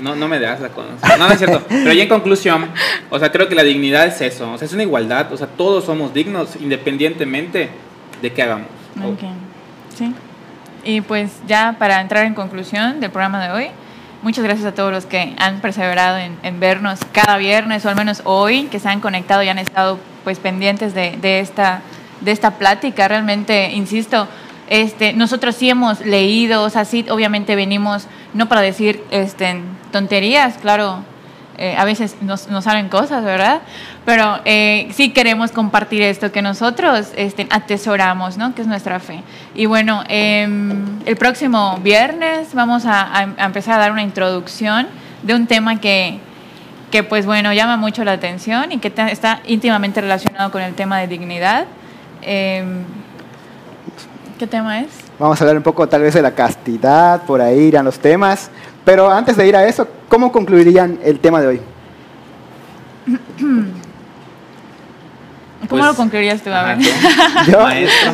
No, 0.00 0.14
no 0.14 0.28
me 0.28 0.38
das 0.38 0.60
la 0.60 0.68
conocer. 0.68 1.18
No, 1.18 1.26
no 1.26 1.32
es 1.32 1.38
cierto. 1.38 1.62
Pero 1.68 1.92
ya 1.92 2.04
en 2.04 2.08
conclusión, 2.08 2.66
o 3.10 3.18
sea, 3.18 3.32
creo 3.32 3.48
que 3.48 3.54
la 3.56 3.64
dignidad 3.64 4.06
es 4.06 4.20
eso. 4.20 4.52
O 4.52 4.56
sea, 4.56 4.66
es 4.66 4.72
una 4.72 4.84
igualdad. 4.84 5.32
O 5.32 5.36
sea, 5.36 5.48
todos 5.48 5.84
somos 5.84 6.14
dignos 6.14 6.56
independientemente 6.60 7.68
de 8.22 8.32
qué 8.32 8.42
hagamos. 8.42 8.68
O- 9.04 9.08
Ok, 9.08 9.20
Sí. 9.98 10.14
Y 10.84 11.00
pues 11.00 11.32
ya 11.46 11.74
para 11.78 12.00
entrar 12.00 12.24
en 12.24 12.34
conclusión 12.34 13.00
del 13.00 13.10
programa 13.10 13.44
de 13.44 13.50
hoy, 13.50 13.66
muchas 14.22 14.44
gracias 14.44 14.66
a 14.66 14.74
todos 14.74 14.92
los 14.92 15.06
que 15.06 15.34
han 15.38 15.60
perseverado 15.60 16.18
en, 16.18 16.60
vernos 16.60 17.00
cada 17.12 17.36
viernes 17.36 17.84
o 17.84 17.88
al 17.88 17.96
menos 17.96 18.22
hoy, 18.24 18.64
que 18.66 18.78
se 18.78 18.88
han 18.88 19.00
conectado 19.00 19.42
y 19.42 19.48
han 19.48 19.58
estado 19.58 19.98
pues 20.22 20.38
pendientes 20.38 20.94
de, 20.94 21.16
de 21.20 21.40
esta, 21.40 21.82
de 22.20 22.30
esta 22.30 22.52
plática. 22.52 23.08
Realmente, 23.08 23.72
insisto, 23.72 24.28
este, 24.68 25.14
nosotros 25.14 25.56
sí 25.56 25.68
hemos 25.68 26.00
leído, 26.00 26.62
o 26.62 26.70
sea, 26.70 26.84
sí 26.84 27.04
obviamente 27.10 27.56
venimos, 27.56 28.06
no 28.34 28.48
para 28.48 28.60
decir 28.60 29.02
este, 29.10 29.60
tonterías, 29.90 30.58
claro, 30.58 31.02
eh, 31.58 31.74
a 31.76 31.84
veces 31.84 32.16
nos, 32.22 32.48
nos 32.48 32.64
salen 32.64 32.88
cosas, 32.88 33.24
¿verdad? 33.24 33.60
Pero 34.04 34.38
eh, 34.44 34.88
sí 34.92 35.10
queremos 35.12 35.50
compartir 35.50 36.02
esto 36.02 36.30
que 36.32 36.40
nosotros 36.40 37.08
este, 37.16 37.46
atesoramos, 37.50 38.36
¿no? 38.38 38.54
Que 38.54 38.62
es 38.62 38.68
nuestra 38.68 39.00
fe. 39.00 39.22
Y 39.54 39.66
bueno, 39.66 40.02
em, 40.08 41.00
el 41.04 41.16
próximo 41.16 41.78
viernes 41.82 42.54
vamos 42.54 42.86
a, 42.86 43.02
a- 43.36 43.44
empezar 43.46 43.74
a 43.74 43.78
dar 43.78 43.92
una 43.92 44.02
introducción 44.02 44.86
de 45.22 45.34
un 45.34 45.46
tema 45.46 45.80
que, 45.80 46.20
que 46.92 47.02
pues 47.02 47.26
bueno, 47.26 47.52
llama 47.52 47.76
mucho 47.76 48.04
la 48.04 48.12
atención 48.12 48.70
y 48.72 48.78
que 48.78 48.92
está 49.10 49.40
íntimamente 49.46 50.00
relacionado 50.00 50.50
con 50.52 50.62
el 50.62 50.74
tema 50.74 50.98
de 51.00 51.08
dignidad. 51.08 51.66
Em, 52.22 52.84
¿Qué 54.38 54.46
tema 54.46 54.80
es? 54.80 54.88
Vamos 55.18 55.40
a 55.40 55.44
hablar 55.44 55.56
un 55.56 55.64
poco 55.64 55.88
tal 55.88 56.02
vez 56.02 56.14
de 56.14 56.22
la 56.22 56.30
castidad, 56.30 57.22
por 57.22 57.40
ahí 57.40 57.58
irán 57.58 57.84
los 57.84 57.98
temas. 57.98 58.50
Pero 58.88 59.10
antes 59.12 59.36
de 59.36 59.46
ir 59.46 59.54
a 59.54 59.66
eso, 59.66 59.86
¿cómo 60.08 60.32
concluirían 60.32 60.98
el 61.04 61.20
tema 61.20 61.42
de 61.42 61.46
hoy? 61.46 61.60
¿Cómo 63.46 63.68
Pues, 65.68 65.84
lo 65.84 65.94
concluirías 65.94 66.40
tú? 66.40 66.48
A 66.48 66.74
Yo- 67.46 67.60
Maestro. 67.60 68.12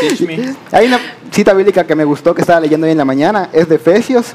Teach 0.00 0.20
me. 0.20 0.54
Hay 0.70 0.88
una 0.88 0.98
cita 1.32 1.54
bíblica 1.54 1.82
que 1.84 1.94
me 1.94 2.04
gustó 2.04 2.34
que 2.34 2.42
estaba 2.42 2.60
leyendo 2.60 2.84
hoy 2.84 2.90
en 2.92 2.98
la 2.98 3.06
mañana, 3.06 3.48
es 3.54 3.70
de 3.70 3.76
Efesios, 3.76 4.34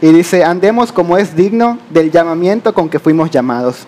y 0.00 0.12
dice, 0.12 0.44
andemos 0.44 0.92
como 0.92 1.18
es 1.18 1.34
digno 1.34 1.80
del 1.90 2.12
llamamiento 2.12 2.72
con 2.72 2.88
que 2.88 3.00
fuimos 3.00 3.32
llamados. 3.32 3.78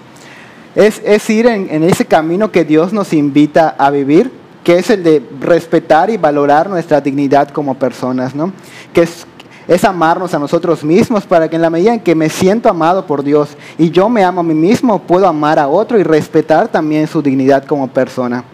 Es, 0.75 1.01
es 1.05 1.31
ir 1.31 1.47
en, 1.47 1.69
en 1.71 1.85
ese 1.85 2.07
camino 2.07 2.51
que 2.51 2.65
Dios 2.65 2.93
nos 2.93 3.13
invita 3.13 3.77
a 3.79 3.89
vivir, 3.91 4.33
que 4.65 4.81
es 4.81 4.91
el 4.91 5.05
de 5.05 5.23
respetar 5.41 6.11
y 6.11 6.17
valorar 6.17 6.69
nuestra 6.69 7.01
dignidad 7.01 7.51
como 7.51 7.77
personas, 7.77 8.35
¿no? 8.35 8.53
Que 8.93 9.03
es, 9.03 9.25
es 9.69 9.85
amarnos 9.85 10.33
a 10.35 10.39
nosotros 10.39 10.85
mismos 10.85 11.25
para 11.25 11.49
que 11.49 11.57
en 11.57 11.63
la 11.63 11.71
medida 11.71 11.95
en 11.95 12.01
que 12.01 12.15
me 12.15 12.29
siento 12.29 12.69
amado 12.69 13.07
por 13.07 13.23
Dios 13.23 13.57
y 13.79 13.91
yo 13.91 14.09
me 14.09 14.25
amo 14.25 14.41
a 14.41 14.45
mí 14.45 14.55
mismo, 14.55 15.01
puedo 15.01 15.27
amar 15.27 15.59
a 15.59 15.69
otro 15.69 15.99
y 15.99 16.03
respetar 16.03 16.69
también 16.69 17.07
su 17.07 17.21
dignidad 17.23 17.65
como 17.65 17.89
persona. 17.89 18.45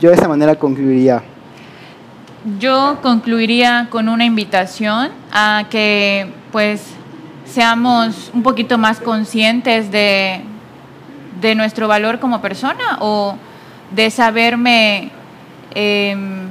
Yo 0.00 0.10
de 0.10 0.16
esa 0.16 0.28
manera 0.28 0.54
concluiría. 0.56 1.22
Yo 2.58 2.98
concluiría 3.02 3.88
con 3.90 4.08
una 4.08 4.24
invitación 4.24 5.10
a 5.30 5.64
que 5.68 6.32
pues 6.52 6.82
seamos 7.44 8.30
un 8.32 8.42
poquito 8.42 8.78
más 8.78 8.98
conscientes 9.00 9.90
de, 9.90 10.42
de 11.40 11.54
nuestro 11.54 11.88
valor 11.88 12.18
como 12.18 12.40
persona 12.40 12.98
o 13.00 13.36
de 13.90 14.10
saberme 14.10 15.10
em, 15.74 16.49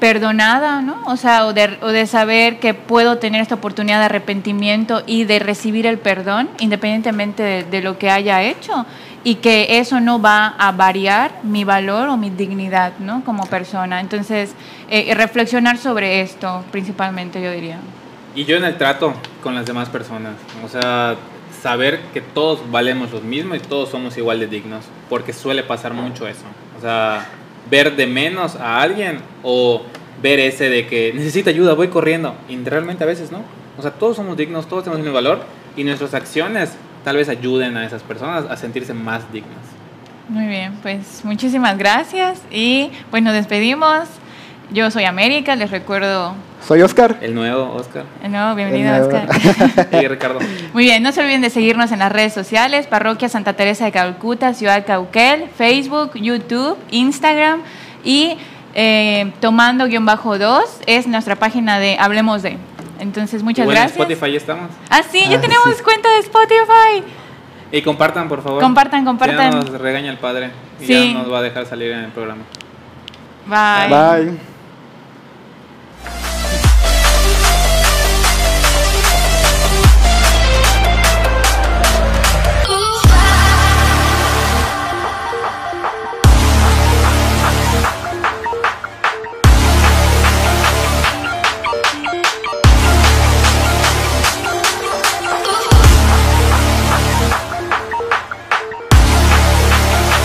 perdonada, 0.00 0.80
¿no? 0.80 1.02
O 1.06 1.16
sea, 1.16 1.46
o 1.46 1.52
de, 1.52 2.06
saber 2.06 2.58
que 2.58 2.74
puedo 2.74 3.18
tener 3.18 3.42
esta 3.42 3.54
oportunidad 3.54 3.98
de 4.00 4.06
arrepentimiento 4.06 5.02
y 5.06 5.24
de 5.24 5.38
recibir 5.38 5.86
el 5.86 5.98
perdón, 5.98 6.48
independientemente 6.58 7.64
de, 7.64 7.82
lo 7.82 7.98
que 7.98 8.10
haya 8.10 8.42
hecho, 8.42 8.86
y 9.22 9.36
que 9.36 9.78
eso 9.78 10.00
no 10.00 10.20
va 10.20 10.48
a 10.58 10.72
variar 10.72 11.32
mi 11.42 11.64
valor 11.64 12.08
o 12.08 12.16
mi 12.16 12.30
dignidad, 12.30 12.94
¿no? 12.98 13.22
Como 13.24 13.44
persona. 13.46 14.00
Entonces, 14.00 14.54
eh, 14.88 15.14
reflexionar 15.14 15.76
sobre 15.76 16.22
esto, 16.22 16.64
principalmente, 16.72 17.42
yo 17.42 17.52
diría. 17.52 17.78
Y 18.34 18.44
yo 18.46 18.56
en 18.56 18.64
el 18.64 18.78
trato 18.78 19.14
con 19.42 19.54
las 19.54 19.66
demás 19.66 19.90
personas, 19.90 20.32
o 20.64 20.68
sea, 20.68 21.16
saber 21.60 22.00
que 22.14 22.22
todos 22.22 22.70
valemos 22.70 23.10
lo 23.12 23.20
mismo 23.20 23.54
y 23.54 23.60
todos 23.60 23.90
somos 23.90 24.16
igual 24.16 24.40
de 24.40 24.46
dignos, 24.46 24.86
porque 25.10 25.34
suele 25.34 25.62
pasar 25.62 25.92
mucho 25.92 26.26
eso. 26.26 26.44
O 26.78 26.80
sea, 26.80 27.26
ver 27.70 27.96
de 27.96 28.06
menos 28.06 28.56
a 28.56 28.80
alguien 28.80 29.18
o 29.42 29.82
ver 30.22 30.38
ese 30.40 30.68
de 30.68 30.86
que 30.86 31.12
necesita 31.14 31.50
ayuda, 31.50 31.74
voy 31.74 31.88
corriendo, 31.88 32.34
y 32.48 32.56
realmente 32.56 33.04
a 33.04 33.06
veces 33.06 33.32
no. 33.32 33.42
O 33.78 33.82
sea, 33.82 33.92
todos 33.92 34.16
somos 34.16 34.36
dignos, 34.36 34.68
todos 34.68 34.84
tenemos 34.84 34.98
el 34.98 35.04
mismo 35.04 35.14
valor 35.14 35.44
y 35.76 35.84
nuestras 35.84 36.12
acciones 36.14 36.72
tal 37.04 37.16
vez 37.16 37.28
ayuden 37.28 37.76
a 37.76 37.86
esas 37.86 38.02
personas 38.02 38.44
a 38.50 38.56
sentirse 38.56 38.92
más 38.92 39.32
dignas. 39.32 39.56
Muy 40.28 40.46
bien, 40.46 40.74
pues 40.82 41.24
muchísimas 41.24 41.78
gracias 41.78 42.42
y 42.50 42.90
pues 43.10 43.22
nos 43.22 43.32
despedimos. 43.32 44.08
Yo 44.72 44.90
soy 44.90 45.04
América, 45.04 45.56
les 45.56 45.70
recuerdo. 45.70 46.34
Soy 46.66 46.82
Oscar. 46.82 47.16
El 47.22 47.34
nuevo 47.34 47.72
Oscar 47.74 48.04
No, 48.28 48.54
bienvenido, 48.54 48.94
El 48.94 49.08
nuevo. 49.08 49.18
Oscar. 49.18 49.88
y 50.02 50.06
Ricardo. 50.08 50.38
Muy 50.72 50.84
bien, 50.84 51.02
no 51.02 51.10
se 51.10 51.20
olviden 51.22 51.40
de 51.40 51.50
seguirnos 51.50 51.90
en 51.90 51.98
las 51.98 52.12
redes 52.12 52.32
sociales, 52.32 52.86
Parroquia 52.86 53.28
Santa 53.28 53.54
Teresa 53.54 53.86
de 53.86 53.92
Calcuta, 53.92 54.54
Ciudad 54.54 54.84
Cauquel, 54.86 55.48
Facebook, 55.56 56.12
YouTube, 56.14 56.76
Instagram 56.90 57.62
y 58.04 58.36
eh, 58.74 59.32
Tomando-2 59.40 60.62
es 60.86 61.06
nuestra 61.08 61.34
página 61.36 61.78
de 61.80 61.96
Hablemos 61.98 62.42
de. 62.42 62.56
Entonces, 63.00 63.42
muchas 63.42 63.64
bueno, 63.64 63.80
en 63.80 63.86
gracias. 63.86 64.00
Spotify 64.08 64.32
ya 64.32 64.36
estamos. 64.38 64.70
Ah, 64.90 65.00
sí, 65.10 65.20
ya 65.28 65.38
Ah, 65.38 65.40
tenemos 65.40 65.64
sí. 65.76 65.82
cuenta 65.82 66.08
de 66.12 66.18
Spotify. 66.20 67.02
Y 67.72 67.82
compartan, 67.82 68.28
por 68.28 68.42
favor. 68.42 68.60
Compartan, 68.62 69.04
compartan. 69.04 69.50
Ya 69.52 69.56
nos 69.58 69.70
regaña 69.70 70.10
el 70.10 70.18
padre 70.18 70.50
y 70.80 70.84
Sí. 70.86 71.12
ya 71.14 71.18
nos 71.18 71.32
va 71.32 71.38
a 71.38 71.42
dejar 71.42 71.64
salir 71.66 71.90
en 71.92 72.00
el 72.00 72.10
programa. 72.10 72.42
Bye. 73.46 73.88
Bye. 74.28 74.49